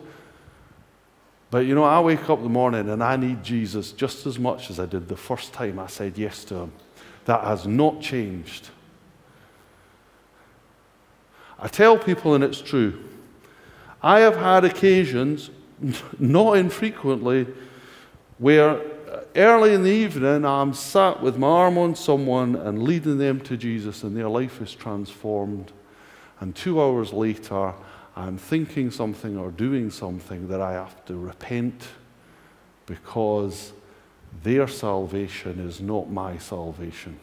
But 1.51 1.67
you 1.67 1.75
know, 1.75 1.85
I 1.85 2.01
wake 2.01 2.29
up 2.29 2.39
in 2.39 2.45
the 2.45 2.51
morning 2.51 2.89
and 2.89 3.03
I 3.03 3.17
need 3.17 3.43
Jesus 3.43 3.93
just 3.93 4.27
as 4.27 4.39
much 4.39 4.71
as 4.71 4.79
I 4.79 4.87
did 4.87 5.09
the 5.09 5.17
first 5.17 5.53
time 5.53 5.79
I 5.79 5.87
said 5.87 6.19
yes 6.19 6.45
to 6.47 6.55
him. 6.57 6.73
That 7.25 7.45
has 7.45 7.67
not 7.67 8.01
changed. 8.01 8.69
I 11.59 11.69
tell 11.69 11.97
people, 11.97 12.35
and 12.35 12.43
it's 12.43 12.61
true, 12.61 13.05
I 14.03 14.21
have 14.21 14.37
had 14.37 14.65
occasions, 14.65 15.51
not 16.19 16.57
infrequently, 16.57 17.47
where 18.39 18.81
early 19.37 19.75
in 19.75 19.83
the 19.83 19.91
evening, 19.91 20.45
I'm 20.45 20.75
sat 20.75 21.23
with 21.23 21.37
my 21.37 21.47
arm 21.47 21.79
on 21.79 21.95
someone 21.95 22.57
and 22.57 22.83
leading 22.83 23.19
them 23.19 23.41
to 23.43 23.57
Jesus, 23.57 24.03
and 24.03 24.17
their 24.17 24.29
life 24.29 24.61
is 24.61 24.75
transformed. 24.75 25.73
And 26.41 26.55
two 26.55 26.81
hours 26.81 27.13
later, 27.13 27.75
I'm 28.17 28.37
thinking 28.37 28.91
something 28.91 29.37
or 29.37 29.51
doing 29.51 29.91
something 29.91 30.49
that 30.49 30.61
I 30.61 30.73
have 30.73 31.05
to 31.07 31.17
repent 31.17 31.89
because 32.87 33.73
their 34.43 34.69
salvation 34.69 35.61
is 35.61 35.81
not 35.81 36.11
my 36.11 36.39
salvation. 36.39 37.19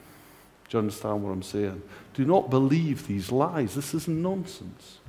Do 0.69 0.77
you 0.77 0.79
understand 0.79 1.23
what 1.23 1.31
I'm 1.31 1.43
saying? 1.43 1.81
Do 2.13 2.25
not 2.25 2.49
believe 2.49 3.07
these 3.07 3.31
lies. 3.31 3.75
This 3.75 3.93
is 3.93 4.07
nonsense. 4.07 4.99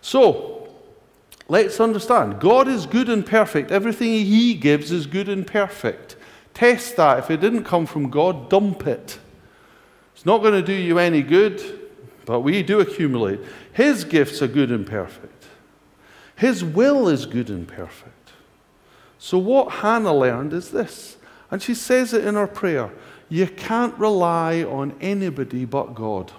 So, 0.00 0.59
Let's 1.50 1.80
understand 1.80 2.38
God 2.38 2.68
is 2.68 2.86
good 2.86 3.08
and 3.08 3.26
perfect. 3.26 3.72
Everything 3.72 4.12
He 4.12 4.54
gives 4.54 4.92
is 4.92 5.08
good 5.08 5.28
and 5.28 5.44
perfect. 5.44 6.14
Test 6.54 6.94
that. 6.96 7.18
If 7.18 7.30
it 7.30 7.40
didn't 7.40 7.64
come 7.64 7.86
from 7.86 8.08
God, 8.08 8.48
dump 8.48 8.86
it. 8.86 9.18
It's 10.14 10.24
not 10.24 10.42
going 10.42 10.54
to 10.54 10.62
do 10.62 10.72
you 10.72 11.00
any 11.00 11.22
good, 11.22 11.60
but 12.24 12.40
we 12.40 12.62
do 12.62 12.78
accumulate. 12.78 13.40
His 13.72 14.04
gifts 14.04 14.40
are 14.42 14.46
good 14.46 14.70
and 14.70 14.86
perfect, 14.86 15.46
His 16.36 16.62
will 16.62 17.08
is 17.08 17.26
good 17.26 17.50
and 17.50 17.66
perfect. 17.66 18.30
So, 19.18 19.36
what 19.36 19.72
Hannah 19.72 20.14
learned 20.16 20.52
is 20.52 20.70
this, 20.70 21.16
and 21.50 21.60
she 21.60 21.74
says 21.74 22.14
it 22.14 22.24
in 22.24 22.36
her 22.36 22.46
prayer 22.46 22.92
you 23.28 23.48
can't 23.48 23.98
rely 23.98 24.62
on 24.62 24.94
anybody 25.00 25.64
but 25.64 25.96
God. 25.96 26.30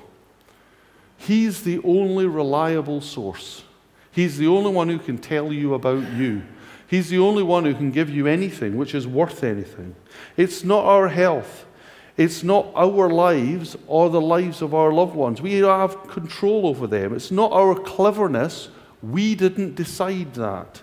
He's 1.17 1.63
the 1.63 1.79
only 1.83 2.27
reliable 2.27 3.01
source. 3.01 3.63
He's 4.11 4.37
the 4.37 4.47
only 4.47 4.71
one 4.71 4.89
who 4.89 4.99
can 4.99 5.17
tell 5.17 5.53
you 5.53 5.73
about 5.73 6.11
you. 6.13 6.43
He's 6.87 7.09
the 7.09 7.19
only 7.19 7.43
one 7.43 7.63
who 7.63 7.73
can 7.73 7.91
give 7.91 8.09
you 8.09 8.27
anything 8.27 8.75
which 8.75 8.93
is 8.93 9.07
worth 9.07 9.43
anything. 9.43 9.95
It's 10.35 10.63
not 10.63 10.83
our 10.83 11.07
health. 11.07 11.65
It's 12.17 12.43
not 12.43 12.69
our 12.75 13.09
lives 13.09 13.77
or 13.87 14.09
the 14.09 14.19
lives 14.19 14.61
of 14.61 14.73
our 14.73 14.91
loved 14.91 15.15
ones. 15.15 15.41
We 15.41 15.53
have 15.59 16.07
control 16.09 16.67
over 16.67 16.87
them. 16.87 17.15
It's 17.15 17.31
not 17.31 17.53
our 17.53 17.73
cleverness. 17.73 18.67
We 19.01 19.35
didn't 19.35 19.75
decide 19.75 20.33
that. 20.33 20.81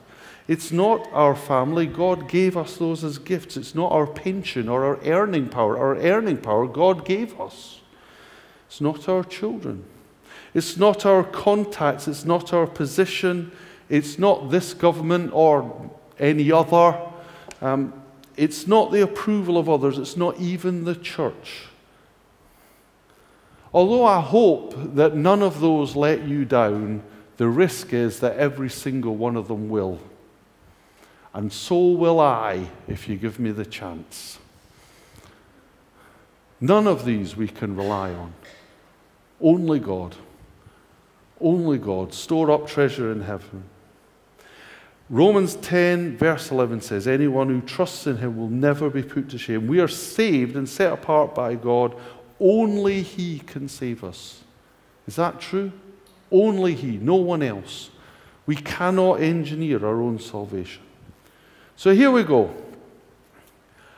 It's 0.49 0.73
not 0.73 1.07
our 1.13 1.37
family. 1.37 1.87
God 1.87 2.27
gave 2.27 2.57
us 2.57 2.79
those 2.79 3.05
as 3.05 3.19
gifts. 3.19 3.59
It's 3.59 3.75
not 3.75 3.93
our 3.93 4.07
pension 4.07 4.67
or 4.67 4.85
our 4.85 4.99
earning 5.05 5.51
power. 5.51 5.79
Our 5.79 5.97
earning 5.97 6.39
power, 6.39 6.67
God 6.67 7.05
gave 7.05 7.39
us. 7.39 7.83
It's 8.67 8.81
not 8.81 9.07
our 9.11 9.25
children. 9.25 9.85
It's 10.55 10.77
not 10.77 11.05
our 11.05 11.25
contacts, 11.25 12.09
it's 12.09 12.25
not 12.25 12.53
our 12.53 12.67
position, 12.67 13.53
it's 13.89 14.19
not 14.19 14.51
this 14.51 14.75
government 14.75 15.31
or 15.33 15.91
any 16.19 16.51
other. 16.51 17.01
Um, 17.61 17.93
it's 18.37 18.67
not 18.67 18.93
the 18.93 19.03
approval 19.03 19.59
of 19.59 19.69
others, 19.69 19.99
it's 19.99 20.17
not 20.17 20.39
even 20.39 20.85
the 20.85 20.95
church. 20.95 21.65
Although 23.73 24.05
I 24.05 24.21
hope 24.21 24.75
that 24.95 25.15
none 25.15 25.43
of 25.43 25.61
those 25.61 25.95
let 25.95 26.23
you 26.23 26.45
down, 26.45 27.03
the 27.37 27.49
risk 27.49 27.93
is 27.93 28.21
that 28.21 28.37
every 28.37 28.71
single 28.71 29.17
one 29.17 29.37
of 29.37 29.49
them 29.49 29.69
will. 29.69 30.01
And 31.35 31.53
so 31.53 31.89
will 31.89 32.21
I 32.21 32.69
if 32.87 33.09
you 33.09 33.17
give 33.17 33.39
me 33.39 33.53
the 33.53 33.67
chance. 33.67 34.39
None 36.61 36.87
of 36.87 37.05
these 37.05 37.37
we 37.37 37.47
can 37.47 37.77
rely 37.77 38.13
on, 38.13 38.33
only 39.41 39.79
God. 39.79 40.17
Only 41.41 41.79
God. 41.79 42.13
Store 42.13 42.51
up 42.51 42.67
treasure 42.67 43.13
in 43.13 43.23
heaven. 43.23 43.65
Romans 45.11 45.55
10, 45.57 46.19
verse 46.19 46.51
11 46.51 46.83
says, 46.83 47.09
Anyone 47.09 47.49
who 47.49 47.61
trusts 47.63 48.07
in 48.07 48.19
him 48.19 48.37
will 48.37 48.51
never 48.51 48.91
be 48.91 49.03
put 49.03 49.31
to 49.31 49.39
shame. 49.39 49.67
We 49.67 49.81
are 49.81 49.89
saved 49.89 50.55
and 50.55 50.69
set 50.69 50.93
apart 50.93 51.35
by 51.35 51.55
God. 51.55 51.95
Only 52.39 53.03
he 53.03 53.39
can 53.39 53.69
save 53.69 54.05
us. 54.05 54.43
Is 55.07 55.17
that 55.17 55.41
true? 55.41 55.73
Only 56.31 56.75
he, 56.75 56.99
no 56.99 57.15
one 57.15 57.43
else. 57.43 57.91
We 58.45 58.57
cannot 58.57 59.21
engineer 59.21 59.85
our 59.85 60.01
own 60.03 60.19
salvation. 60.19 60.83
So 61.77 61.95
here 61.95 62.11
we 62.11 62.23
go. 62.23 62.55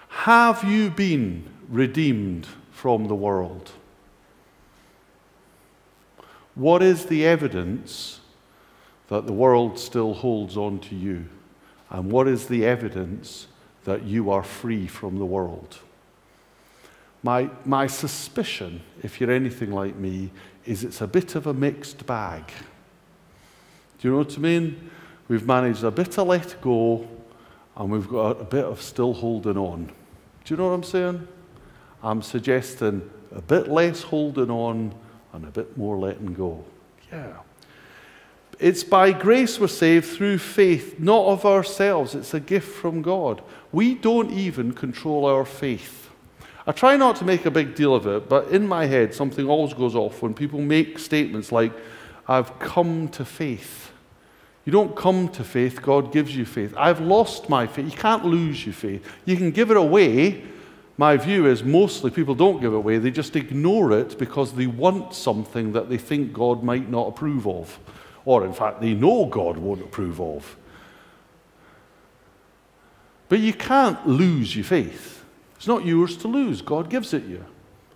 Have 0.08 0.62
you 0.64 0.90
been 0.90 1.44
redeemed 1.68 2.46
from 2.70 3.08
the 3.08 3.14
world? 3.14 3.72
What 6.54 6.82
is 6.82 7.06
the 7.06 7.26
evidence 7.26 8.20
that 9.08 9.26
the 9.26 9.32
world 9.32 9.78
still 9.78 10.14
holds 10.14 10.56
on 10.56 10.78
to 10.80 10.94
you? 10.94 11.26
And 11.90 12.10
what 12.10 12.28
is 12.28 12.46
the 12.46 12.64
evidence 12.64 13.48
that 13.84 14.04
you 14.04 14.30
are 14.30 14.42
free 14.42 14.86
from 14.86 15.18
the 15.18 15.26
world? 15.26 15.78
My, 17.22 17.50
my 17.64 17.86
suspicion, 17.86 18.82
if 19.02 19.20
you're 19.20 19.30
anything 19.30 19.72
like 19.72 19.96
me, 19.96 20.30
is 20.64 20.84
it's 20.84 21.00
a 21.00 21.06
bit 21.06 21.34
of 21.34 21.46
a 21.46 21.54
mixed 21.54 22.06
bag. 22.06 22.44
Do 23.98 24.08
you 24.08 24.12
know 24.12 24.18
what 24.18 24.36
I 24.36 24.40
mean? 24.40 24.90
We've 25.28 25.46
managed 25.46 25.84
a 25.84 25.90
bit 25.90 26.12
to 26.12 26.22
let 26.22 26.60
go, 26.62 27.06
and 27.76 27.90
we've 27.90 28.08
got 28.08 28.40
a 28.40 28.44
bit 28.44 28.64
of 28.64 28.80
still 28.80 29.12
holding 29.12 29.56
on. 29.56 29.86
Do 30.44 30.54
you 30.54 30.56
know 30.56 30.68
what 30.68 30.74
I'm 30.74 30.82
saying? 30.82 31.28
I'm 32.02 32.22
suggesting 32.22 33.08
a 33.32 33.42
bit 33.42 33.68
less 33.68 34.02
holding 34.02 34.50
on 34.50 34.94
and 35.32 35.44
a 35.44 35.50
bit 35.50 35.76
more 35.76 35.98
letting 35.98 36.34
go. 36.34 36.64
Yeah. 37.12 37.36
It's 38.58 38.84
by 38.84 39.12
grace 39.12 39.58
we're 39.58 39.68
saved 39.68 40.06
through 40.06 40.38
faith, 40.38 41.00
not 41.00 41.26
of 41.26 41.46
ourselves. 41.46 42.14
It's 42.14 42.34
a 42.34 42.40
gift 42.40 42.68
from 42.68 43.00
God. 43.00 43.42
We 43.72 43.94
don't 43.94 44.30
even 44.32 44.72
control 44.72 45.24
our 45.24 45.46
faith. 45.46 46.10
I 46.66 46.72
try 46.72 46.96
not 46.96 47.16
to 47.16 47.24
make 47.24 47.46
a 47.46 47.50
big 47.50 47.74
deal 47.74 47.94
of 47.94 48.06
it, 48.06 48.28
but 48.28 48.48
in 48.48 48.68
my 48.68 48.84
head, 48.84 49.14
something 49.14 49.48
always 49.48 49.72
goes 49.72 49.96
off 49.96 50.20
when 50.20 50.34
people 50.34 50.60
make 50.60 50.98
statements 50.98 51.50
like, 51.50 51.72
I've 52.28 52.58
come 52.58 53.08
to 53.08 53.24
faith. 53.24 53.92
You 54.66 54.72
don't 54.72 54.94
come 54.94 55.30
to 55.30 55.42
faith, 55.42 55.80
God 55.80 56.12
gives 56.12 56.36
you 56.36 56.44
faith. 56.44 56.74
I've 56.76 57.00
lost 57.00 57.48
my 57.48 57.66
faith. 57.66 57.86
You 57.86 57.98
can't 57.98 58.26
lose 58.26 58.66
your 58.66 58.74
faith. 58.74 59.04
You 59.24 59.36
can 59.36 59.52
give 59.52 59.70
it 59.70 59.76
away, 59.78 60.44
my 61.00 61.16
view 61.16 61.46
is 61.46 61.64
mostly 61.64 62.10
people 62.10 62.34
don't 62.34 62.60
give 62.60 62.74
it 62.74 62.76
away, 62.76 62.98
they 62.98 63.10
just 63.10 63.34
ignore 63.34 63.90
it 63.90 64.18
because 64.18 64.52
they 64.52 64.66
want 64.66 65.14
something 65.14 65.72
that 65.72 65.88
they 65.88 65.96
think 65.96 66.34
God 66.34 66.62
might 66.62 66.90
not 66.90 67.08
approve 67.08 67.46
of, 67.46 67.78
or 68.26 68.44
in 68.44 68.52
fact, 68.52 68.82
they 68.82 68.92
know 68.92 69.24
God 69.24 69.56
won't 69.56 69.80
approve 69.80 70.20
of. 70.20 70.58
But 73.30 73.38
you 73.38 73.54
can't 73.54 74.06
lose 74.06 74.54
your 74.54 74.66
faith. 74.66 75.24
It's 75.56 75.66
not 75.66 75.86
yours 75.86 76.18
to 76.18 76.28
lose, 76.28 76.60
God 76.60 76.90
gives 76.90 77.14
it 77.14 77.24
you. 77.24 77.46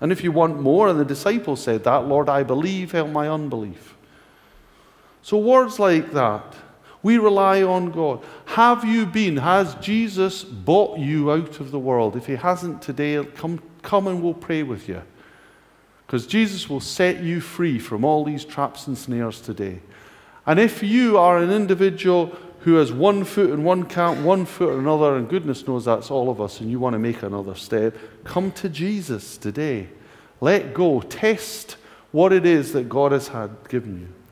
And 0.01 0.11
if 0.11 0.25
you 0.25 0.33
want 0.33 0.63
more, 0.63 0.89
and 0.89 0.99
the 0.99 1.05
disciples 1.05 1.63
said 1.63 1.85
that, 1.85 2.09
Lord, 2.09 2.31
I 2.31 2.43
believe, 2.43 2.93
help 2.93 3.11
my 3.11 3.29
unbelief. 3.29 3.97
So, 5.21 5.37
words 5.37 5.79
like 5.79 6.11
that 6.13 6.55
we 7.05 7.19
rely 7.19 7.63
on 7.63 7.93
God. 7.93 8.25
Have 8.47 8.85
you 8.85 9.07
been? 9.07 9.37
Has 9.37 9.75
Jesus 9.77 10.43
bought 10.43 10.99
you 10.99 11.31
out 11.31 11.61
of 11.61 11.71
the 11.71 11.79
world? 11.79 12.17
If 12.17 12.27
He 12.27 12.35
hasn't 12.35 12.83
today, 12.83 13.23
come, 13.37 13.63
come 13.83 14.09
and 14.09 14.23
we'll 14.23 14.35
pray 14.35 14.65
with 14.65 14.89
you. 14.89 15.03
Because 16.07 16.27
Jesus 16.27 16.69
will 16.69 16.81
set 16.81 17.23
you 17.23 17.41
free 17.41 17.79
from 17.79 18.05
all 18.05 18.25
these 18.25 18.45
traps 18.45 18.87
and 18.87 18.97
snares 18.97 19.41
today. 19.41 19.81
And 20.47 20.59
if 20.59 20.83
you 20.83 21.19
are 21.19 21.39
an 21.39 21.51
individual 21.51 22.37
who 22.61 22.77
has 22.77 22.91
one 22.91 23.25
foot 23.25 23.51
in 23.51 23.65
one 23.65 23.85
camp, 23.85 24.21
one 24.21 24.47
foot 24.47 24.73
in 24.73 24.81
another, 24.81 25.17
and 25.17 25.29
goodness 25.29 25.67
knows 25.67 25.85
that's 25.85 26.11
all 26.11 26.31
of 26.31 26.41
us, 26.41 26.61
and 26.61 26.71
you 26.71 26.81
want 26.81 26.95
to 26.95 26.99
make 26.99 27.23
another 27.23 27.55
step, 27.55 27.95
come 28.25 28.51
to 28.53 28.71
Jesus 28.71 29.37
today. 29.37 29.89
Let 30.41 30.73
go. 30.73 31.03
Test 31.03 31.77
what 32.13 32.33
it 32.33 32.47
is 32.47 32.73
that 32.73 32.89
God 32.89 33.13
has 33.13 33.29
had 33.29 33.51
given 33.69 34.01
you. 34.01 34.24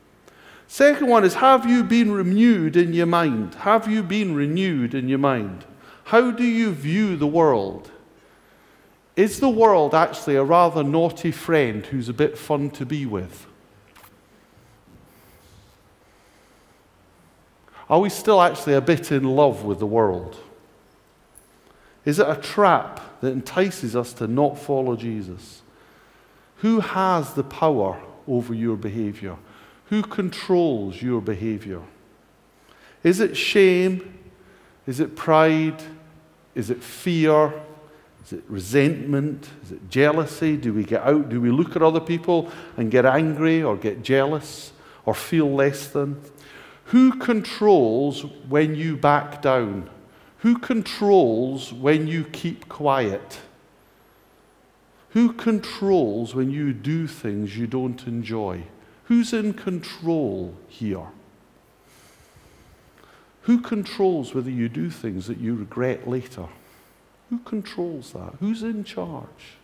Second 0.73 1.07
one 1.07 1.23
is 1.23 1.35
Have 1.35 1.69
you 1.69 1.83
been 1.83 2.11
renewed 2.11 2.75
in 2.75 2.93
your 2.93 3.05
mind? 3.05 3.53
Have 3.53 3.87
you 3.87 4.01
been 4.01 4.33
renewed 4.33 4.95
in 4.95 5.07
your 5.07 5.19
mind? 5.19 5.65
How 6.05 6.31
do 6.31 6.43
you 6.43 6.71
view 6.71 7.15
the 7.15 7.27
world? 7.27 7.91
Is 9.15 9.39
the 9.39 9.49
world 9.49 9.93
actually 9.93 10.35
a 10.35 10.43
rather 10.43 10.83
naughty 10.83 11.29
friend 11.29 11.85
who's 11.85 12.09
a 12.09 12.13
bit 12.13 12.39
fun 12.39 12.71
to 12.71 12.87
be 12.87 13.05
with? 13.05 13.45
Are 17.87 17.99
we 17.99 18.09
still 18.09 18.41
actually 18.41 18.73
a 18.73 18.81
bit 18.81 19.11
in 19.11 19.25
love 19.25 19.63
with 19.63 19.77
the 19.77 19.85
world? 19.85 20.39
Is 22.03 22.17
it 22.17 22.27
a 22.27 22.35
trap 22.35 23.21
that 23.21 23.31
entices 23.31 23.95
us 23.95 24.11
to 24.13 24.25
not 24.25 24.57
follow 24.57 24.95
Jesus? 24.95 25.61
Who 26.57 26.79
has 26.79 27.35
the 27.35 27.43
power 27.43 28.01
over 28.27 28.55
your 28.55 28.75
behavior? 28.75 29.37
Who 29.93 30.01
controls 30.01 31.03
your 31.03 31.21
behavior? 31.21 31.83
Is 33.03 33.19
it 33.19 33.37
shame? 33.37 34.17
Is 34.87 34.99
it 34.99 35.15
pride? 35.15 35.83
Is 36.55 36.71
it 36.71 36.81
fear? 36.81 37.53
Is 38.25 38.33
it 38.33 38.43
resentment? 38.47 39.47
Is 39.61 39.73
it 39.73 39.91
jealousy? 39.91 40.57
Do 40.57 40.73
we 40.73 40.83
get 40.83 41.03
out? 41.03 41.29
Do 41.29 41.39
we 41.39 41.51
look 41.51 41.75
at 41.75 41.83
other 41.83 41.99
people 41.99 42.49
and 42.75 42.89
get 42.89 43.05
angry 43.05 43.61
or 43.61 43.77
get 43.77 44.01
jealous 44.01 44.73
or 45.05 45.13
feel 45.13 45.53
less 45.53 45.85
than? 45.85 46.19
Who 46.85 47.19
controls 47.19 48.25
when 48.49 48.73
you 48.73 48.97
back 48.97 49.43
down? 49.43 49.91
Who 50.39 50.57
controls 50.57 51.71
when 51.71 52.07
you 52.07 52.23
keep 52.23 52.67
quiet? 52.67 53.41
Who 55.09 55.33
controls 55.33 56.33
when 56.33 56.49
you 56.49 56.73
do 56.73 57.05
things 57.05 57.55
you 57.55 57.67
don't 57.67 58.07
enjoy? 58.07 58.63
Who's 59.05 59.33
in 59.33 59.53
control 59.53 60.55
here? 60.67 61.07
Who 63.43 63.59
controls 63.59 64.33
whether 64.33 64.49
you 64.49 64.69
do 64.69 64.89
things 64.89 65.27
that 65.27 65.37
you 65.37 65.55
regret 65.55 66.07
later? 66.07 66.47
Who 67.29 67.39
controls 67.39 68.13
that? 68.13 68.35
Who's 68.39 68.63
in 68.63 68.83
charge? 68.83 69.57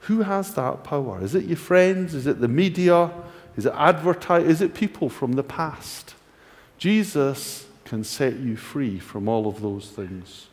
Who 0.00 0.22
has 0.22 0.54
that 0.54 0.82
power? 0.82 1.22
Is 1.22 1.34
it 1.34 1.44
your 1.44 1.56
friends? 1.56 2.14
Is 2.14 2.26
it 2.26 2.40
the 2.40 2.48
media? 2.48 3.10
Is 3.56 3.66
it 3.66 3.72
advertising? 3.76 4.50
Is 4.50 4.60
it 4.60 4.74
people 4.74 5.08
from 5.08 5.32
the 5.32 5.42
past? 5.42 6.14
Jesus 6.78 7.66
can 7.84 8.02
set 8.02 8.36
you 8.36 8.56
free 8.56 8.98
from 8.98 9.28
all 9.28 9.46
of 9.46 9.62
those 9.62 9.88
things. 9.90 10.48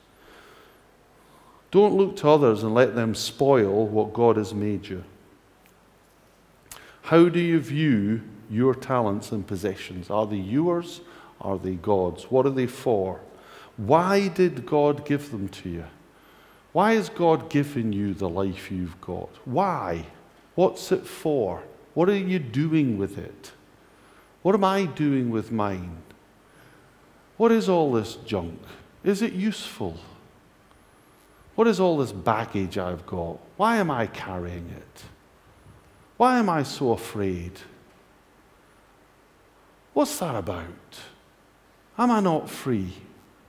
Don't 1.72 1.96
look 1.96 2.16
to 2.18 2.30
others 2.30 2.62
and 2.62 2.74
let 2.74 2.94
them 2.94 3.16
spoil 3.16 3.88
what 3.88 4.14
God 4.14 4.38
has 4.38 4.54
made 4.54 4.88
you. 4.88 5.04
How 7.04 7.28
do 7.28 7.40
you 7.40 7.60
view 7.60 8.22
your 8.50 8.74
talents 8.74 9.34
and 9.34 9.46
possessions? 9.46 10.10
Are 10.10 10.26
they 10.26 10.38
yours? 10.38 11.02
Are 11.42 11.58
they 11.58 11.76
God's? 11.76 12.24
What 12.32 12.46
are 12.46 12.52
they 12.52 12.66
for? 12.66 13.20
Why 13.76 14.30
did 14.30 14.66
God 14.66 15.06
give 15.06 15.30
them 15.32 15.50
to 15.50 15.70
you? 15.70 15.86
Why 16.72 16.94
has 16.94 17.10
God 17.10 17.50
given 17.50 17.92
you 17.92 18.14
the 18.14 18.30
life 18.30 18.72
you've 18.72 19.00
got? 19.02 19.30
Why? 19.44 20.06
What's 20.56 20.92
it 20.94 21.06
for? 21.06 21.64
What 21.94 22.10
are 22.10 22.16
you 22.16 22.40
doing 22.40 22.98
with 22.98 23.18
it? 23.18 23.52
What 24.42 24.56
am 24.56 24.64
I 24.64 24.86
doing 24.86 25.30
with 25.30 25.52
mine? 25.52 25.98
What 27.36 27.52
is 27.52 27.68
all 27.68 27.92
this 27.92 28.16
junk? 28.16 28.62
Is 29.04 29.22
it 29.22 29.34
useful? 29.34 29.98
What 31.56 31.68
is 31.68 31.82
all 31.82 31.98
this 31.98 32.14
baggage 32.14 32.78
I've 32.78 33.06
got? 33.06 33.40
Why 33.58 33.76
am 33.76 33.92
I 33.92 34.08
carrying 34.08 34.70
it? 34.70 35.04
Why 36.24 36.40
am 36.40 36.50
I 36.50 36.64
so 36.64 36.94
afraid? 36.94 37.52
What's 39.92 40.18
that 40.20 40.36
about? 40.36 41.02
Am 41.98 42.12
I 42.12 42.22
not 42.22 42.50
free? 42.50 42.94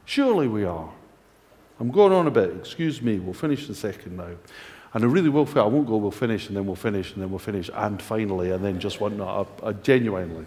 Surely 0.07 0.49
we 0.49 0.65
are. 0.65 0.91
I'm 1.79 1.93
going 1.93 2.13
on 2.13 2.27
a 2.27 2.33
bit. 2.33 2.51
Excuse 2.57 3.01
me. 3.01 3.21
We'll 3.21 3.33
finish 3.33 3.67
in 3.67 3.71
a 3.71 3.77
second 3.77 4.17
now. 4.17 4.33
And 4.93 5.05
I 5.05 5.07
really 5.07 5.29
will. 5.29 5.49
I 5.57 5.63
won't 5.67 5.87
go. 5.87 5.99
We'll 5.99 6.11
finish, 6.11 6.49
and 6.49 6.57
then 6.57 6.67
we'll 6.67 6.75
finish, 6.75 7.13
and 7.13 7.23
then 7.23 7.31
we'll 7.31 7.39
finish, 7.39 7.71
and 7.73 8.03
finally, 8.03 8.51
and 8.51 8.65
then 8.65 8.81
just 8.81 9.01
one. 9.01 9.19
No, 9.19 9.47
uh, 9.63 9.73
genuinely. 9.75 10.45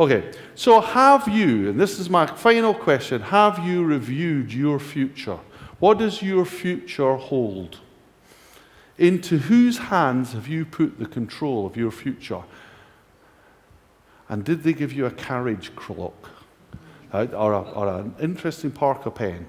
Okay. 0.00 0.32
So 0.56 0.80
have 0.80 1.28
you? 1.28 1.70
And 1.70 1.80
this 1.80 2.00
is 2.00 2.10
my 2.10 2.26
final 2.26 2.74
question. 2.74 3.22
Have 3.22 3.60
you 3.60 3.84
reviewed 3.84 4.52
your 4.52 4.80
future? 4.80 5.38
What 5.78 5.98
does 5.98 6.20
your 6.20 6.46
future 6.46 7.14
hold? 7.14 7.78
Into 8.96 9.38
whose 9.38 9.78
hands 9.78 10.32
have 10.32 10.46
you 10.46 10.64
put 10.64 10.98
the 10.98 11.06
control 11.06 11.66
of 11.66 11.76
your 11.76 11.90
future? 11.90 12.42
And 14.28 14.44
did 14.44 14.62
they 14.62 14.72
give 14.72 14.92
you 14.92 15.06
a 15.06 15.10
carriage 15.10 15.74
clock 15.74 16.30
or, 17.12 17.52
a, 17.52 17.60
or 17.60 17.88
an 17.88 18.14
interesting 18.20 18.70
Parker 18.70 19.10
pen? 19.10 19.46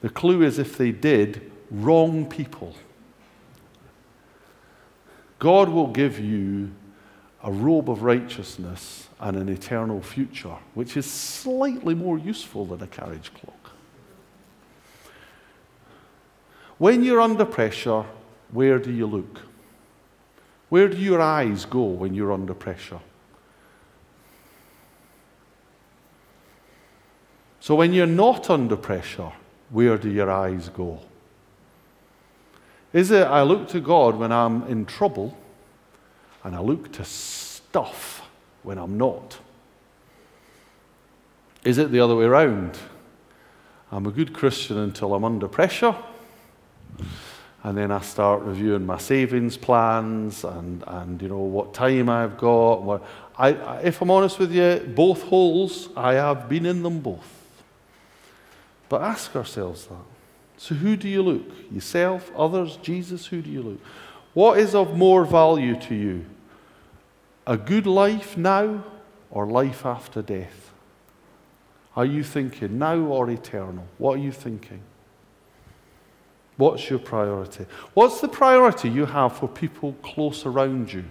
The 0.00 0.08
clue 0.08 0.42
is 0.42 0.58
if 0.58 0.76
they 0.76 0.92
did, 0.92 1.50
wrong 1.70 2.26
people. 2.26 2.74
God 5.38 5.68
will 5.68 5.88
give 5.88 6.18
you 6.18 6.70
a 7.42 7.50
robe 7.50 7.88
of 7.88 8.02
righteousness 8.02 9.08
and 9.18 9.36
an 9.36 9.48
eternal 9.48 10.02
future, 10.02 10.56
which 10.74 10.96
is 10.96 11.10
slightly 11.10 11.94
more 11.94 12.18
useful 12.18 12.66
than 12.66 12.82
a 12.82 12.86
carriage 12.86 13.32
clock. 13.34 13.72
When 16.76 17.02
you're 17.02 17.20
under 17.20 17.44
pressure, 17.44 18.04
where 18.52 18.78
do 18.78 18.92
you 18.92 19.06
look? 19.06 19.40
Where 20.68 20.88
do 20.88 20.96
your 20.96 21.20
eyes 21.20 21.64
go 21.64 21.82
when 21.82 22.14
you're 22.14 22.32
under 22.32 22.54
pressure? 22.54 23.00
So, 27.60 27.74
when 27.74 27.92
you're 27.92 28.06
not 28.06 28.48
under 28.48 28.76
pressure, 28.76 29.32
where 29.68 29.98
do 29.98 30.10
your 30.10 30.30
eyes 30.30 30.68
go? 30.70 31.00
Is 32.92 33.10
it 33.10 33.26
I 33.26 33.42
look 33.42 33.68
to 33.68 33.80
God 33.80 34.16
when 34.16 34.32
I'm 34.32 34.62
in 34.64 34.86
trouble 34.86 35.36
and 36.42 36.56
I 36.56 36.60
look 36.60 36.92
to 36.92 37.04
stuff 37.04 38.28
when 38.62 38.78
I'm 38.78 38.96
not? 38.96 39.38
Is 41.64 41.78
it 41.78 41.92
the 41.92 42.00
other 42.00 42.16
way 42.16 42.24
around? 42.24 42.78
I'm 43.92 44.06
a 44.06 44.10
good 44.10 44.32
Christian 44.32 44.78
until 44.78 45.14
I'm 45.14 45.24
under 45.24 45.46
pressure 45.46 45.94
and 47.62 47.76
then 47.76 47.90
I 47.90 48.00
start 48.00 48.42
reviewing 48.42 48.86
my 48.86 48.96
savings 48.96 49.56
plans 49.56 50.44
and, 50.44 50.82
and 50.86 51.20
you 51.20 51.28
know 51.28 51.38
what 51.38 51.74
time 51.74 52.08
I've 52.08 52.38
got. 52.38 53.02
I, 53.36 53.48
I, 53.48 53.80
if 53.80 54.00
I'm 54.00 54.10
honest 54.10 54.38
with 54.38 54.52
you, 54.52 54.80
both 54.94 55.22
holes, 55.22 55.90
I 55.94 56.14
have 56.14 56.48
been 56.48 56.64
in 56.64 56.82
them 56.82 57.00
both. 57.00 57.40
But 58.88 59.02
ask 59.02 59.36
ourselves 59.36 59.86
that. 59.86 60.04
So, 60.56 60.74
who 60.74 60.96
do 60.96 61.08
you 61.08 61.22
look? 61.22 61.46
Yourself, 61.70 62.30
others, 62.36 62.76
Jesus? 62.76 63.26
Who 63.26 63.40
do 63.40 63.50
you 63.50 63.62
look? 63.62 63.80
What 64.34 64.58
is 64.58 64.74
of 64.74 64.96
more 64.96 65.24
value 65.24 65.78
to 65.82 65.94
you? 65.94 66.26
A 67.46 67.56
good 67.56 67.86
life 67.86 68.36
now 68.36 68.84
or 69.30 69.46
life 69.46 69.86
after 69.86 70.22
death? 70.22 70.70
Are 71.96 72.04
you 72.04 72.22
thinking 72.22 72.78
now 72.78 72.96
or 72.96 73.28
eternal? 73.30 73.86
What 73.98 74.18
are 74.18 74.22
you 74.22 74.32
thinking? 74.32 74.82
What's 76.60 76.90
your 76.90 76.98
priority? 76.98 77.64
What's 77.94 78.20
the 78.20 78.28
priority 78.28 78.90
you 78.90 79.06
have 79.06 79.34
for 79.34 79.48
people 79.48 79.94
close 80.02 80.44
around 80.44 80.92
you? 80.92 81.06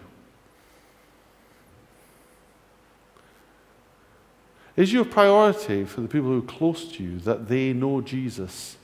Is 4.76 4.94
your 4.94 5.06
priority 5.06 5.86
for 5.86 6.02
the 6.02 6.08
people 6.08 6.30
who 6.30 6.38
are 6.38 6.42
close 6.44 6.92
to 6.92 7.04
you 7.04 7.18
that 7.22 7.48
they 7.48 7.74
know 7.74 8.00
Jesus 8.00 8.78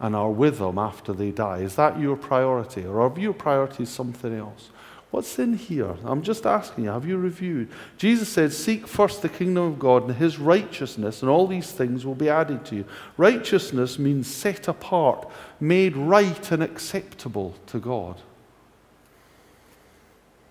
and 0.00 0.16
are 0.16 0.28
with 0.28 0.58
them 0.58 0.76
after 0.76 1.12
they 1.12 1.30
die? 1.30 1.58
Is 1.58 1.76
that 1.76 2.00
your 2.00 2.16
priority? 2.16 2.84
Or 2.84 3.00
are 3.00 3.16
your 3.16 3.32
priority 3.32 3.84
something 3.84 4.36
else? 4.36 4.70
What's 5.12 5.38
in 5.38 5.52
here? 5.52 5.94
I'm 6.06 6.22
just 6.22 6.46
asking 6.46 6.84
you, 6.84 6.90
have 6.90 7.04
you 7.04 7.18
reviewed? 7.18 7.68
Jesus 7.98 8.30
said, 8.30 8.50
Seek 8.50 8.86
first 8.86 9.20
the 9.20 9.28
kingdom 9.28 9.64
of 9.64 9.78
God 9.78 10.08
and 10.08 10.16
his 10.16 10.38
righteousness, 10.38 11.20
and 11.20 11.30
all 11.30 11.46
these 11.46 11.70
things 11.70 12.06
will 12.06 12.14
be 12.14 12.30
added 12.30 12.64
to 12.66 12.76
you. 12.76 12.86
Righteousness 13.18 13.98
means 13.98 14.26
set 14.26 14.68
apart, 14.68 15.28
made 15.60 15.98
right 15.98 16.50
and 16.50 16.62
acceptable 16.62 17.54
to 17.66 17.78
God. 17.78 18.22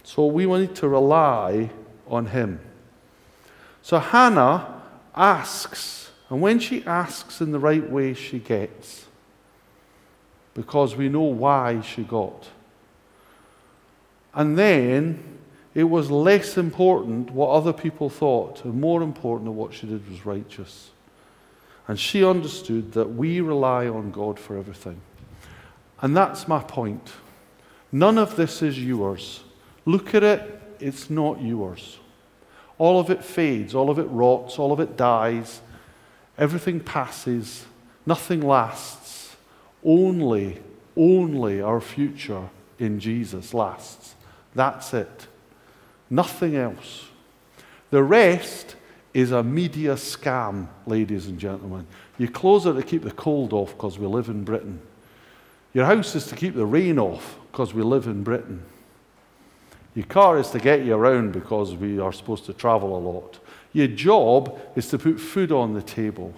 So 0.03 0.27
we 0.27 0.45
need 0.45 0.75
to 0.75 0.87
rely 0.87 1.71
on 2.07 2.27
him. 2.27 2.59
So 3.81 3.97
Hannah 3.97 4.83
asks, 5.15 6.11
and 6.29 6.39
when 6.39 6.59
she 6.59 6.85
asks 6.85 7.41
in 7.41 7.51
the 7.51 7.57
right 7.57 7.89
way, 7.89 8.13
she 8.13 8.37
gets, 8.37 9.07
because 10.53 10.95
we 10.95 11.09
know 11.09 11.21
why 11.21 11.81
she 11.81 12.03
got. 12.03 12.47
And 14.33 14.57
then 14.57 15.23
it 15.73 15.83
was 15.85 16.11
less 16.11 16.57
important 16.57 17.31
what 17.31 17.49
other 17.49 17.73
people 17.73 18.09
thought, 18.09 18.63
and 18.65 18.79
more 18.79 19.01
important 19.01 19.45
that 19.45 19.51
what 19.51 19.73
she 19.73 19.87
did 19.87 20.09
was 20.09 20.25
righteous. 20.25 20.91
And 21.87 21.99
she 21.99 22.23
understood 22.23 22.93
that 22.93 23.15
we 23.15 23.41
rely 23.41 23.87
on 23.87 24.11
God 24.11 24.39
for 24.39 24.57
everything. 24.57 25.01
And 26.01 26.15
that's 26.15 26.47
my 26.47 26.61
point. 26.61 27.11
None 27.91 28.17
of 28.17 28.35
this 28.35 28.61
is 28.61 28.81
yours. 28.81 29.43
Look 29.85 30.15
at 30.15 30.23
it, 30.23 30.61
it's 30.79 31.09
not 31.09 31.41
yours. 31.41 31.99
All 32.77 32.99
of 32.99 33.09
it 33.09 33.23
fades, 33.23 33.75
all 33.75 33.89
of 33.89 33.99
it 33.99 34.07
rots, 34.09 34.57
all 34.57 34.71
of 34.71 34.79
it 34.79 34.97
dies. 34.97 35.61
Everything 36.37 36.79
passes, 36.79 37.65
nothing 38.05 38.41
lasts. 38.41 39.35
Only, 39.83 40.61
only 40.95 41.61
our 41.61 41.81
future 41.81 42.49
in 42.79 42.99
Jesus 42.99 43.53
lasts. 43.53 44.15
That's 44.53 44.93
it. 44.93 45.27
Nothing 46.09 46.55
else. 46.55 47.07
The 47.89 48.03
rest 48.03 48.75
is 49.13 49.31
a 49.31 49.43
media 49.43 49.95
scam, 49.95 50.67
ladies 50.85 51.27
and 51.27 51.39
gentlemen. 51.39 51.87
You 52.17 52.29
close 52.29 52.65
it 52.65 52.73
to 52.73 52.83
keep 52.83 53.03
the 53.03 53.11
cold 53.11 53.53
off 53.53 53.73
because 53.73 53.99
we 53.99 54.07
live 54.07 54.29
in 54.29 54.43
Britain. 54.43 54.81
Your 55.73 55.85
house 55.85 56.15
is 56.15 56.27
to 56.27 56.35
keep 56.35 56.55
the 56.55 56.65
rain 56.65 56.99
off 56.99 57.37
because 57.51 57.73
we 57.73 57.81
live 57.81 58.07
in 58.07 58.23
Britain. 58.23 58.63
Your 59.95 60.05
car 60.05 60.39
is 60.39 60.49
to 60.51 60.59
get 60.59 60.85
you 60.85 60.95
around 60.95 61.33
because 61.33 61.75
we 61.75 61.99
are 61.99 62.13
supposed 62.13 62.45
to 62.45 62.53
travel 62.53 62.97
a 62.97 62.99
lot. 62.99 63.39
Your 63.73 63.87
job 63.87 64.59
is 64.75 64.87
to 64.89 64.97
put 64.97 65.19
food 65.19 65.51
on 65.51 65.73
the 65.73 65.81
table. 65.81 66.33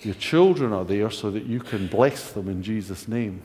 Your 0.00 0.14
children 0.14 0.72
are 0.72 0.84
there 0.84 1.10
so 1.10 1.30
that 1.30 1.46
you 1.46 1.60
can 1.60 1.86
bless 1.86 2.32
them 2.32 2.48
in 2.48 2.62
Jesus' 2.62 3.08
name. 3.08 3.42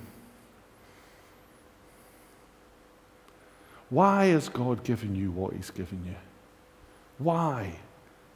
Why 3.91 4.27
has 4.27 4.47
God 4.47 4.85
given 4.85 5.15
you 5.15 5.31
what 5.31 5.53
He's 5.53 5.69
given 5.69 6.03
you? 6.05 6.15
Why? 7.17 7.75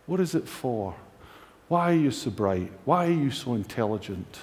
What 0.06 0.20
is 0.20 0.36
it 0.36 0.48
for? 0.48 0.94
Why 1.70 1.92
are 1.92 1.96
you 1.96 2.12
so 2.12 2.30
bright? 2.30 2.72
Why 2.84 3.08
are 3.08 3.12
you 3.12 3.32
so 3.32 3.56
intelligent? 3.56 4.38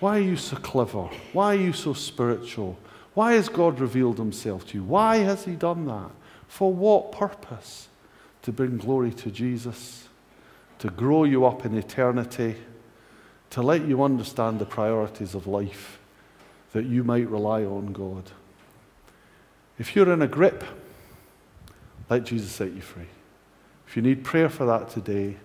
Why 0.00 0.16
are 0.16 0.22
you 0.22 0.36
so 0.36 0.56
clever? 0.56 1.02
Why 1.34 1.54
are 1.54 1.60
you 1.60 1.74
so 1.74 1.92
spiritual? 1.92 2.78
Why 3.12 3.34
has 3.34 3.50
God 3.50 3.78
revealed 3.78 4.16
Himself 4.16 4.66
to 4.68 4.78
you? 4.78 4.84
Why 4.84 5.18
has 5.18 5.44
He 5.44 5.52
done 5.52 5.84
that? 5.86 6.10
For 6.48 6.72
what 6.72 7.12
purpose? 7.12 7.88
To 8.42 8.52
bring 8.52 8.78
glory 8.78 9.12
to 9.12 9.30
Jesus, 9.30 10.08
to 10.78 10.88
grow 10.88 11.24
you 11.24 11.44
up 11.44 11.66
in 11.66 11.76
eternity, 11.76 12.56
to 13.50 13.60
let 13.60 13.84
you 13.84 14.02
understand 14.02 14.58
the 14.58 14.64
priorities 14.64 15.34
of 15.34 15.46
life, 15.46 16.00
that 16.72 16.86
you 16.86 17.04
might 17.04 17.28
rely 17.28 17.64
on 17.64 17.92
God. 17.92 18.32
If 19.78 19.96
you're 19.96 20.12
in 20.12 20.22
a 20.22 20.28
grip, 20.28 20.64
let 22.10 22.24
Jesus 22.24 22.52
set 22.52 22.72
you 22.72 22.80
free. 22.80 23.06
If 23.86 23.96
you 23.96 24.02
need 24.02 24.24
prayer 24.24 24.48
for 24.48 24.66
that 24.66 24.90
today, 24.90 25.36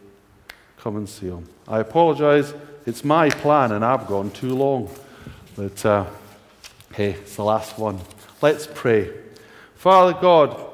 come 0.77 0.95
and 0.97 1.07
see 1.07 1.27
him. 1.27 1.47
I 1.67 1.79
apologize. 1.79 2.53
It's 2.85 3.03
my 3.03 3.29
plan, 3.29 3.71
and 3.71 3.83
I've 3.83 4.07
gone 4.07 4.31
too 4.31 4.53
long. 4.53 4.89
But 5.55 5.85
uh, 5.85 6.05
hey, 6.93 7.11
it's 7.11 7.35
the 7.35 7.43
last 7.43 7.77
one. 7.77 7.99
Let's 8.41 8.67
pray. 8.73 9.11
Father 9.75 10.17
God, 10.19 10.65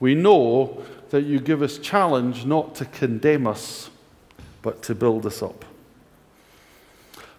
we 0.00 0.14
know 0.14 0.84
that 1.10 1.22
you 1.22 1.40
give 1.40 1.62
us 1.62 1.78
challenge 1.78 2.44
not 2.44 2.74
to 2.76 2.84
condemn 2.84 3.46
us, 3.46 3.90
but 4.62 4.82
to 4.84 4.94
build 4.94 5.26
us 5.26 5.42
up. 5.42 5.64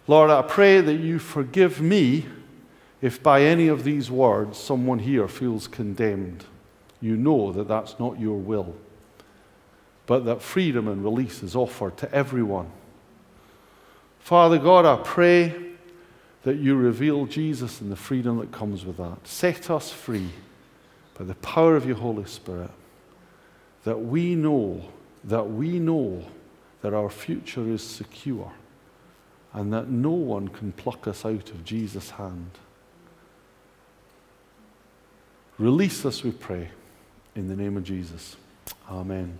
Lord, 0.08 0.32
I 0.32 0.42
pray 0.42 0.82
that 0.82 0.96
you 0.96 1.20
forgive 1.20 1.80
me 1.82 2.26
if 3.02 3.22
by 3.24 3.44
any 3.44 3.68
of 3.68 3.84
these 3.84 4.12
words 4.12 4.58
someone 4.58 5.00
here 5.00 5.28
feels 5.28 5.68
condemned, 5.68 6.46
you 7.02 7.16
know 7.16 7.52
that 7.54 7.68
that's 7.68 7.98
not 8.00 8.20
your 8.20 8.38
will, 8.38 8.76
but 10.06 10.26
that 10.26 10.42
freedom 10.42 10.88
and 10.88 11.04
release 11.04 11.44
is 11.44 11.56
offered 11.56 11.96
to 11.98 12.14
everyone. 12.14 12.70
Father 14.20 14.58
God, 14.58 14.86
I 14.86 15.02
pray 15.04 15.56
that 16.44 16.58
you 16.58 16.76
reveal 16.76 17.26
Jesus 17.26 17.82
and 17.82 17.92
the 17.92 17.96
freedom 17.96 18.38
that 18.40 18.52
comes 18.52 18.86
with 18.86 18.98
that. 18.98 19.26
Set 19.28 19.70
us 19.70 19.92
free 19.92 20.30
by 21.18 21.26
the 21.26 21.36
power 21.36 21.76
of 21.76 21.86
your 21.86 21.98
Holy 21.98 22.26
Spirit, 22.26 22.72
that 23.84 24.00
we 24.00 24.36
know, 24.36 24.84
that 25.24 25.50
we 25.50 25.80
know 25.80 26.24
that 26.82 26.94
our 26.94 27.10
future 27.10 27.70
is 27.70 27.84
secure 27.84 28.52
and 29.54 29.74
that 29.74 29.90
no 29.90 30.12
one 30.12 30.48
can 30.48 30.72
pluck 30.72 31.08
us 31.08 31.26
out 31.26 31.50
of 31.50 31.64
Jesus' 31.66 32.12
hand. 32.12 32.52
Release 35.60 36.06
us, 36.06 36.24
we 36.24 36.32
pray, 36.32 36.70
in 37.36 37.50
the 37.50 37.56
name 37.56 37.76
of 37.76 37.84
Jesus. 37.84 38.38
Amen. 38.90 39.38